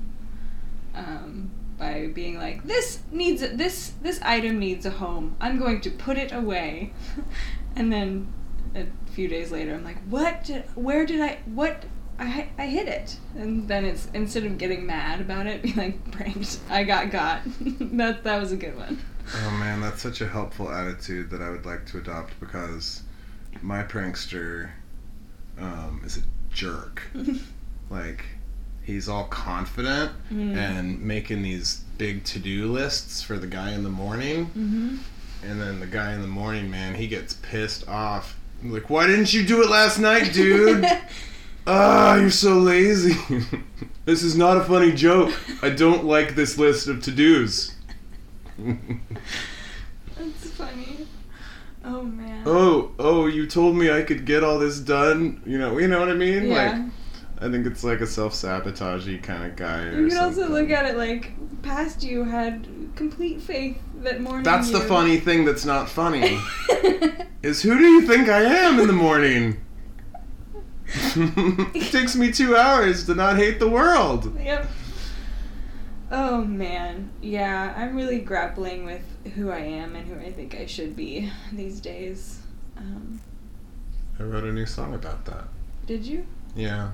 um, 0.94 1.52
by 1.80 2.08
being 2.08 2.38
like, 2.38 2.66
"This 2.66 3.00
needs 3.10 3.42
a, 3.42 3.48
this 3.48 3.94
this 4.02 4.20
item 4.22 4.60
needs 4.60 4.86
a 4.86 4.92
home. 4.92 5.38
I'm 5.40 5.58
going 5.58 5.80
to 5.80 5.90
put 5.90 6.18
it 6.18 6.34
away," 6.34 6.92
and 7.78 7.94
then 7.94 8.28
a 8.76 8.88
few 9.14 9.30
days 9.30 9.54
later, 9.54 9.76
I'm 9.76 9.86
like, 9.86 10.04
"What? 10.10 10.44
Did, 10.44 10.66
where 10.76 11.06
did 11.06 11.22
I? 11.22 11.38
What?" 11.46 11.86
I, 12.20 12.49
I 12.57 12.65
hid 12.68 12.88
it, 12.88 13.18
and 13.36 13.68
then 13.68 13.86
it's 13.86 14.07
instead 14.13 14.43
of 14.43 14.57
getting 14.57 14.86
mad 14.86 15.22
about 15.22 15.45
it, 15.47 15.61
be 15.63 15.74
like 15.74 16.11
pranked. 16.11 16.59
I 16.70 16.84
got 16.84 17.11
got. 17.11 17.41
that 17.61 18.24
that 18.24 18.39
was 18.39 18.51
a 18.51 18.57
good 18.57 18.76
one. 18.78 18.99
Oh 19.43 19.51
man, 19.51 19.82
that's 19.82 20.01
such 20.01 20.22
a 20.22 20.28
helpful 20.28 20.72
attitude 20.72 21.30
that 21.32 21.41
I 21.41 21.49
would 21.49 21.65
like 21.65 21.86
to 21.88 21.97
adopt 21.97 22.39
because 22.39 23.03
my 23.61 23.84
prankster 23.84 24.70
um, 25.59 26.01
is 26.05 26.18
a 26.18 26.22
jerk. 26.53 27.03
like, 27.89 28.24
he's 28.84 29.09
all 29.09 29.26
confident 29.26 30.11
Mm. 30.32 30.55
and 30.55 31.01
making 31.01 31.41
these 31.41 31.82
big 31.97 32.24
to 32.26 32.39
do 32.39 32.72
lists 32.72 33.22
for 33.22 33.38
the 33.38 33.47
guy 33.47 33.72
in 33.72 33.84
the 33.84 33.89
morning. 33.89 34.45
Mm-hmm. 34.47 34.97
And 35.43 35.61
then 35.61 35.80
the 35.80 35.88
guy 35.88 36.13
in 36.13 36.22
the 36.22 36.28
morning, 36.28 36.70
man, 36.72 36.95
he 36.95 37.07
gets 37.07 37.34
pissed 37.36 37.88
off. 37.88 38.38
Like, 38.63 38.89
why 38.89 39.07
didn't 39.07 39.34
you 39.34 39.45
do 39.45 39.61
it 39.61 39.70
last 39.70 39.99
night, 39.99 40.34
dude? 40.34 40.86
Ah, 41.70 42.15
you're 42.15 42.30
so 42.30 42.59
lazy. 42.59 43.13
this 44.05 44.24
is 44.24 44.38
not 44.38 44.55
a 44.55 44.63
funny 44.63 44.93
joke. 44.93 45.38
I 45.61 45.70
don't 45.70 46.05
like 46.05 46.34
this 46.34 46.57
list 46.57 46.88
of 46.88 47.03
to 47.03 47.11
dos. 47.11 47.76
That's 48.57 50.49
funny. 50.51 51.05
Oh 51.84 52.03
man. 52.03 52.43
oh, 52.45 52.93
oh, 52.97 53.28
you 53.28 53.45
told 53.47 53.76
me 53.76 53.91
I 53.91 54.01
could 54.01 54.26
get 54.26 54.45
all 54.45 54.59
this 54.59 54.80
done. 54.80 55.41
You 55.45 55.57
know, 55.57 55.78
you 55.78 55.89
know 55.89 55.99
what 55.99 56.07
I 56.07 56.13
mean? 56.13 56.47
yeah. 56.47 56.72
Like, 56.72 56.91
I 57.39 57.51
think 57.51 57.68
it's 57.68 57.84
like 57.84 57.99
a 57.99 58.07
self 58.07 58.34
sabotagey 58.34 59.22
kind 59.22 59.43
of 59.43 59.57
guy. 59.57 59.84
Or 59.88 59.99
you 59.99 60.07
can 60.07 60.18
also 60.18 60.47
look 60.47 60.70
at 60.70 60.86
it 60.86 60.95
like 60.95 61.34
past 61.63 62.01
you 62.01 62.24
had 62.24 62.65
complete 62.95 63.41
faith 63.41 63.78
that 64.03 64.22
morning. 64.22 64.43
That's 64.43 64.72
the 64.72 64.80
funny 64.80 65.20
thing 65.20 65.43
that's 65.43 65.65
not 65.65 65.89
funny. 65.89 66.39
is 67.43 67.61
who 67.61 67.78
do 67.78 67.84
you 67.84 68.07
think 68.07 68.30
I 68.30 68.43
am 68.43 68.80
in 68.80 68.88
the 68.88 68.93
morning? 68.93 69.57
it 71.76 71.92
takes 71.92 72.16
me 72.16 72.32
two 72.32 72.56
hours 72.56 73.06
to 73.06 73.16
not 73.16 73.36
hate 73.38 73.60
the 73.60 73.70
world. 73.70 74.38
Yep. 74.40 74.68
Oh 76.10 76.46
man, 76.46 77.10
yeah, 77.22 77.74
I'm 77.76 77.96
really 77.96 78.20
grappling 78.20 78.86
with 78.86 79.04
who 79.36 79.52
I 79.52 79.60
am 79.60 79.96
and 79.96 80.08
who 80.08 80.18
I 80.20 80.32
think 80.32 80.56
I 80.56 80.66
should 80.66 80.96
be 80.96 81.30
these 81.52 81.82
days. 81.82 82.40
Um, 82.78 83.20
I 84.20 84.24
wrote 84.24 84.46
a 84.46 84.54
new 84.54 84.66
song 84.66 84.94
about 84.94 85.26
that. 85.26 85.46
did 85.86 86.06
you? 86.06 86.26
Yeah. 86.56 86.92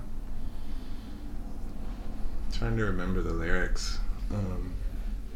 Trying 2.52 2.78
to 2.78 2.86
remember 2.86 3.22
the 3.22 3.34
lyrics. 3.34 4.00
Um, 4.32 4.74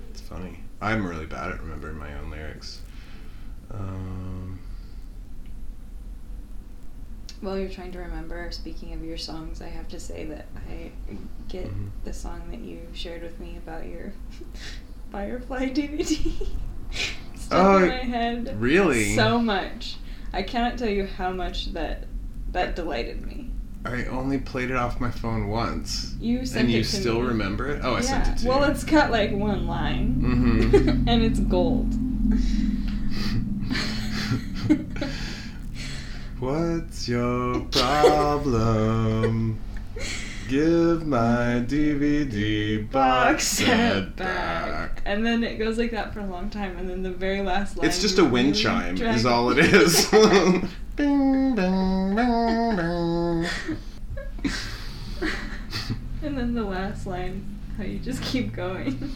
it's 0.10 0.22
funny. 0.22 0.60
I'm 0.82 1.06
really 1.06 1.26
bad 1.26 1.52
at 1.52 1.62
remembering 1.62 1.98
my 1.98 2.14
own 2.18 2.30
lyrics. 2.32 2.82
Um, 3.72 4.57
While 7.42 7.60
you're 7.60 7.70
trying 7.70 7.92
to 7.92 8.00
remember, 8.00 8.48
speaking 8.52 8.94
of 8.94 9.04
your 9.04 9.18
songs, 9.18 9.62
I 9.62 9.68
have 9.68 9.88
to 9.90 10.00
say 10.00 10.26
that 10.26 10.48
I 10.56 10.92
get 11.48 11.66
Mhm. 11.68 11.90
the 12.04 12.12
song 12.14 12.42
that 12.50 12.60
you 12.62 12.80
shared 12.94 13.22
with 13.22 13.40
me 13.40 13.58
about 13.58 13.86
your 13.86 14.14
Firefly 15.12 15.70
DVD 15.70 16.48
stuck 17.36 17.52
Oh, 17.60 17.78
in 17.78 17.88
my 17.90 17.96
head 17.98 18.58
really? 18.60 19.16
so 19.16 19.40
much. 19.40 19.98
I 20.34 20.42
cannot 20.44 20.78
tell 20.78 20.90
you 20.90 21.06
how 21.06 21.32
much 21.32 21.74
that 21.74 22.06
that 22.52 22.76
delighted 22.76 23.26
me. 23.26 23.52
I 23.86 24.06
only 24.06 24.40
played 24.40 24.70
it 24.72 24.76
off 24.76 25.00
my 25.00 25.12
phone 25.12 25.48
once. 25.48 26.16
You 26.20 26.46
sent 26.46 26.64
and 26.66 26.72
you 26.72 26.84
to 26.84 26.90
still 26.90 27.22
me. 27.22 27.28
remember 27.28 27.70
it? 27.70 27.82
Oh, 27.84 27.94
I 27.94 27.98
yeah. 27.98 28.24
sent 28.24 28.28
it 28.30 28.38
to 28.42 28.48
well, 28.50 28.66
you. 28.66 28.72
it's 28.72 28.84
got 28.84 29.12
like 29.12 29.32
one 29.32 29.68
line, 29.68 30.16
Mhm. 30.22 31.04
and 31.08 31.24
it's 31.24 31.40
gold. 31.40 31.94
What's 36.48 37.10
your 37.10 37.60
problem? 37.72 39.60
Give 40.48 41.06
my 41.06 41.62
DVD 41.68 42.90
box 42.90 43.46
set 43.50 44.16
back. 44.16 45.02
And 45.04 45.26
then 45.26 45.44
it 45.44 45.58
goes 45.60 45.78
like 45.78 45.92
that 45.92 46.14
for 46.14 46.22
a 46.22 46.26
long 46.26 46.50
time, 46.50 46.78
and 46.78 46.90
then 46.90 47.04
the 47.04 47.12
very 47.12 47.42
last 47.42 47.76
line. 47.76 47.86
It's 47.86 48.00
just 48.00 48.18
a 48.18 48.24
wind 48.24 48.52
really 48.52 48.64
chime, 48.64 48.96
is 48.96 49.26
all 49.26 49.52
it 49.52 49.58
is. 49.74 50.06
bing, 50.96 51.54
bing, 51.54 51.54
bing, 52.16 52.76
bing. 52.78 53.46
and 56.24 56.38
then 56.38 56.54
the 56.54 56.64
last 56.64 57.06
line, 57.06 57.60
how 57.76 57.84
you 57.84 58.00
just 58.00 58.24
keep 58.24 58.54
going. 58.56 59.12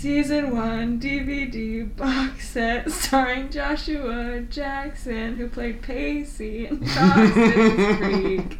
Season 0.00 0.56
1 0.56 0.98
DVD 0.98 1.94
box 1.94 2.48
set 2.48 2.90
starring 2.90 3.50
Joshua 3.50 4.40
Jackson, 4.40 5.36
who 5.36 5.46
played 5.46 5.82
Pacey 5.82 6.68
in 6.68 6.80
Dawson's 6.94 7.96
Creek. 7.98 8.58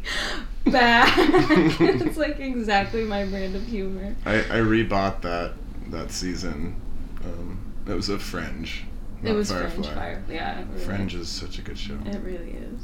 Back. 0.65 1.11
it's 1.17 2.15
like 2.15 2.39
exactly 2.39 3.05
my 3.05 3.25
brand 3.25 3.55
of 3.55 3.65
humor. 3.65 4.15
I, 4.23 4.35
I 4.41 4.59
rebought 4.59 5.23
that 5.23 5.53
that 5.87 6.11
season. 6.11 6.79
Um, 7.23 7.73
it 7.87 7.95
was 7.95 8.09
a 8.09 8.19
Fringe. 8.19 8.83
it 9.23 9.33
was 9.33 9.51
Firefly. 9.51 9.81
Fringe 9.81 9.95
Fire. 9.95 10.23
Yeah. 10.29 10.63
Really, 10.73 10.85
Fringe 10.85 11.15
is 11.15 11.27
such 11.27 11.57
a 11.57 11.63
good 11.63 11.79
show. 11.79 11.97
It 12.05 12.19
really 12.19 12.51
is. 12.51 12.83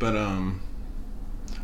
But 0.00 0.16
um, 0.16 0.60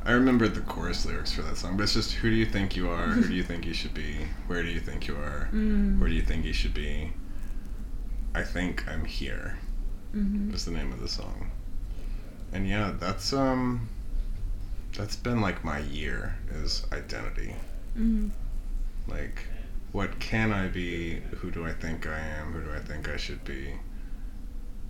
I 0.05 0.12
remember 0.12 0.48
the 0.48 0.61
chorus 0.61 1.05
lyrics 1.07 1.32
for 1.32 1.42
that 1.42 1.57
song. 1.57 1.76
But 1.76 1.84
it's 1.84 1.94
just, 1.94 2.12
who 2.14 2.30
do 2.30 2.36
you 2.36 2.46
think 2.46 2.74
you 2.76 2.88
are? 2.90 3.07
Who 3.07 3.26
do 3.28 3.34
you 3.34 3.42
think 3.44 3.64
you 3.64 3.72
should 3.74 3.94
be? 3.94 4.26
Where 4.48 4.62
do 4.62 4.68
you 4.68 4.80
think 4.80 5.07
you 5.07 5.14
are? 5.14 5.48
Mm. 5.53 5.98
Where 6.00 6.09
do 6.09 6.14
you 6.14 6.22
think 6.22 6.44
you 6.44 6.53
should 6.53 6.74
be? 6.74 7.12
I 8.34 8.42
think 8.42 8.88
I'm 8.88 9.05
here. 9.05 9.59
hmm 10.12 10.53
Is 10.53 10.64
the 10.64 10.70
name 10.72 10.92
of 10.92 11.00
the 11.00 11.09
song. 11.09 11.50
And 12.53 12.68
yeah, 12.68 12.92
that's 12.98 13.32
um, 13.32 13.88
that's 14.96 15.16
been 15.16 15.40
like 15.40 15.64
my 15.64 15.78
year 15.78 16.36
is 16.50 16.84
identity. 16.92 17.55
hmm 17.94 18.28
Like, 19.07 19.46
what 19.92 20.18
can 20.18 20.53
I 20.53 20.68
be? 20.68 21.20
Who 21.40 21.50
do 21.50 21.64
I 21.64 21.72
think 21.72 22.07
I 22.07 22.18
am? 22.18 22.53
Who 22.53 22.62
do 22.64 22.72
I 22.74 22.80
think 22.80 23.09
I 23.09 23.16
should 23.16 23.44
be? 23.44 23.74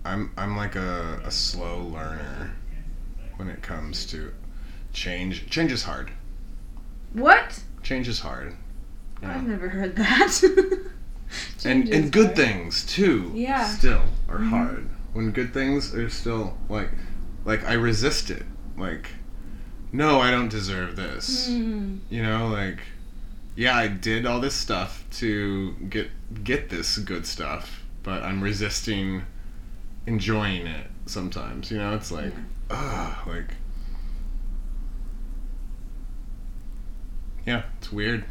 I'm 0.05 0.31
I'm 0.37 0.57
like 0.57 0.75
a, 0.75 1.21
a 1.23 1.31
slow 1.31 1.81
learner 1.83 2.55
when 3.37 3.47
it 3.49 3.61
comes 3.61 4.05
to 4.07 4.33
change. 4.93 5.49
Change 5.49 5.71
is 5.71 5.83
hard. 5.83 6.11
What? 7.13 7.63
Change 7.81 8.07
is 8.07 8.19
hard. 8.19 8.53
Yeah. 9.21 9.35
I've 9.35 9.47
never 9.47 9.69
heard 9.69 9.95
that. 9.95 10.41
and 11.65 11.89
and 11.89 12.11
good 12.11 12.25
hard. 12.27 12.35
things 12.35 12.85
too. 12.85 13.31
Yeah. 13.33 13.65
Still 13.67 14.03
are 14.29 14.37
Mhm. 14.39 14.49
hard. 14.49 14.89
When 15.13 15.31
good 15.31 15.53
things 15.53 15.93
are 15.93 16.09
still 16.09 16.57
like 16.69 16.89
like 17.45 17.63
I 17.65 17.73
resist 17.73 18.29
it. 18.31 18.43
Like, 18.77 19.07
no, 19.91 20.19
I 20.19 20.31
don't 20.31 20.49
deserve 20.49 20.95
this. 20.95 21.49
Mm. 21.49 21.99
You 22.09 22.23
know, 22.23 22.47
like 22.47 22.79
yeah, 23.55 23.75
I 23.77 23.87
did 23.87 24.25
all 24.25 24.39
this 24.41 24.55
stuff 24.55 25.03
to 25.19 25.73
get 25.89 26.09
get 26.43 26.69
this 26.69 26.97
good 26.97 27.25
stuff, 27.27 27.83
but 28.01 28.23
I'm 28.23 28.41
resisting 28.41 29.23
enjoying 30.07 30.65
it 30.67 30.87
sometimes. 31.05 31.69
You 31.71 31.77
know, 31.77 31.93
it's 31.93 32.11
like 32.11 32.33
ugh, 32.71 33.27
like 33.27 33.53
Yeah, 37.45 37.63
it's 37.77 37.91
weird. 37.91 38.25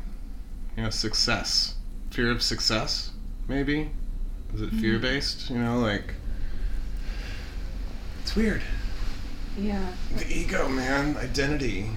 You 0.76 0.84
know, 0.84 0.90
success. 0.90 1.74
Fear 2.10 2.30
of 2.30 2.42
success, 2.42 3.10
maybe? 3.48 3.90
Is 4.54 4.62
it 4.62 4.70
fear 4.70 4.98
based? 4.98 5.48
You 5.50 5.58
know, 5.58 5.78
like 5.78 6.14
it's 8.22 8.36
weird. 8.36 8.62
Yeah. 9.58 9.86
The 10.16 10.26
ego, 10.30 10.68
man, 10.68 11.16
identity. 11.16 11.90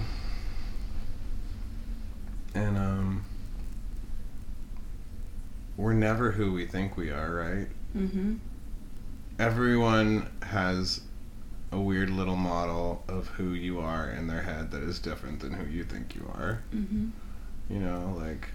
And 2.54 2.76
um 2.78 3.24
we're 5.76 5.92
never 5.92 6.32
who 6.32 6.52
we 6.52 6.66
think 6.66 6.96
we 6.96 7.10
are, 7.10 7.34
right? 7.34 7.68
Mm-hmm. 7.96 8.34
Everyone 9.38 10.30
has 10.42 11.02
a 11.72 11.80
weird 11.80 12.10
little 12.10 12.36
model 12.36 13.04
of 13.08 13.28
who 13.28 13.52
you 13.52 13.80
are 13.80 14.08
in 14.08 14.26
their 14.26 14.42
head 14.42 14.70
that 14.70 14.82
is 14.82 14.98
different 14.98 15.40
than 15.40 15.52
who 15.52 15.66
you 15.70 15.84
think 15.84 16.14
you 16.14 16.30
are. 16.34 16.62
Mm-hmm. 16.74 17.08
You 17.68 17.80
know, 17.80 18.16
like 18.18 18.48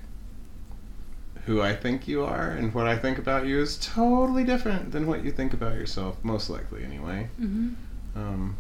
who 1.45 1.61
I 1.61 1.75
think 1.75 2.07
you 2.07 2.23
are 2.23 2.49
and 2.51 2.73
what 2.73 2.87
I 2.87 2.97
think 2.97 3.17
about 3.17 3.45
you 3.45 3.59
is 3.59 3.77
totally 3.77 4.43
different 4.43 4.91
than 4.91 5.07
what 5.07 5.23
you 5.23 5.31
think 5.31 5.53
about 5.53 5.73
yourself, 5.73 6.17
most 6.23 6.49
likely 6.49 6.83
anyway. 6.83 7.29
Mm-hmm. 7.39 7.73
Um 8.15 8.55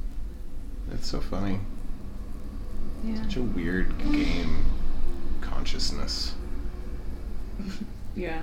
it's 0.91 1.07
so 1.07 1.21
funny. 1.21 1.59
Yeah. 3.03 3.21
Such 3.23 3.37
a 3.37 3.41
weird 3.41 3.97
game 3.99 4.65
consciousness. 5.41 6.33
Yeah. 8.13 8.41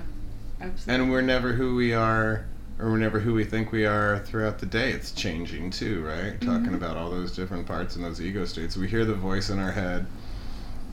Absolutely. 0.59 1.03
And 1.03 1.11
we're 1.11 1.21
never 1.21 1.53
who 1.53 1.75
we 1.75 1.93
are 1.93 2.45
or 2.79 2.89
we're 2.89 2.97
who 3.19 3.33
we 3.33 3.43
think 3.43 3.71
we 3.71 3.85
are 3.85 4.19
throughout 4.19 4.59
the 4.59 4.65
day. 4.65 4.91
It's 4.91 5.11
changing 5.11 5.69
too, 5.71 6.01
right? 6.03 6.39
Talking 6.39 6.71
Mhm. 6.71 6.75
about 6.75 6.95
all 6.95 7.09
those 7.11 7.35
different 7.35 7.65
parts 7.67 7.95
and 7.95 8.05
those 8.05 8.21
ego 8.21 8.45
states. 8.45 8.77
We 8.77 8.87
hear 8.87 9.03
the 9.05 9.13
voice 9.15 9.49
in 9.49 9.59
our 9.59 9.71
head 9.73 10.05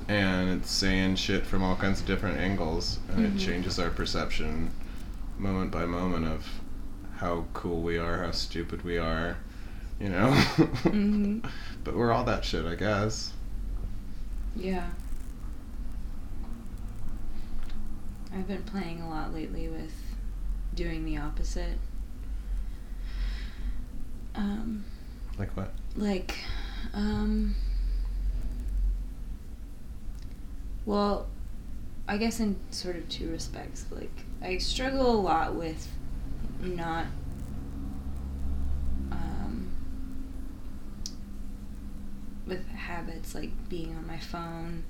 and 0.08 0.48
it's 0.50 0.70
saying 0.70 1.16
shit 1.16 1.46
from 1.46 1.62
all 1.62 1.76
kinds 1.76 2.00
of 2.00 2.06
different 2.06 2.38
angles 2.38 2.98
and 3.08 3.24
Mhm. 3.24 3.36
it 3.36 3.38
changes 3.38 3.78
our 3.78 3.90
perception 3.90 4.70
moment 5.38 5.70
by 5.70 5.84
moment 5.86 6.26
of 6.26 6.46
how 7.18 7.44
cool 7.52 7.82
we 7.82 7.98
are, 7.98 8.22
how 8.22 8.30
stupid 8.32 8.82
we 8.84 8.98
are, 8.98 9.36
you 10.00 10.08
know? 10.08 10.30
Mhm. 10.84 11.44
But 11.84 11.94
we're 11.96 12.10
all 12.12 12.24
that 12.24 12.44
shit, 12.44 12.66
I 12.66 12.74
guess. 12.74 13.32
Yeah. 14.56 14.86
I've 18.34 18.48
been 18.48 18.62
playing 18.64 19.00
a 19.02 19.08
lot 19.08 19.32
lately 19.32 19.68
with 19.68 19.92
doing 20.76 21.04
the 21.04 21.16
opposite. 21.16 21.78
Um, 24.36 24.84
Like 25.38 25.56
what? 25.56 25.72
like, 25.96 26.36
um, 26.92 27.54
well, 30.84 31.26
I 32.06 32.18
guess 32.18 32.38
in 32.38 32.56
sort 32.70 32.96
of 32.96 33.08
two 33.08 33.30
respects. 33.30 33.86
Like, 33.90 34.12
I 34.42 34.58
struggle 34.58 35.10
a 35.10 35.20
lot 35.20 35.54
with 35.54 35.88
not, 36.60 37.06
um, 39.10 39.70
with 42.46 42.66
habits 42.68 43.34
like 43.34 43.50
being 43.68 43.96
on 43.96 44.06
my 44.06 44.18
phone, 44.18 44.84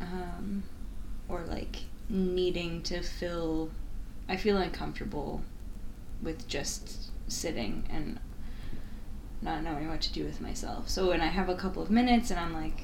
um, 0.00 0.62
or 1.28 1.42
like 1.48 1.78
needing 2.10 2.82
to 2.82 3.02
fill. 3.02 3.70
I 4.28 4.36
feel 4.36 4.56
uncomfortable 4.58 5.42
with 6.22 6.46
just 6.48 7.10
sitting 7.28 7.84
and 7.90 8.18
not 9.40 9.62
knowing 9.62 9.88
what 9.88 10.00
to 10.02 10.12
do 10.12 10.24
with 10.24 10.40
myself. 10.40 10.88
So 10.88 11.08
when 11.08 11.20
I 11.20 11.26
have 11.28 11.48
a 11.48 11.54
couple 11.54 11.82
of 11.82 11.90
minutes 11.90 12.30
and 12.30 12.40
I'm 12.40 12.52
like, 12.52 12.80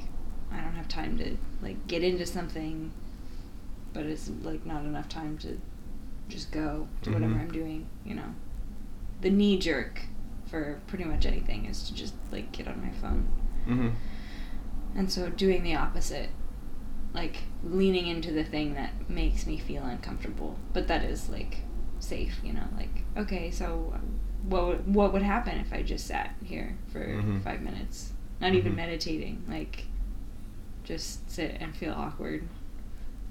I 0.52 0.60
don't 0.60 0.74
have 0.74 0.88
time 0.88 1.18
to 1.18 1.36
like 1.62 1.86
get 1.86 2.04
into 2.04 2.26
something, 2.26 2.92
but 3.92 4.04
it's 4.06 4.30
like 4.42 4.64
not 4.64 4.84
enough 4.84 5.08
time 5.08 5.36
to 5.38 5.60
just 6.28 6.50
go 6.52 6.88
to 7.02 7.10
whatever 7.12 7.34
Mhm. 7.34 7.40
I'm 7.40 7.52
doing, 7.52 7.86
you 8.04 8.14
know. 8.14 8.34
The 9.20 9.30
knee 9.30 9.58
jerk 9.58 10.02
for 10.46 10.80
pretty 10.86 11.04
much 11.04 11.26
anything 11.26 11.64
is 11.66 11.82
to 11.88 11.94
just 11.94 12.14
like 12.30 12.52
get 12.52 12.68
on 12.68 12.80
my 12.80 12.90
phone. 12.92 13.28
Mm-hmm. 13.66 13.88
And 14.96 15.10
so 15.10 15.28
doing 15.30 15.64
the 15.64 15.74
opposite, 15.74 16.28
like 17.14 17.36
leaning 17.62 18.08
into 18.08 18.32
the 18.32 18.44
thing 18.44 18.74
that 18.74 19.08
makes 19.08 19.46
me 19.46 19.56
feel 19.58 19.84
uncomfortable, 19.84 20.58
but 20.72 20.88
that 20.88 21.04
is 21.04 21.28
like 21.28 21.58
safe, 22.00 22.34
you 22.42 22.52
know, 22.52 22.66
like 22.76 23.04
okay, 23.16 23.50
so 23.50 23.94
what 24.48 24.66
would, 24.66 24.94
what 24.94 25.12
would 25.12 25.22
happen 25.22 25.56
if 25.58 25.72
I 25.72 25.82
just 25.82 26.06
sat 26.06 26.34
here 26.44 26.76
for 26.92 27.00
Mhm. 27.06 27.42
five 27.42 27.62
minutes, 27.62 28.12
not 28.40 28.52
even 28.54 28.72
Mhm. 28.72 28.76
meditating, 28.76 29.42
like 29.48 29.86
just 30.82 31.30
sit 31.30 31.56
and 31.60 31.74
feel 31.74 31.94
awkward, 31.94 32.46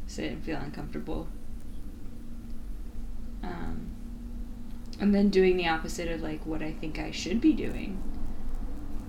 sit 0.07 0.31
and 0.31 0.43
feel 0.43 0.57
uncomfortable. 0.57 1.27
Um, 3.43 3.87
and 4.99 5.13
then 5.13 5.29
doing 5.29 5.57
the 5.57 5.67
opposite 5.67 6.07
of 6.09 6.21
like 6.21 6.45
what 6.45 6.61
I 6.63 6.71
think 6.71 6.97
I 6.97 7.11
should 7.11 7.41
be 7.41 7.53
doing. 7.53 8.01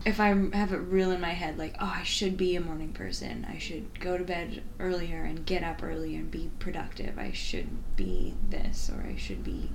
If 0.04 0.20
I 0.20 0.28
have 0.52 0.72
it 0.72 0.76
real 0.78 1.10
in 1.12 1.20
my 1.20 1.30
head, 1.30 1.56
like, 1.56 1.76
oh, 1.80 1.92
I 1.96 2.02
should 2.02 2.36
be 2.36 2.56
a 2.56 2.60
morning 2.60 2.92
person. 2.92 3.46
I 3.50 3.56
should 3.56 3.98
go 4.00 4.18
to 4.18 4.24
bed 4.24 4.62
earlier 4.78 5.22
and 5.22 5.46
get 5.46 5.62
up 5.62 5.82
earlier 5.82 6.18
and 6.18 6.30
be 6.30 6.50
productive. 6.58 7.18
I 7.18 7.32
should 7.32 7.68
be 7.96 8.34
this, 8.50 8.90
or 8.90 9.02
I 9.06 9.16
should 9.16 9.42
be 9.42 9.70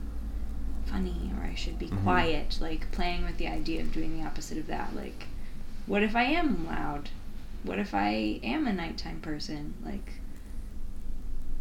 funny, 0.85 1.31
or 1.35 1.43
I 1.43 1.55
should 1.55 1.79
be 1.79 1.87
Mhm. 1.87 2.03
quiet. 2.03 2.59
Like, 2.61 2.91
playing 2.91 3.25
with 3.25 3.37
the 3.37 3.47
idea 3.47 3.81
of 3.81 3.91
doing 3.91 4.19
the 4.19 4.25
opposite 4.25 4.59
of 4.59 4.67
that. 4.67 4.95
Like, 4.95 5.27
what 5.87 6.03
if 6.03 6.15
I 6.15 6.23
am 6.23 6.67
loud? 6.67 7.09
What 7.63 7.79
if 7.79 7.95
I 7.95 8.39
am 8.43 8.67
a 8.67 8.73
nighttime 8.73 9.21
person? 9.21 9.73
Like, 9.83 10.13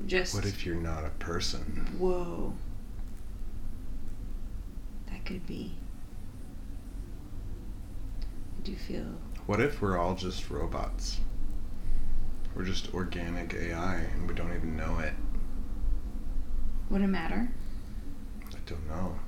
just. 0.07 0.35
What 0.35 0.45
if 0.45 0.67
you're 0.67 0.77
not 0.77 1.05
a 1.07 1.11
person? 1.11 1.87
Whoa. 1.99 2.53
That 5.07 5.25
could 5.25 5.47
be. 5.47 5.73
Do 8.69 8.77
feel. 8.77 9.15
What 9.47 9.63
if 9.63 9.81
we're 9.81 9.97
all 9.97 10.15
just 10.15 10.51
robots? 10.51 11.21
We're 12.55 12.67
just 12.67 12.93
organic 12.93 13.55
AI 13.55 13.95
and 13.95 14.29
we 14.29 14.35
don't 14.35 14.55
even 14.55 14.77
know 14.77 14.99
it. 14.99 15.15
Would 16.91 17.01
it 17.01 17.07
matter? 17.07 17.49
I 18.53 18.59
don't 18.67 18.87
know. 18.87 19.19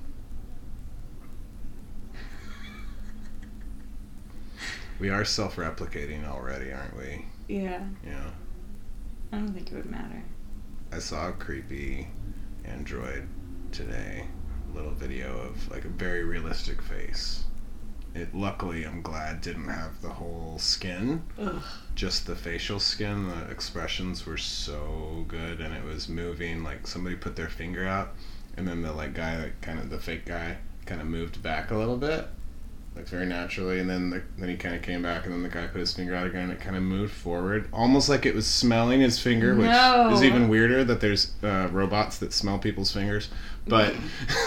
We 4.99 5.09
are 5.09 5.25
self 5.25 5.57
replicating 5.57 6.29
already, 6.29 6.71
aren't 6.71 6.99
we? 6.99 7.25
Yeah. 7.49 7.83
Yeah. 8.05 8.31
I 9.33 9.39
don't 9.39 9.55
think 9.55 9.73
it 9.73 9.75
would 9.75 9.91
matter. 9.91 10.23
I 10.93 10.99
saw 10.99 11.31
a 11.31 11.33
creepy 11.33 12.09
android 12.67 13.27
today. 13.73 14.27
A 14.71 14.77
little 14.77 14.93
video 14.93 15.35
of 15.39 15.71
like 15.71 15.87
a 15.87 15.89
very 15.89 16.25
realistic 16.25 16.83
face. 16.83 17.45
It 18.15 18.35
luckily 18.35 18.85
I'm 18.85 19.03
glad 19.03 19.41
didn't 19.41 19.69
have 19.69 20.03
the 20.03 20.09
whole 20.09 20.59
skin. 20.59 21.23
Ugh. 21.39 21.63
Just 21.95 22.27
the 22.27 22.35
facial 22.35 22.81
skin, 22.81 23.29
the 23.29 23.51
expressions 23.51 24.27
were 24.27 24.37
so 24.37 25.25
good 25.29 25.61
and 25.61 25.75
it 25.75 25.85
was 25.85 26.09
moving 26.09 26.63
like 26.63 26.87
somebody 26.87 27.17
put 27.17 27.37
their 27.37 27.49
finger 27.49 27.87
out 27.87 28.15
and 28.57 28.67
then 28.67 28.83
the 28.83 28.93
like 28.93 29.15
guy 29.15 29.41
like 29.41 29.61
kind 29.61 29.79
of 29.79 29.91
the 29.91 29.99
fake 29.99 30.27
guy 30.27 30.59
kind 30.87 31.01
of 31.01 31.07
moved 31.07 31.43
back 31.43 31.71
a 31.71 31.77
little 31.77 31.97
bit. 31.97 32.29
Like 33.01 33.09
very 33.09 33.25
naturally, 33.25 33.81
and 33.81 33.89
then 33.89 34.11
the, 34.11 34.23
then 34.37 34.51
he 34.51 34.57
kind 34.59 34.75
of 34.75 34.83
came 34.83 35.01
back, 35.03 35.25
and 35.25 35.33
then 35.33 35.43
the 35.43 35.49
guy 35.49 35.67
put 35.69 35.81
his 35.81 35.95
finger 35.95 36.15
out 36.15 36.27
again, 36.27 36.43
and 36.43 36.53
it 36.53 36.61
kind 36.61 36.77
of 36.77 36.83
moved 36.83 37.15
forward, 37.15 37.67
almost 37.73 38.11
like 38.11 38.27
it 38.27 38.35
was 38.35 38.47
smelling 38.47 39.01
his 39.01 39.19
finger, 39.19 39.55
which 39.55 39.69
No. 39.71 40.11
is 40.13 40.23
even 40.23 40.51
weirder 40.51 40.85
that 40.85 41.01
there's 41.01 41.33
uh, 41.43 41.69
robots 41.73 42.19
that 42.19 42.31
smell 42.35 42.59
people's 42.59 42.93
fingers 42.93 43.29
but 43.67 43.95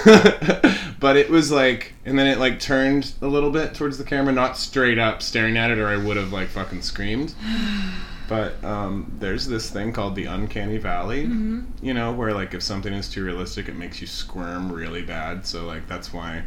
but 0.99 1.16
it 1.16 1.30
was 1.30 1.51
like 1.51 1.93
and 2.06 2.18
then 2.18 2.28
it 2.28 2.39
like 2.39 2.60
turned 2.60 3.14
a 3.22 3.28
little 3.28 3.51
bit 3.51 3.74
towards 3.76 3.97
the 3.99 4.04
camera 4.04 4.34
not 4.34 4.58
straight 4.58 4.97
up 4.97 5.22
staring 5.22 5.56
at 5.56 5.70
it 5.72 5.78
or 5.78 5.88
i 5.88 5.95
would 5.95 6.18
have 6.18 6.34
like 6.34 6.47
fucking 6.49 6.82
screamed 6.82 7.34
but 8.28 8.62
um, 8.64 9.12
there's 9.20 9.47
this 9.47 9.70
thing 9.70 9.91
called 9.93 10.16
the 10.16 10.26
uncanny 10.26 10.78
valley 10.78 11.26
Mm-hmm. 11.26 11.62
you 11.86 11.93
know 11.93 12.12
where 12.12 12.34
like 12.34 12.54
if 12.56 12.64
something 12.64 12.91
is 12.91 13.08
too 13.08 13.24
realistic 13.24 13.70
it 13.70 13.76
makes 13.76 14.01
you 14.01 14.08
squirm 14.08 14.72
really 14.72 15.04
bad 15.04 15.45
so 15.45 15.66
like 15.66 15.88
that's 15.88 16.12
why 16.12 16.43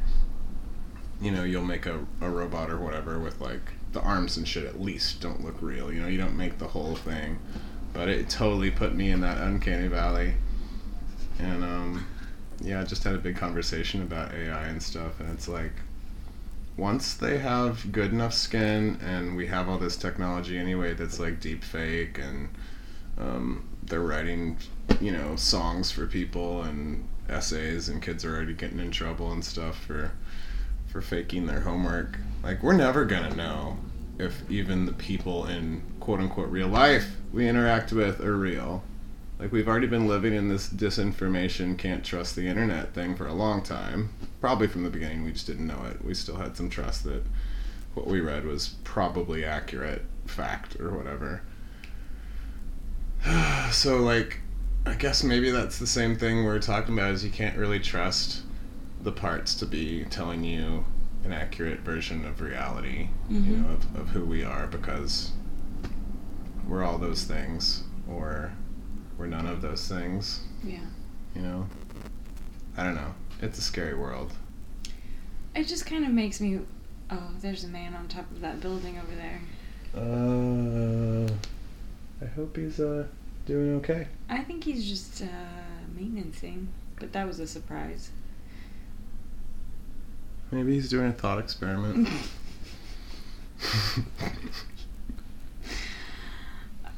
you 1.20 1.30
know 1.30 1.44
you'll 1.44 1.64
make 1.64 1.86
a, 1.86 2.06
a 2.20 2.28
robot 2.28 2.70
or 2.70 2.78
whatever 2.78 3.18
with 3.18 3.40
like 3.40 3.72
the 3.92 4.00
arms 4.00 4.36
and 4.36 4.46
shit 4.46 4.64
at 4.64 4.80
least 4.80 5.20
don't 5.20 5.42
look 5.42 5.56
real 5.62 5.90
you 5.92 6.00
know 6.00 6.08
you 6.08 6.18
don't 6.18 6.36
make 6.36 6.58
the 6.58 6.68
whole 6.68 6.94
thing. 6.94 7.38
But 7.92 8.08
it 8.10 8.28
totally 8.28 8.70
put 8.70 8.94
me 8.94 9.10
in 9.10 9.22
that 9.22 9.38
uncanny 9.38 9.88
valley. 9.88 10.34
And 11.38 11.64
um 11.64 12.06
yeah, 12.60 12.80
I 12.80 12.84
just 12.84 13.04
had 13.04 13.14
a 13.14 13.18
big 13.18 13.36
conversation 13.36 14.02
about 14.02 14.32
AI 14.32 14.66
and 14.66 14.82
stuff, 14.82 15.20
and 15.20 15.30
it's 15.30 15.48
like 15.48 15.72
once 16.76 17.14
they 17.14 17.38
have 17.38 17.90
good 17.92 18.12
enough 18.12 18.34
skin, 18.34 18.98
and 19.02 19.36
we 19.36 19.46
have 19.46 19.68
all 19.68 19.78
this 19.78 19.96
technology 19.96 20.58
anyway 20.58 20.94
that's 20.94 21.18
like 21.18 21.40
deep 21.40 21.64
fake, 21.64 22.18
and 22.18 22.48
um, 23.18 23.68
they're 23.82 24.00
writing, 24.00 24.58
you 25.00 25.12
know, 25.12 25.36
songs 25.36 25.90
for 25.90 26.06
people 26.06 26.62
and 26.62 27.06
essays, 27.28 27.88
and 27.88 28.02
kids 28.02 28.24
are 28.24 28.34
already 28.34 28.54
getting 28.54 28.80
in 28.80 28.90
trouble 28.90 29.32
and 29.32 29.44
stuff 29.44 29.84
for 29.84 30.12
for 30.96 31.02
faking 31.02 31.44
their 31.44 31.60
homework. 31.60 32.18
Like 32.42 32.62
we're 32.62 32.72
never 32.72 33.04
gonna 33.04 33.34
know 33.36 33.76
if 34.18 34.50
even 34.50 34.86
the 34.86 34.94
people 34.94 35.44
in 35.44 35.82
quote 36.00 36.20
unquote 36.20 36.48
real 36.48 36.68
life 36.68 37.16
we 37.34 37.46
interact 37.46 37.92
with 37.92 38.18
are 38.20 38.34
real. 38.34 38.82
Like 39.38 39.52
we've 39.52 39.68
already 39.68 39.88
been 39.88 40.08
living 40.08 40.32
in 40.32 40.48
this 40.48 40.70
disinformation, 40.70 41.76
can't 41.76 42.02
trust 42.02 42.34
the 42.34 42.46
internet 42.46 42.94
thing 42.94 43.14
for 43.14 43.26
a 43.26 43.34
long 43.34 43.62
time. 43.62 44.08
Probably 44.40 44.68
from 44.68 44.84
the 44.84 44.90
beginning, 44.90 45.22
we 45.22 45.32
just 45.32 45.46
didn't 45.46 45.66
know 45.66 45.84
it. 45.84 46.02
We 46.02 46.14
still 46.14 46.36
had 46.36 46.56
some 46.56 46.70
trust 46.70 47.04
that 47.04 47.22
what 47.92 48.06
we 48.06 48.20
read 48.20 48.46
was 48.46 48.76
probably 48.82 49.44
accurate 49.44 50.00
fact 50.24 50.80
or 50.80 50.96
whatever. 50.96 51.42
so 53.70 53.98
like, 53.98 54.40
I 54.86 54.94
guess 54.94 55.22
maybe 55.22 55.50
that's 55.50 55.78
the 55.78 55.86
same 55.86 56.16
thing 56.16 56.44
we're 56.44 56.58
talking 56.58 56.94
about. 56.98 57.10
Is 57.10 57.22
you 57.22 57.30
can't 57.30 57.58
really 57.58 57.80
trust 57.80 58.45
the 59.06 59.12
parts 59.12 59.54
to 59.54 59.64
be 59.64 60.04
telling 60.10 60.42
you 60.42 60.84
an 61.24 61.32
accurate 61.32 61.78
version 61.78 62.24
of 62.26 62.40
reality, 62.40 63.08
you 63.30 63.38
Mhm. 63.40 63.62
know, 63.62 63.68
of, 63.74 63.96
of 64.00 64.08
who 64.08 64.24
we 64.24 64.42
are 64.42 64.66
because 64.66 65.30
we're 66.66 66.82
all 66.82 66.98
those 66.98 67.22
things 67.22 67.84
or 68.08 68.50
we're 69.16 69.28
none 69.28 69.46
of 69.46 69.62
those 69.62 69.86
things, 69.86 70.40
Yeah. 70.64 70.80
you 71.36 71.42
know? 71.42 71.68
I 72.76 72.82
don't 72.82 72.96
know. 72.96 73.14
It's 73.40 73.58
a 73.58 73.62
scary 73.62 73.94
world. 73.94 74.32
It 75.54 75.68
just 75.68 75.86
kind 75.86 76.04
of 76.04 76.10
makes 76.12 76.40
me. 76.40 76.60
Oh, 77.08 77.30
there's 77.40 77.62
a 77.62 77.68
man 77.68 77.94
on 77.94 78.08
top 78.08 78.28
of 78.32 78.40
that 78.40 78.60
building 78.60 78.98
over 78.98 79.14
there. 79.14 79.40
Uh, 79.94 81.30
I 82.20 82.26
hope 82.34 82.56
he's 82.56 82.80
uh 82.80 83.06
doing 83.46 83.76
okay. 83.76 84.08
I 84.28 84.42
think 84.42 84.64
he's 84.64 84.84
just 84.84 85.22
uh, 85.22 85.26
maintenancing, 85.94 86.68
but 86.98 87.12
that 87.12 87.24
was 87.26 87.38
a 87.38 87.46
surprise. 87.46 88.10
Maybe 90.56 90.72
he's 90.72 90.88
doing 90.88 91.08
a 91.08 91.12
thought 91.12 91.38
experiment. 91.38 92.08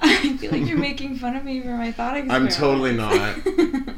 I 0.00 0.36
feel 0.36 0.52
like 0.52 0.64
you're 0.64 0.78
making 0.78 1.16
fun 1.16 1.34
of 1.34 1.44
me 1.44 1.61
for 1.61 1.70
my 1.76 1.90
thought 1.90 2.16
experiment. 2.16 2.52
I'm 2.52 2.56
totally 2.56 2.94
not. 2.96 3.36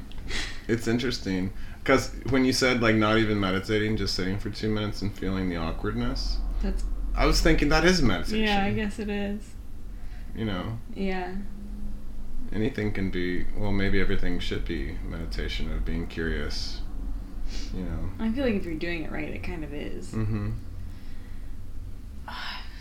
it's 0.68 0.88
interesting 0.88 1.52
because 1.84 2.10
when 2.30 2.46
you 2.46 2.54
said 2.54 2.80
like 2.80 2.94
not 2.96 3.18
even 3.18 3.38
meditating, 3.38 3.98
just 3.98 4.14
sitting 4.14 4.38
for 4.38 4.48
two 4.48 4.70
minutes 4.70 5.02
and 5.02 5.14
feeling 5.14 5.50
the 5.50 5.56
awkwardness, 5.56 6.38
That's 6.62 6.82
I 7.14 7.26
was 7.26 7.42
thinking 7.42 7.68
that 7.68 7.84
is 7.84 8.00
meditation. 8.00 8.38
yeah, 8.46 8.64
I 8.64 8.72
guess 8.72 8.98
it 8.98 9.10
is. 9.10 9.42
You 10.34 10.46
know, 10.46 10.78
Yeah. 10.94 11.34
anything 12.50 12.92
can 12.92 13.10
be. 13.10 13.44
Well, 13.58 13.72
maybe 13.72 14.00
everything 14.00 14.38
should 14.40 14.64
be 14.64 14.96
meditation 15.06 15.70
of 15.70 15.84
being 15.84 16.06
curious. 16.06 16.79
You 17.74 17.84
know. 17.84 18.10
I 18.18 18.30
feel 18.30 18.44
like 18.44 18.54
if 18.54 18.64
you're 18.64 18.74
doing 18.74 19.04
it 19.04 19.12
right, 19.12 19.28
it 19.28 19.42
kind 19.42 19.64
of 19.64 19.72
is. 19.72 20.12
Mm-hmm. 20.12 20.50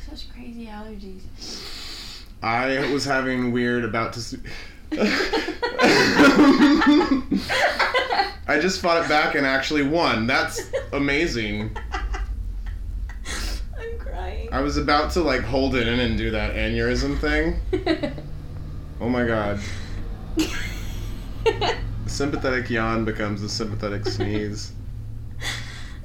Such 0.10 0.32
crazy 0.34 0.66
allergies. 0.66 1.22
I 2.42 2.92
was 2.92 3.06
having 3.06 3.52
weird 3.52 3.84
about 3.84 4.14
to. 4.14 4.40
I 8.48 8.60
just 8.60 8.82
fought 8.82 9.04
it 9.04 9.10
back 9.10 9.36
and 9.36 9.46
actually 9.46 9.84
won. 9.84 10.26
That's 10.26 10.72
amazing. 10.92 11.78
I'm 11.94 12.10
crying. 14.00 14.50
I 14.52 14.62
was 14.62 14.78
about 14.78 15.12
to 15.12 15.22
like 15.22 15.42
hold 15.42 15.76
it 15.76 15.88
in 15.88 16.00
and 16.00 16.18
do 16.18 16.32
that 16.32 16.56
aneurysm 16.56 17.20
thing. 17.20 17.60
Oh 19.02 19.08
my 19.08 19.26
god. 19.26 19.62
The 22.10 22.16
sympathetic 22.16 22.72
yawn 22.72 23.06
becomes 23.06 23.44
a 23.44 23.48
sympathetic 23.50 24.04
sneeze. 24.08 24.74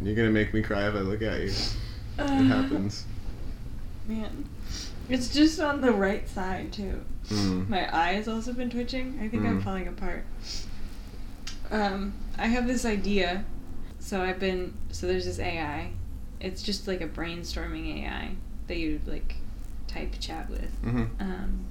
You're 0.03 0.15
gonna 0.15 0.29
make 0.29 0.53
me 0.53 0.61
cry 0.61 0.87
if 0.87 0.95
I 0.95 0.99
look 0.99 1.23
at 1.23 1.41
you. 1.41 1.47
It 2.19 2.45
happens. 2.45 3.07
Man. 4.07 4.45
It's 5.09 5.33
just 5.33 5.59
on 5.61 5.81
the 5.81 5.93
right 5.93 6.29
side 6.29 6.75
too. 6.75 7.01
Mm. 7.29 7.71
My 7.71 7.89
eye 7.97 8.13
has 8.13 8.29
also 8.29 8.53
been 8.53 8.69
twitching. 8.69 9.19
I 9.23 9.29
think 9.29 9.47
I'm 9.47 9.61
Mm. 9.61 9.65
falling 9.65 9.89
apart. 9.89 10.27
Um, 11.71 12.13
I 12.37 12.49
have 12.49 12.67
this 12.67 12.85
idea. 12.85 13.47
So 13.99 14.21
I've 14.21 14.39
been 14.39 14.75
so 14.91 15.07
there's 15.07 15.25
this 15.25 15.39
AI. 15.39 15.93
It's 16.39 16.63
just 16.63 16.87
like 16.87 17.01
a 17.01 17.09
brainstorming 17.09 18.05
AI 18.05 18.33
that 18.67 18.77
you 18.77 19.01
like 19.07 19.37
type 19.87 20.13
chat 20.21 20.51
with. 20.51 20.71
hmm 20.83 21.05
Um, 21.19 21.65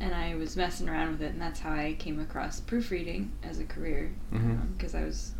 and 0.00 0.14
I 0.14 0.34
was 0.36 0.56
messing 0.56 0.88
around 0.88 1.12
with 1.12 1.22
it, 1.22 1.32
and 1.32 1.40
that's 1.42 1.60
how 1.60 1.72
I 1.72 1.96
came 1.98 2.20
across 2.20 2.60
proofreading 2.60 3.32
as 3.42 3.58
a 3.58 3.64
career. 3.64 4.12
Because 4.76 4.94
I 4.94 5.04
was, 5.04 5.32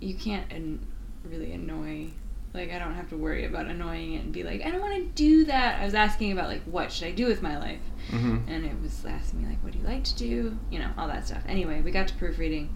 you 0.00 0.14
can't, 0.14 0.50
and 0.52 0.84
really 1.24 1.52
annoy. 1.52 2.08
Like 2.52 2.70
I 2.72 2.78
don't 2.78 2.94
have 2.94 3.08
to 3.08 3.16
worry 3.16 3.46
about 3.46 3.66
annoying 3.66 4.12
it 4.12 4.22
and 4.22 4.32
be 4.32 4.44
like, 4.44 4.64
I 4.64 4.70
don't 4.70 4.80
want 4.80 4.94
to 4.94 5.04
do 5.16 5.44
that. 5.46 5.80
I 5.80 5.84
was 5.84 5.94
asking 5.94 6.30
about 6.30 6.48
like 6.48 6.62
what 6.62 6.92
should 6.92 7.08
I 7.08 7.10
do 7.10 7.26
with 7.26 7.42
my 7.42 7.58
life, 7.58 7.80
hmm 8.10 8.36
and 8.46 8.64
it 8.64 8.80
was 8.80 9.04
asking 9.04 9.42
me 9.42 9.48
like, 9.48 9.62
what 9.64 9.72
do 9.72 9.78
you 9.80 9.84
like 9.84 10.04
to 10.04 10.14
do? 10.16 10.56
You 10.70 10.78
know, 10.78 10.90
all 10.96 11.08
that 11.08 11.26
stuff. 11.26 11.42
Anyway, 11.48 11.80
we 11.80 11.90
got 11.90 12.06
to 12.08 12.14
proofreading, 12.14 12.72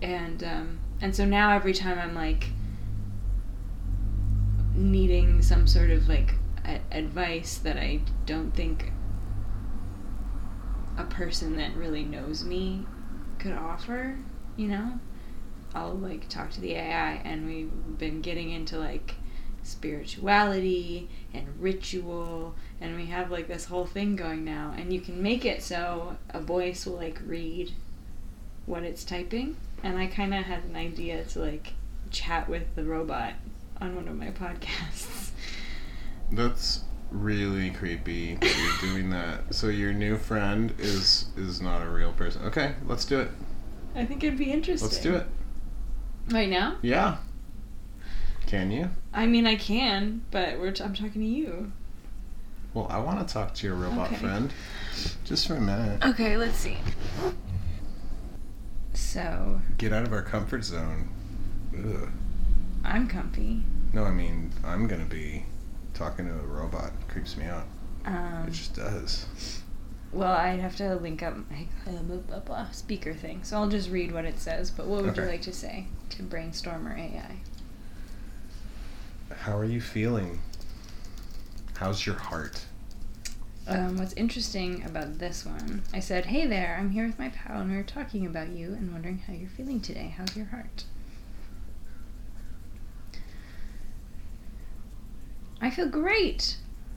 and 0.00 0.42
um, 0.42 0.78
and 1.02 1.14
so 1.14 1.26
now 1.26 1.50
every 1.52 1.74
time 1.74 1.98
I'm 1.98 2.14
like 2.14 2.46
needing 4.74 5.42
some 5.42 5.66
sort 5.66 5.90
of 5.90 6.08
like 6.08 6.34
a- 6.64 6.80
advice 6.90 7.58
that 7.58 7.76
I 7.76 8.00
don't 8.24 8.52
think 8.54 8.92
a 10.96 11.04
person 11.04 11.56
that 11.56 11.74
really 11.76 12.04
knows 12.04 12.44
me 12.44 12.86
could 13.38 13.52
offer, 13.52 14.18
you 14.56 14.68
know, 14.68 15.00
I'll 15.74 15.94
like 15.94 16.28
talk 16.28 16.50
to 16.52 16.60
the 16.60 16.74
AI, 16.74 17.14
and 17.24 17.46
we've 17.46 17.98
been 17.98 18.20
getting 18.20 18.50
into 18.50 18.78
like 18.78 19.14
spirituality 19.62 21.08
and 21.32 21.46
ritual, 21.58 22.54
and 22.80 22.96
we 22.96 23.06
have 23.06 23.30
like 23.30 23.48
this 23.48 23.66
whole 23.66 23.86
thing 23.86 24.16
going 24.16 24.44
now, 24.44 24.74
and 24.76 24.92
you 24.92 25.00
can 25.00 25.22
make 25.22 25.44
it 25.44 25.62
so 25.62 26.16
a 26.30 26.40
voice 26.40 26.84
will 26.86 26.96
like 26.96 27.20
read 27.26 27.72
what 28.66 28.82
it's 28.82 29.04
typing, 29.04 29.56
and 29.82 29.98
I 29.98 30.06
kind 30.06 30.34
of 30.34 30.44
had 30.44 30.64
an 30.64 30.76
idea 30.76 31.24
to 31.24 31.40
like 31.40 31.72
chat 32.10 32.48
with 32.48 32.74
the 32.74 32.84
robot 32.84 33.34
on 33.80 33.96
one 33.96 34.08
of 34.08 34.16
my 34.16 34.30
podcasts. 34.30 35.30
That's 36.30 36.84
really 37.12 37.70
creepy 37.70 38.34
that 38.36 38.56
you're 38.56 38.90
doing 38.92 39.10
that. 39.10 39.54
So 39.54 39.68
your 39.68 39.92
new 39.92 40.16
friend 40.16 40.74
is 40.78 41.26
is 41.36 41.60
not 41.60 41.82
a 41.82 41.88
real 41.88 42.12
person. 42.12 42.42
Okay, 42.46 42.74
let's 42.86 43.04
do 43.04 43.20
it. 43.20 43.28
I 43.94 44.04
think 44.04 44.24
it'd 44.24 44.38
be 44.38 44.50
interesting. 44.50 44.88
Let's 44.88 45.00
do 45.02 45.14
it. 45.16 45.26
Right 46.30 46.48
now? 46.48 46.78
Yeah. 46.82 47.18
Can 48.46 48.70
you? 48.70 48.90
I 49.12 49.26
mean, 49.26 49.46
I 49.46 49.56
can, 49.56 50.22
but 50.30 50.58
we're 50.58 50.72
t- 50.72 50.82
I'm 50.84 50.94
talking 50.94 51.20
to 51.20 51.26
you. 51.26 51.72
Well, 52.74 52.86
I 52.88 52.98
want 52.98 53.26
to 53.26 53.32
talk 53.32 53.52
to 53.54 53.66
your 53.66 53.76
robot 53.76 54.06
Okay. 54.08 54.16
friend. 54.16 54.52
Just 55.24 55.46
for 55.46 55.54
a 55.56 55.60
minute. 55.60 56.02
Okay, 56.04 56.36
let's 56.38 56.56
see. 56.56 56.78
So, 58.94 59.60
Get 59.78 59.92
out 59.92 60.04
of 60.04 60.12
our 60.12 60.22
comfort 60.22 60.64
zone. 60.64 61.08
Ugh. 61.76 62.08
I'm 62.84 63.08
comfy. 63.08 63.62
No, 63.92 64.04
I 64.04 64.10
mean, 64.10 64.52
I'm 64.64 64.86
gonna 64.86 65.04
be 65.04 65.44
talking 66.02 66.26
to 66.26 66.32
a 66.32 66.46
robot. 66.46 66.90
Creeps 67.06 67.36
me 67.36 67.44
out. 67.44 67.64
Um, 68.04 68.46
It 68.48 68.52
just 68.52 68.74
does. 68.74 69.26
well, 70.12 70.32
I'd 70.32 70.58
have 70.58 70.74
to 70.76 70.96
link 70.96 71.22
up 71.22 71.36
my 71.48 71.66
uh, 71.86 72.02
blah, 72.02 72.16
blah, 72.16 72.40
blah, 72.40 72.70
speaker 72.72 73.14
thing, 73.14 73.44
so 73.44 73.56
I'll 73.56 73.68
just 73.68 73.88
read 73.88 74.12
what 74.12 74.24
it 74.24 74.40
says. 74.40 74.70
But 74.72 74.86
what 74.86 75.04
would 75.04 75.16
you 75.16 75.22
like 75.24 75.42
to 75.42 75.52
say 75.52 75.86
to 76.10 76.24
Brainstormer 76.24 76.98
AI? 76.98 77.36
How 79.42 79.56
are 79.56 79.64
you 79.64 79.80
feeling? 79.80 80.40
How's 81.76 82.04
your 82.04 82.16
heart? 82.16 82.64
Um, 83.68 83.96
what's 83.96 84.12
interesting 84.14 84.84
about 84.84 85.20
this 85.20 85.46
one, 85.46 85.82
I 85.94 86.00
said, 86.00 86.26
Hey 86.26 86.46
there, 86.48 86.76
I'm 86.80 86.90
here 86.90 87.06
with 87.06 87.18
my 87.18 87.28
pal, 87.28 87.60
and 87.60 87.70
we're 87.70 87.84
talking 87.84 88.26
about 88.26 88.48
you 88.48 88.72
and 88.72 88.92
wondering 88.92 89.18
how 89.18 89.32
you're 89.34 89.48
feeling 89.48 89.80
today. 89.80 90.12
How's 90.18 90.36
your 90.36 90.46
heart? 90.46 90.84
I 95.62 95.70
feel 95.70 95.88
great! 95.88 96.56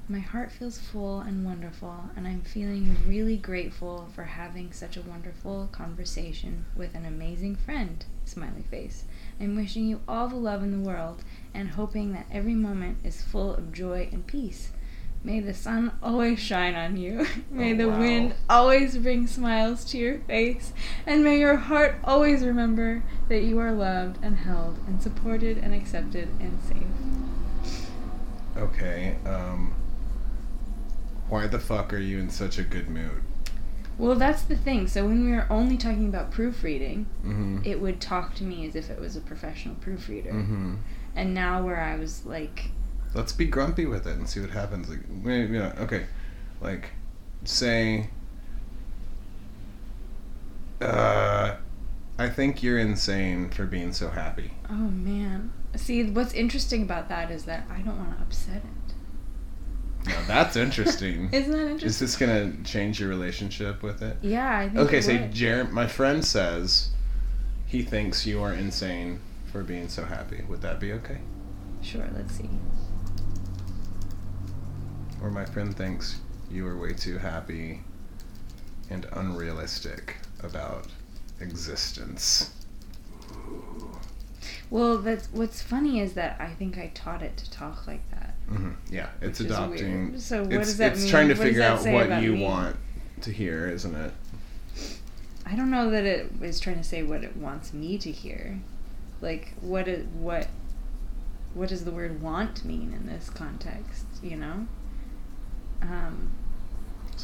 My 0.09 0.19
heart 0.19 0.51
feels 0.51 0.77
full 0.79 1.19
and 1.19 1.45
wonderful, 1.45 2.09
and 2.15 2.27
I'm 2.27 2.41
feeling 2.41 2.95
really 3.07 3.37
grateful 3.37 4.09
for 4.13 4.23
having 4.23 4.73
such 4.73 4.97
a 4.97 5.01
wonderful 5.03 5.69
conversation 5.71 6.65
with 6.75 6.95
an 6.95 7.05
amazing 7.05 7.55
friend. 7.57 8.03
Smiley 8.25 8.63
face. 8.63 9.03
I'm 9.39 9.55
wishing 9.55 9.85
you 9.85 10.01
all 10.07 10.27
the 10.27 10.35
love 10.35 10.63
in 10.63 10.71
the 10.71 10.87
world 10.89 11.23
and 11.53 11.69
hoping 11.69 12.11
that 12.13 12.25
every 12.31 12.55
moment 12.55 12.97
is 13.03 13.21
full 13.21 13.53
of 13.53 13.71
joy 13.71 14.09
and 14.11 14.25
peace. 14.25 14.71
May 15.23 15.39
the 15.39 15.53
sun 15.53 15.91
always 16.03 16.39
shine 16.39 16.73
on 16.75 16.97
you. 16.97 17.25
May 17.51 17.73
Oh, 17.73 17.77
the 17.77 17.89
wow. 17.89 17.99
wind 17.99 18.35
always 18.49 18.97
bring 18.97 19.25
smiles 19.27 19.85
to 19.85 19.97
your 19.97 20.19
face. 20.21 20.73
And 21.05 21.23
may 21.23 21.39
your 21.39 21.55
heart 21.57 21.97
always 22.03 22.43
remember 22.43 23.03
that 23.29 23.41
you 23.43 23.57
are 23.59 23.71
loved 23.71 24.23
and 24.23 24.37
held 24.37 24.77
and 24.87 25.01
supported 25.01 25.57
and 25.57 25.73
accepted 25.73 26.29
and 26.39 26.59
safe. 26.67 27.04
Okay, 28.57 29.17
um. 29.25 29.73
Why 31.27 31.47
the 31.47 31.59
fuck 31.59 31.91
are 31.93 31.97
you 31.97 32.19
in 32.19 32.29
such 32.29 32.59
a 32.59 32.63
good 32.63 32.87
mood? 32.89 33.23
Well, 33.97 34.15
that's 34.15 34.43
the 34.43 34.55
thing. 34.55 34.87
So 34.87 35.05
when 35.05 35.25
we 35.25 35.31
were 35.31 35.47
only 35.49 35.75
talking 35.77 36.07
about 36.07 36.29
proofreading, 36.31 37.07
Mm-hmm. 37.25 37.61
it 37.63 37.79
would 37.81 37.99
talk 37.99 38.35
to 38.35 38.43
me 38.43 38.67
as 38.67 38.75
if 38.75 38.89
it 38.91 38.99
was 38.99 39.15
a 39.15 39.21
professional 39.21 39.73
proofreader. 39.75 40.31
Mm-hmm. 40.31 40.75
And 41.15 41.33
now 41.33 41.63
where 41.65 41.79
I 41.81 41.95
was 41.95 42.25
like, 42.25 42.69
Let's 43.15 43.31
be 43.31 43.45
grumpy 43.45 43.85
with 43.85 44.05
it 44.05 44.17
and 44.17 44.29
see 44.29 44.41
what 44.41 44.49
happens. 44.51 44.89
Like, 44.89 45.09
maybe, 45.09 45.53
you 45.53 45.59
know, 45.59 45.73
okay, 45.79 46.05
like, 46.61 46.91
say, 47.45 48.09
uh, 50.81 51.55
I 52.19 52.29
think 52.29 52.61
you're 52.61 52.77
insane 52.79 53.49
for 53.49 53.65
being 53.65 53.93
so 53.93 54.09
happy. 54.09 54.51
oh 54.69 54.73
man. 54.73 55.51
See, 55.77 56.03
what's 56.03 56.33
interesting 56.33 56.83
about 56.83 57.09
that 57.09 57.31
is 57.31 57.45
that 57.45 57.65
I 57.69 57.79
don't 57.81 57.97
want 57.97 58.15
to 58.17 58.21
upset 58.23 58.57
it. 58.63 60.07
Now 60.07 60.21
that's 60.27 60.55
interesting. 60.55 61.29
Isn't 61.33 61.51
that 61.51 61.61
interesting? 61.61 61.87
Is 61.87 61.99
this 61.99 62.15
gonna 62.15 62.53
change 62.63 62.99
your 62.99 63.09
relationship 63.09 63.81
with 63.83 64.01
it? 64.01 64.17
yeah, 64.21 64.59
I 64.59 64.69
think 64.69 64.79
Okay, 64.87 64.97
it 64.99 65.03
so 65.03 65.11
would. 65.13 65.33
Jer, 65.33 65.63
my 65.65 65.87
friend 65.87 66.23
says 66.23 66.89
he 67.65 67.81
thinks 67.81 68.25
you 68.25 68.41
are 68.41 68.53
insane 68.53 69.19
for 69.51 69.63
being 69.63 69.87
so 69.89 70.05
happy. 70.05 70.43
Would 70.47 70.61
that 70.61 70.79
be 70.79 70.93
okay? 70.93 71.19
Sure, 71.81 72.07
let's 72.15 72.35
see. 72.35 72.49
Or 75.21 75.31
my 75.31 75.45
friend 75.45 75.75
thinks 75.75 76.19
you 76.51 76.67
are 76.67 76.77
way 76.77 76.93
too 76.93 77.17
happy 77.17 77.81
and 78.89 79.07
unrealistic 79.13 80.17
about 80.43 80.87
existence. 81.39 82.51
Well, 84.69 84.97
that's 84.97 85.27
what's 85.31 85.61
funny 85.61 85.99
is 85.99 86.13
that 86.13 86.39
I 86.39 86.49
think 86.49 86.77
I 86.77 86.91
taught 86.93 87.21
it 87.21 87.37
to 87.37 87.51
talk 87.51 87.87
like 87.87 88.09
that. 88.11 88.33
hmm 88.47 88.71
Yeah, 88.89 89.09
it's 89.21 89.39
adopting. 89.39 90.09
weird. 90.11 90.21
So 90.21 90.43
what 90.43 90.53
it's, 90.53 90.67
does 90.67 90.77
that 90.77 90.91
it's 90.93 90.99
mean? 91.01 91.03
It's 91.03 91.11
trying 91.11 91.27
to 91.29 91.35
What 91.35 91.43
figure 91.47 91.63
out 91.63 91.85
what 91.85 92.21
you 92.21 92.33
me? 92.33 92.43
want 92.43 92.77
to 93.21 93.31
hear, 93.31 93.69
isn't 93.69 93.95
it? 93.95 94.11
I 95.45 95.55
don't 95.55 95.69
know 95.69 95.89
that 95.91 96.03
it 96.03 96.31
is 96.41 96.59
trying 96.59 96.77
to 96.77 96.83
say 96.83 97.03
what 97.03 97.23
it 97.23 97.37
wants 97.37 97.73
me 97.73 97.97
to 97.99 98.11
hear. 98.11 98.59
Like 99.21 99.53
what 99.61 99.87
it 99.87 100.07
what 100.07 100.47
what 101.53 101.69
does 101.69 101.85
the 101.85 101.91
word 101.91 102.21
want 102.21 102.65
mean 102.65 102.93
in 102.93 103.07
this 103.07 103.29
context, 103.29 104.05
you 104.21 104.35
know? 104.35 104.67
Um 105.81 106.31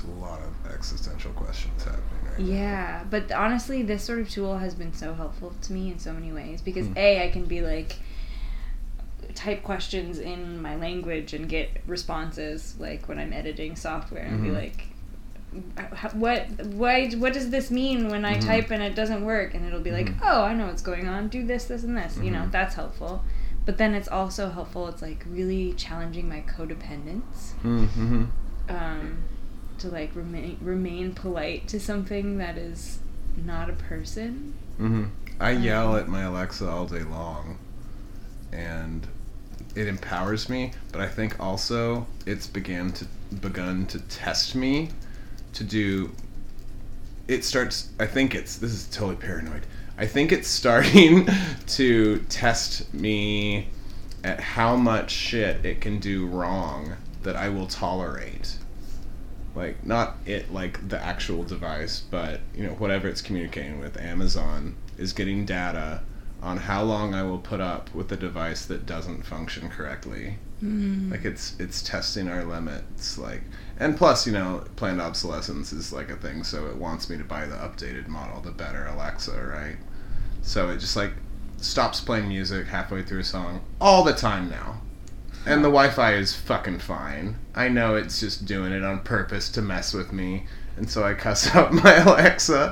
There's 0.03 0.17
a 0.17 0.19
lot 0.21 0.39
of 0.41 0.71
existential 0.73 1.31
questions 1.33 1.83
happening 1.83 2.03
right 2.29 2.39
now. 2.39 2.45
yeah, 2.45 3.03
but 3.09 3.31
honestly 3.31 3.81
this 3.83 4.03
sort 4.03 4.19
of 4.19 4.29
tool 4.29 4.57
has 4.57 4.73
been 4.73 4.93
so 4.93 5.13
helpful 5.13 5.53
to 5.61 5.73
me 5.73 5.91
in 5.91 5.99
so 5.99 6.13
many 6.13 6.31
ways 6.31 6.61
because 6.61 6.87
Hmm. 6.87 6.93
A 6.97 7.23
I 7.27 7.31
can 7.31 7.45
be 7.45 7.61
like 7.61 7.97
type 9.35 9.63
questions 9.63 10.19
in 10.19 10.61
my 10.61 10.75
language 10.75 11.33
and 11.33 11.47
get 11.47 11.69
responses 11.87 12.75
like 12.79 13.07
when 13.07 13.17
I'm 13.19 13.31
editing 13.31 13.75
software 13.75 14.23
and 14.23 14.41
be 14.43 14.49
Mhm. 14.49 14.55
like 14.55 14.87
what 16.13 16.47
why 16.65 17.09
what 17.11 17.33
does 17.33 17.49
this 17.49 17.69
mean 17.71 18.09
when 18.09 18.25
I 18.25 18.35
Mhm. 18.37 18.45
type 18.45 18.71
and 18.71 18.81
it 18.81 18.95
doesn't 18.95 19.23
work 19.23 19.53
and 19.53 19.65
it'll 19.65 19.81
be 19.81 19.91
like 19.91 20.07
Mhm. 20.07 20.19
oh 20.23 20.43
I 20.43 20.53
know 20.53 20.67
what's 20.67 20.81
going 20.81 21.07
on 21.07 21.27
do 21.27 21.45
this 21.45 21.65
this 21.65 21.83
and 21.83 21.95
this 21.97 22.17
you 22.17 22.31
know 22.31 22.43
Mhm. 22.43 22.51
that's 22.51 22.75
helpful 22.75 23.23
but 23.65 23.77
then 23.77 23.93
it's 23.93 24.07
also 24.07 24.49
helpful 24.49 24.87
it's 24.87 25.01
like 25.01 25.23
really 25.29 25.73
challenging 25.73 26.27
my 26.27 26.41
codependence 26.41 27.53
Mm-hmm. 27.63 28.23
um, 28.69 29.17
to 29.81 29.89
like 29.89 30.15
remain 30.15 30.57
remain 30.61 31.13
polite 31.13 31.67
to 31.67 31.79
something 31.79 32.37
that 32.37 32.57
is 32.57 32.99
not 33.45 33.69
a 33.69 33.73
person 33.73 34.53
Mm-hmm. 34.81 35.05
I 35.39 35.51
yell 35.51 35.93
Um, 35.93 35.99
at 35.99 36.07
my 36.07 36.23
Alexa 36.23 36.67
all 36.67 36.87
day 36.87 37.03
long, 37.03 37.59
and 38.51 39.07
it 39.75 39.87
empowers 39.87 40.49
me. 40.49 40.71
But 40.91 41.01
I 41.01 41.07
think 41.07 41.39
also 41.39 42.07
it's 42.25 42.47
began 42.47 42.91
to 42.93 43.05
begun 43.41 43.85
to 43.87 43.99
test 43.99 44.55
me 44.55 44.89
to 45.53 45.63
do. 45.63 46.11
It 47.27 47.43
starts. 47.43 47.89
I 47.99 48.07
think 48.07 48.33
it's. 48.33 48.57
This 48.57 48.71
is 48.71 48.87
totally 48.87 49.17
paranoid. 49.17 49.67
I 49.97 50.07
think 50.07 50.31
it's 50.31 50.47
starting 50.47 51.27
to 51.67 52.17
test 52.29 52.91
me 52.91 53.67
at 54.23 54.39
how 54.39 54.75
much 54.75 55.11
shit 55.11 55.63
it 55.63 55.79
can 55.79 55.99
do 55.99 56.25
wrong 56.25 56.95
that 57.21 57.35
I 57.35 57.49
will 57.49 57.67
tolerate 57.67 58.57
like 59.55 59.85
not 59.85 60.17
it 60.25 60.51
like 60.53 60.87
the 60.87 61.01
actual 61.01 61.43
device 61.43 62.01
but 62.11 62.39
you 62.55 62.63
know 62.63 62.73
whatever 62.73 63.07
it's 63.07 63.21
communicating 63.21 63.79
with. 63.79 63.97
Amazon 63.97 64.75
is 64.97 65.13
getting 65.13 65.45
data 65.45 66.01
on 66.41 66.57
how 66.57 66.81
long 66.81 67.13
i 67.13 67.21
will 67.21 67.37
put 67.37 67.61
up 67.61 67.93
with 67.93 68.11
a 68.11 68.17
device 68.17 68.65
that 68.65 68.85
doesn't 68.85 69.23
function 69.25 69.69
correctly. 69.69 70.37
Mm. 70.63 71.11
Like 71.11 71.25
it's 71.25 71.55
it's 71.59 71.81
testing 71.81 72.27
our 72.27 72.43
limits 72.43 73.17
like 73.17 73.41
and 73.79 73.97
plus 73.97 74.27
you 74.27 74.33
know 74.33 74.63
planned 74.75 75.01
obsolescence 75.01 75.73
is 75.73 75.91
like 75.91 76.09
a 76.09 76.15
thing 76.15 76.43
so 76.43 76.67
it 76.67 76.75
wants 76.75 77.09
me 77.09 77.17
to 77.17 77.23
buy 77.23 77.45
the 77.45 77.55
updated 77.55 78.07
model 78.07 78.41
the 78.41 78.51
better 78.51 78.85
alexa 78.85 79.43
right? 79.43 79.77
So 80.43 80.69
it 80.69 80.77
just 80.79 80.95
like 80.95 81.13
stops 81.57 82.01
playing 82.01 82.27
music 82.27 82.67
halfway 82.67 83.03
through 83.03 83.19
a 83.19 83.23
song 83.23 83.61
all 83.79 84.03
the 84.03 84.13
time 84.13 84.49
now. 84.49 84.81
And 85.45 85.63
the 85.63 85.69
Wi-Fi 85.69 86.13
is 86.13 86.35
fucking 86.35 86.79
fine. 86.79 87.37
I 87.55 87.67
know 87.67 87.95
it's 87.95 88.19
just 88.19 88.45
doing 88.45 88.71
it 88.71 88.83
on 88.83 88.99
purpose 88.99 89.49
to 89.51 89.61
mess 89.61 89.93
with 89.93 90.13
me, 90.13 90.45
and 90.77 90.89
so 90.89 91.03
I 91.03 91.13
cuss 91.13 91.47
out 91.55 91.73
my 91.73 91.95
Alexa, 91.95 92.71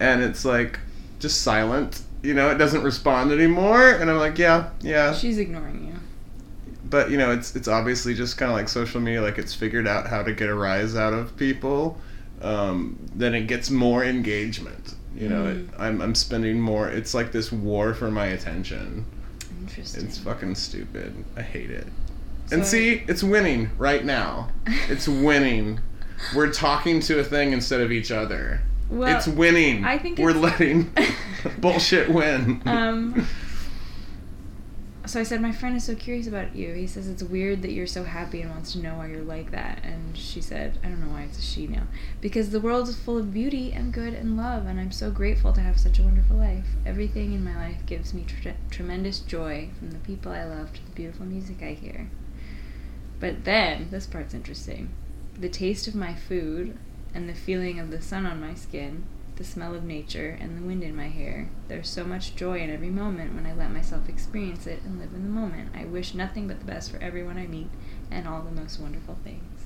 and 0.00 0.22
it's 0.22 0.44
like 0.44 0.78
just 1.18 1.42
silent. 1.42 2.02
You 2.22 2.34
know, 2.34 2.50
it 2.50 2.56
doesn't 2.56 2.82
respond 2.82 3.32
anymore, 3.32 3.90
and 3.90 4.10
I'm 4.10 4.18
like, 4.18 4.38
yeah, 4.38 4.70
yeah. 4.80 5.12
She's 5.12 5.38
ignoring 5.38 5.86
you. 5.86 5.94
But 6.88 7.10
you 7.10 7.18
know, 7.18 7.32
it's 7.32 7.56
it's 7.56 7.68
obviously 7.68 8.14
just 8.14 8.38
kind 8.38 8.50
of 8.50 8.56
like 8.56 8.68
social 8.68 9.00
media. 9.00 9.20
Like 9.20 9.38
it's 9.38 9.54
figured 9.54 9.88
out 9.88 10.06
how 10.06 10.22
to 10.22 10.32
get 10.32 10.48
a 10.48 10.54
rise 10.54 10.94
out 10.94 11.12
of 11.12 11.36
people. 11.36 11.98
Um, 12.40 12.98
then 13.14 13.34
it 13.34 13.46
gets 13.46 13.70
more 13.70 14.04
engagement. 14.04 14.94
You 15.16 15.28
know, 15.28 15.46
it, 15.46 15.66
I'm 15.78 16.00
I'm 16.00 16.14
spending 16.14 16.60
more. 16.60 16.88
It's 16.88 17.14
like 17.14 17.32
this 17.32 17.50
war 17.52 17.94
for 17.94 18.10
my 18.10 18.26
attention. 18.26 19.06
Interesting. 19.60 20.04
It's 20.06 20.18
fucking 20.18 20.54
stupid. 20.56 21.24
I 21.36 21.42
hate 21.42 21.70
it. 21.70 21.86
And 22.52 22.64
see, 22.66 23.02
it's 23.08 23.22
winning 23.22 23.70
right 23.78 24.04
now. 24.04 24.48
It's 24.88 25.08
winning. 25.08 25.80
We're 26.34 26.52
talking 26.52 27.00
to 27.00 27.18
a 27.20 27.24
thing 27.24 27.52
instead 27.52 27.80
of 27.80 27.90
each 27.92 28.10
other. 28.10 28.60
well, 28.90 29.16
it's 29.16 29.26
winning. 29.26 29.84
I 29.84 29.98
think 29.98 30.18
we're 30.18 30.32
letting 30.32 30.92
bullshit 31.58 32.08
win. 32.08 32.62
um. 32.66 33.26
So 35.06 35.20
I 35.20 35.22
said, 35.22 35.42
my 35.42 35.52
friend 35.52 35.76
is 35.76 35.84
so 35.84 35.94
curious 35.94 36.26
about 36.26 36.56
you. 36.56 36.72
He 36.72 36.86
says 36.86 37.08
it's 37.10 37.22
weird 37.22 37.60
that 37.60 37.72
you're 37.72 37.86
so 37.86 38.04
happy 38.04 38.40
and 38.40 38.50
wants 38.50 38.72
to 38.72 38.78
know 38.78 38.94
why 38.94 39.08
you're 39.08 39.22
like 39.22 39.50
that. 39.50 39.80
And 39.84 40.16
she 40.16 40.40
said, 40.40 40.78
I 40.82 40.88
don't 40.88 40.98
know 41.02 41.12
why 41.12 41.24
it's 41.24 41.38
a 41.38 41.42
she 41.42 41.66
now, 41.66 41.82
because 42.22 42.48
the 42.50 42.58
world 42.58 42.88
is 42.88 42.96
full 42.96 43.18
of 43.18 43.30
beauty 43.34 43.70
and 43.70 43.92
good 43.92 44.14
and 44.14 44.34
love, 44.38 44.64
and 44.64 44.80
I'm 44.80 44.90
so 44.90 45.10
grateful 45.10 45.52
to 45.52 45.60
have 45.60 45.78
such 45.78 45.98
a 45.98 46.02
wonderful 46.02 46.36
life. 46.36 46.64
Everything 46.86 47.34
in 47.34 47.44
my 47.44 47.54
life 47.54 47.84
gives 47.84 48.14
me 48.14 48.24
tre- 48.26 48.54
tremendous 48.70 49.18
joy, 49.18 49.68
from 49.78 49.90
the 49.90 49.98
people 49.98 50.32
I 50.32 50.44
love 50.44 50.72
to 50.72 50.82
the 50.86 50.92
beautiful 50.92 51.26
music 51.26 51.62
I 51.62 51.74
hear. 51.74 52.08
But 53.24 53.44
then, 53.44 53.88
this 53.90 54.06
part's 54.06 54.34
interesting. 54.34 54.90
The 55.32 55.48
taste 55.48 55.88
of 55.88 55.94
my 55.94 56.12
food 56.12 56.76
and 57.14 57.26
the 57.26 57.32
feeling 57.32 57.80
of 57.80 57.90
the 57.90 58.02
sun 58.02 58.26
on 58.26 58.38
my 58.38 58.52
skin, 58.52 59.06
the 59.36 59.44
smell 59.44 59.74
of 59.74 59.82
nature, 59.82 60.36
and 60.38 60.58
the 60.58 60.66
wind 60.66 60.82
in 60.82 60.94
my 60.94 61.08
hair. 61.08 61.48
There's 61.66 61.88
so 61.88 62.04
much 62.04 62.36
joy 62.36 62.58
in 62.58 62.68
every 62.68 62.90
moment 62.90 63.34
when 63.34 63.46
I 63.46 63.54
let 63.54 63.72
myself 63.72 64.10
experience 64.10 64.66
it 64.66 64.82
and 64.82 64.98
live 64.98 65.14
in 65.14 65.22
the 65.22 65.30
moment. 65.30 65.70
I 65.74 65.86
wish 65.86 66.12
nothing 66.12 66.48
but 66.48 66.58
the 66.58 66.66
best 66.66 66.90
for 66.90 66.98
everyone 66.98 67.38
I 67.38 67.46
meet 67.46 67.70
and 68.10 68.28
all 68.28 68.42
the 68.42 68.50
most 68.50 68.78
wonderful 68.78 69.16
things. 69.24 69.64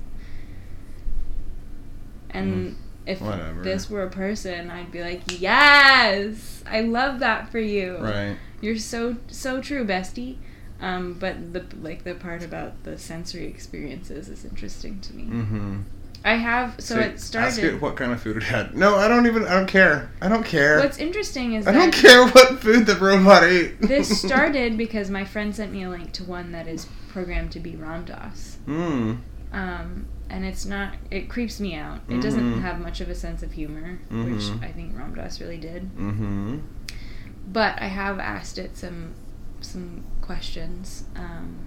And 2.29 2.77
hmm. 2.77 2.81
if 3.05 3.19
whatever. 3.19 3.61
this 3.61 3.89
were 3.89 4.03
a 4.03 4.09
person, 4.09 4.71
I'd 4.71 4.89
be 4.89 5.01
like, 5.01 5.23
"Yes, 5.37 6.63
I 6.65 6.79
love 6.79 7.19
that 7.19 7.51
for 7.51 7.59
you." 7.59 7.97
right. 7.97 8.37
You're 8.61 8.77
so 8.77 9.17
so 9.27 9.59
true, 9.59 9.85
bestie. 9.85 10.37
Um, 10.81 11.13
but 11.13 11.51
the 11.53 11.65
like 11.81 12.03
the 12.03 12.15
part 12.15 12.43
about 12.43 12.83
the 12.83 12.97
sensory 12.97 13.45
experiences 13.47 14.29
is 14.29 14.45
interesting 14.45 14.99
to 15.01 15.13
me. 15.13 15.23
Mm-hmm. 15.23 15.77
I 16.23 16.35
have 16.35 16.75
so, 16.79 16.99
it 16.99 17.19
started. 17.19 17.47
Ask 17.47 17.63
it 17.63 17.81
what 17.81 17.95
kind 17.95 18.11
of 18.11 18.21
food 18.21 18.37
it 18.37 18.43
had. 18.43 18.75
No, 18.75 18.95
I 18.95 19.07
don't 19.07 19.25
even. 19.27 19.45
I 19.45 19.53
don't 19.53 19.67
care. 19.67 20.11
I 20.21 20.27
don't 20.27 20.45
care. 20.45 20.79
What's 20.79 20.97
interesting 20.97 21.53
is 21.53 21.65
I 21.67 21.71
don't 21.71 21.93
care 21.93 22.27
what 22.27 22.59
food 22.59 22.85
the 22.85 22.95
robot 22.95 23.43
ate. 23.43 23.81
this 23.81 24.21
started 24.27 24.77
because 24.77 25.09
my 25.09 25.23
friend 25.25 25.55
sent 25.55 25.71
me 25.71 25.83
a 25.83 25.89
link 25.89 26.11
to 26.13 26.23
one 26.23 26.51
that 26.51 26.67
is 26.67 26.87
programmed 27.09 27.51
to 27.53 27.59
be 27.59 27.75
Ram 27.77 28.03
Dass. 28.05 28.57
Hmm. 28.65 29.15
Um, 29.53 30.07
and 30.29 30.45
it's 30.45 30.65
not. 30.65 30.93
It 31.09 31.29
creeps 31.29 31.59
me 31.59 31.75
out. 31.75 31.99
It 32.09 32.21
doesn't 32.21 32.55
Mhm. 32.55 32.61
have 32.61 32.79
much 32.79 33.01
of 33.01 33.09
a 33.09 33.15
sense 33.15 33.41
of 33.41 33.51
humor, 33.53 33.99
Mhm. 34.11 34.33
which 34.35 34.63
I 34.63 34.71
think 34.71 34.97
Ram 34.97 35.15
Dass 35.15 35.39
really 35.41 35.57
did. 35.57 35.83
Mm-hmm. 35.97 36.57
But 37.51 37.81
I 37.81 37.87
have 37.87 38.19
asked 38.19 38.57
it 38.57 38.77
some 38.77 39.13
some 39.61 40.03
questions. 40.29 41.05
Um, 41.15 41.57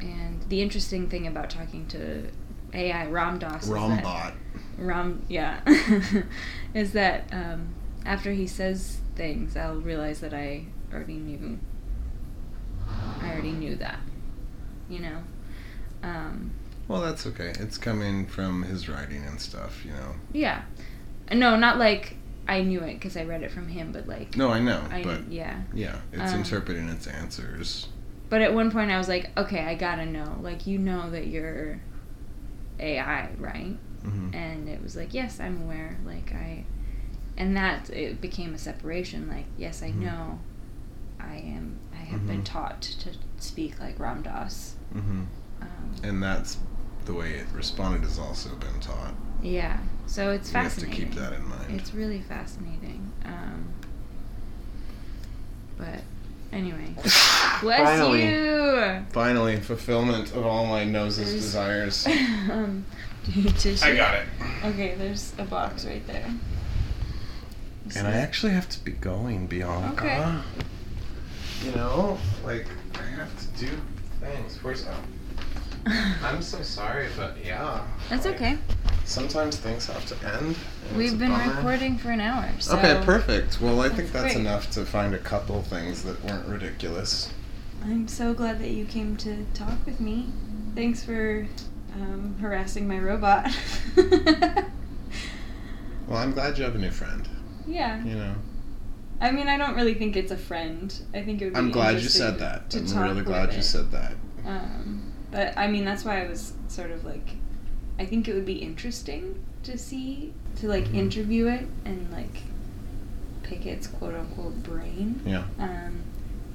and 0.00 0.42
the 0.48 0.60
interesting 0.60 1.08
thing 1.08 1.28
about 1.28 1.48
talking 1.48 1.86
to 1.86 2.26
AI 2.74 3.06
Ram 3.06 3.38
Dass 3.38 3.68
that 3.68 4.34
Ram, 4.76 5.24
yeah, 5.28 5.60
is 6.74 6.92
that 6.94 7.28
um, 7.30 7.72
after 8.04 8.32
he 8.32 8.48
says 8.48 8.98
things, 9.14 9.56
I'll 9.56 9.76
realize 9.76 10.18
that 10.22 10.34
I 10.34 10.64
already 10.92 11.18
knew. 11.18 11.60
I 13.20 13.30
already 13.30 13.52
knew 13.52 13.76
that, 13.76 14.00
you 14.90 14.98
know. 14.98 15.18
Um, 16.02 16.50
Well, 16.88 17.00
that's 17.00 17.28
okay. 17.28 17.52
It's 17.60 17.78
coming 17.78 18.26
from 18.26 18.64
his 18.64 18.88
writing 18.88 19.24
and 19.24 19.40
stuff, 19.40 19.84
you 19.84 19.92
know. 19.92 20.16
yeah, 20.32 20.62
no, 21.30 21.54
not 21.54 21.78
like 21.78 22.16
I 22.48 22.62
knew 22.62 22.80
it 22.80 22.94
because 22.94 23.16
I 23.16 23.24
read 23.24 23.42
it 23.42 23.50
from 23.52 23.68
him, 23.68 23.92
but 23.92 24.06
like 24.08 24.36
No, 24.36 24.50
I 24.50 24.58
know, 24.60 24.82
I, 24.90 25.02
but 25.02 25.30
yeah. 25.30 25.62
yeah, 25.72 25.96
it's 26.12 26.32
Um, 26.32 26.40
interpreting 26.40 26.88
its 26.88 27.06
answers. 27.06 27.88
But 28.28 28.40
at 28.42 28.52
one 28.54 28.70
point, 28.70 28.90
I 28.90 28.98
was 28.98 29.08
like, 29.08 29.30
okay, 29.36 29.60
I 29.60 29.74
gotta 29.74 30.06
know. 30.06 30.38
Like, 30.40 30.66
you 30.66 30.78
know 30.78 31.10
that 31.10 31.26
you're 31.26 31.80
AI, 32.80 33.28
right? 33.38 33.76
Mm-hmm. 34.04 34.34
And 34.34 34.68
it 34.68 34.82
was 34.82 34.96
like, 34.96 35.14
yes, 35.14 35.38
I'm 35.38 35.62
aware. 35.62 35.96
Like, 36.04 36.32
I. 36.34 36.64
And 37.36 37.56
that, 37.56 37.88
it 37.90 38.20
became 38.20 38.54
a 38.54 38.58
separation. 38.58 39.28
Like, 39.28 39.46
yes, 39.56 39.82
I 39.82 39.90
Mhm. 39.92 39.96
know 40.00 40.38
I 41.20 41.36
am. 41.36 41.78
I 41.92 41.98
have 42.04 42.26
been 42.26 42.40
Mhm. 42.40 42.44
taught 42.46 42.82
to 42.82 43.10
speak 43.38 43.78
like 43.80 43.98
Ram 44.00 44.22
Dass. 44.22 44.74
Mm-hmm. 44.94 45.22
Um, 45.62 45.68
And 46.02 46.22
that's 46.22 46.58
the 47.04 47.14
way 47.14 47.34
it 47.34 47.46
responded 47.54 48.02
has 48.02 48.18
also 48.18 48.50
been 48.56 48.80
taught. 48.80 49.14
Yeah. 49.42 49.78
So 50.06 50.30
it's 50.30 50.52
You 50.52 50.58
have 50.58 50.74
to 50.74 50.80
fascinating. 50.80 51.08
keep 51.08 51.14
that 51.18 51.32
in 51.32 51.46
mind. 51.48 51.80
It's 51.80 51.94
really 51.94 52.20
fascinating. 52.20 53.10
Um, 53.24 53.68
but 55.78 56.00
anyway. 56.52 56.94
Bless 57.60 57.80
Finally. 58.00 58.26
you! 58.26 59.04
Finally, 59.12 59.56
fulfillment 59.60 60.32
of 60.34 60.44
all 60.44 60.66
my 60.66 60.84
nose's 60.84 61.26
There's- 61.26 61.42
desires. 61.42 62.06
um, 62.50 62.84
do 63.24 63.40
you 63.40 63.50
tissue? 63.50 63.84
I 63.86 63.96
got 63.96 64.14
it. 64.16 64.26
Okay, 64.64 64.94
there's 64.96 65.32
a 65.38 65.44
box 65.44 65.84
right 65.86 66.04
there. 66.06 66.26
And 67.96 68.06
I 68.06 68.12
actually 68.12 68.52
have 68.52 68.68
to 68.70 68.84
be 68.84 68.92
going, 68.92 69.46
Bianca. 69.46 69.92
Okay. 70.04 71.68
You 71.68 71.76
know, 71.76 72.18
like 72.44 72.66
I 72.94 73.02
have 73.16 73.30
to 73.38 73.46
do 73.66 73.70
things. 74.20 74.58
Where's 74.62 74.86
oh? 74.88 74.94
I'm 76.24 76.42
so 76.42 76.62
sorry, 76.62 77.08
but 77.16 77.36
yeah. 77.44 77.84
That's 78.08 78.24
like, 78.24 78.36
okay. 78.36 78.58
Sometimes 79.12 79.56
things 79.58 79.86
have 79.86 80.04
to 80.06 80.34
end. 80.34 80.56
We've 80.96 81.18
been 81.18 81.30
bummer. 81.30 81.54
recording 81.54 81.98
for 81.98 82.10
an 82.10 82.20
hour. 82.20 82.48
So 82.58 82.76
Okay, 82.78 83.00
perfect. 83.04 83.60
Well, 83.60 83.80
I 83.80 83.88
think 83.88 84.10
That's 84.10 84.12
that's 84.12 84.34
great. 84.34 84.36
enough 84.40 84.70
to 84.72 84.86
find 84.86 85.14
a 85.14 85.18
couple 85.18 85.60
things 85.62 86.02
that 86.04 86.22
weren't 86.24 86.46
ridiculous. 86.48 87.30
I'm 87.84 88.08
so 88.08 88.32
glad 88.32 88.60
that 88.60 88.70
you 88.70 88.84
came 88.84 89.16
to 89.18 89.44
talk 89.54 89.84
with 89.84 90.00
me. 90.00 90.28
Thanks 90.74 91.04
for 91.04 91.46
um, 91.94 92.36
harassing 92.40 92.86
my 92.88 92.98
robot. 92.98 93.50
Well, 96.08 96.18
I'm 96.18 96.32
glad 96.32 96.58
you 96.58 96.64
have 96.64 96.74
a 96.74 96.78
new 96.78 96.90
friend. 96.90 97.26
yeah. 97.66 98.02
You 98.04 98.14
know, 98.16 98.34
I 99.20 99.30
mean, 99.30 99.48
I 99.48 99.56
don't 99.56 99.76
really 99.76 99.94
think 99.94 100.16
it's 100.16 100.32
a 100.32 100.36
friend. 100.36 100.92
I 101.14 101.22
think 101.22 101.40
it 101.40 101.44
would 101.46 101.54
be 101.54 101.58
I'm 101.58 101.70
glad 101.70 102.00
you 102.02 102.08
said 102.08 102.38
that. 102.40 102.74
I'm 102.74 103.02
really 103.02 103.22
glad 103.22 103.52
you 103.52 103.60
it. 103.60 103.62
said 103.62 103.90
that. 103.92 104.14
Um, 104.44 105.12
but 105.30 105.56
I 105.56 105.68
mean, 105.68 105.84
that's 105.84 106.04
why 106.04 106.22
I 106.24 106.28
was 106.28 106.52
sort 106.68 106.90
of 106.90 107.04
like, 107.04 107.36
I 108.02 108.06
think 108.06 108.26
it 108.26 108.34
would 108.34 108.44
be 108.44 108.54
interesting 108.54 109.36
to 109.62 109.78
see, 109.78 110.32
to 110.56 110.66
like 110.66 110.86
Mhm. 110.88 110.94
interview 110.94 111.46
it 111.46 111.68
and 111.84 112.10
like 112.10 112.42
pick 113.44 113.64
its 113.64 113.86
quote 113.86 114.14
unquote 114.14 114.60
brain. 114.64 115.20
Yeah. 115.24 115.44
Um, 115.56 116.00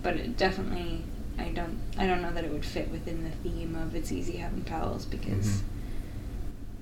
but 0.03 0.17
it 0.17 0.35
definitely, 0.35 1.03
I 1.39 1.45
don't, 1.49 1.77
I 1.97 2.05
don't 2.05 2.21
know 2.21 2.33
that 2.33 2.43
it 2.43 2.51
would 2.51 2.65
fit 2.65 2.91
within 2.91 3.23
the 3.23 3.29
theme 3.49 3.75
of 3.75 3.95
"It's 3.95 4.11
Easy 4.11 4.37
Having 4.37 4.63
Pals" 4.63 5.05
because. 5.05 5.47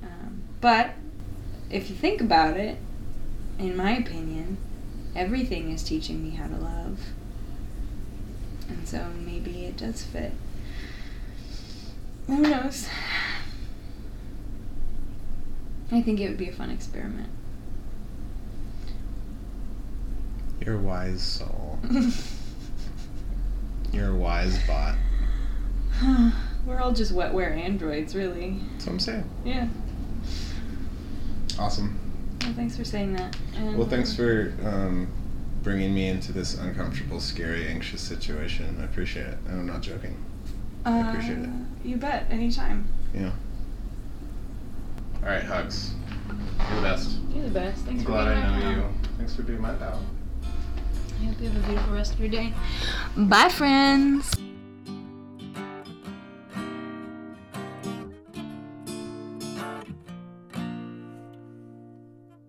Mhm. 0.02 0.08
Um, 0.08 0.42
but 0.62 0.96
if 1.70 1.92
you 1.92 1.96
think 1.96 2.20
about 2.20 2.58
it, 2.58 2.78
in 3.60 3.78
my 3.78 3.92
opinion, 3.96 4.58
everything 5.16 5.72
is 5.72 5.84
teaching 5.84 6.24
me 6.24 6.32
how 6.32 6.48
to 6.48 6.56
love, 6.58 7.00
and 8.68 8.88
so 8.88 9.06
maybe 9.24 9.66
it 9.66 9.78
does 9.78 10.02
fit. 10.02 10.34
Who 12.26 12.40
knows? 12.42 12.88
I 15.92 16.02
think 16.02 16.20
it 16.20 16.30
would 16.30 16.38
be 16.38 16.50
a 16.50 16.54
fun 16.54 16.70
experiment. 16.70 17.30
You're 20.66 20.76
a 20.76 20.80
wise 20.80 21.22
soul. 21.22 21.80
You're 23.94 24.10
a 24.12 24.16
wise 24.16 24.60
bot. 24.68 24.96
We're 26.66 26.80
all 26.80 26.92
just 26.92 27.14
wetware 27.14 27.56
androids, 27.56 28.16
really. 28.16 28.60
That's 28.72 28.86
what 28.88 28.94
I'm 28.94 29.00
saying. 29.00 29.30
Yeah. 29.46 29.68
Awesome. 31.60 32.00
Well, 32.42 32.54
thanks 32.54 32.76
for 32.76 32.84
saying 32.84 33.14
that. 33.14 33.38
And, 33.56 33.78
Well, 33.78 33.88
thanks 33.88 34.14
uh, 34.14 34.18
for 34.18 34.54
um, 34.64 35.08
bringing 35.64 35.94
me 35.94 36.10
into 36.10 36.32
this 36.32 36.58
uncomfortable, 36.58 37.20
scary, 37.20 37.68
anxious 37.68 38.02
situation. 38.02 38.78
I 38.82 38.86
appreciate 38.86 39.28
it. 39.28 39.38
I'm 39.48 39.68
not 39.68 39.82
joking. 39.82 40.18
I 40.84 41.12
appreciate 41.12 41.38
it. 41.40 41.46
uh, 41.50 41.64
You 41.84 41.98
bet. 41.98 42.26
Anytime. 42.32 42.88
Yeah. 43.14 43.32
All 45.26 45.32
right, 45.32 45.44
hugs. 45.44 45.92
You're 46.70 46.76
the 46.76 46.82
best. 46.84 47.18
You're 47.34 47.44
the 47.46 47.50
best. 47.50 47.84
Thanks 47.86 48.04
for 48.04 48.10
Glad 48.10 48.26
being 48.26 48.38
I 48.46 48.60
know 48.60 48.62
pal. 48.62 48.72
you. 48.74 48.90
Thanks 49.18 49.36
for 49.36 49.42
being 49.42 49.60
my 49.60 49.74
pal. 49.74 50.00
I 50.44 51.26
hope 51.26 51.42
you 51.42 51.50
have 51.50 51.64
a 51.64 51.68
beautiful 51.68 51.94
rest 51.96 52.14
of 52.14 52.20
your 52.20 52.30
day. 52.30 52.54
Bye, 53.18 53.50
friends. 53.50 54.32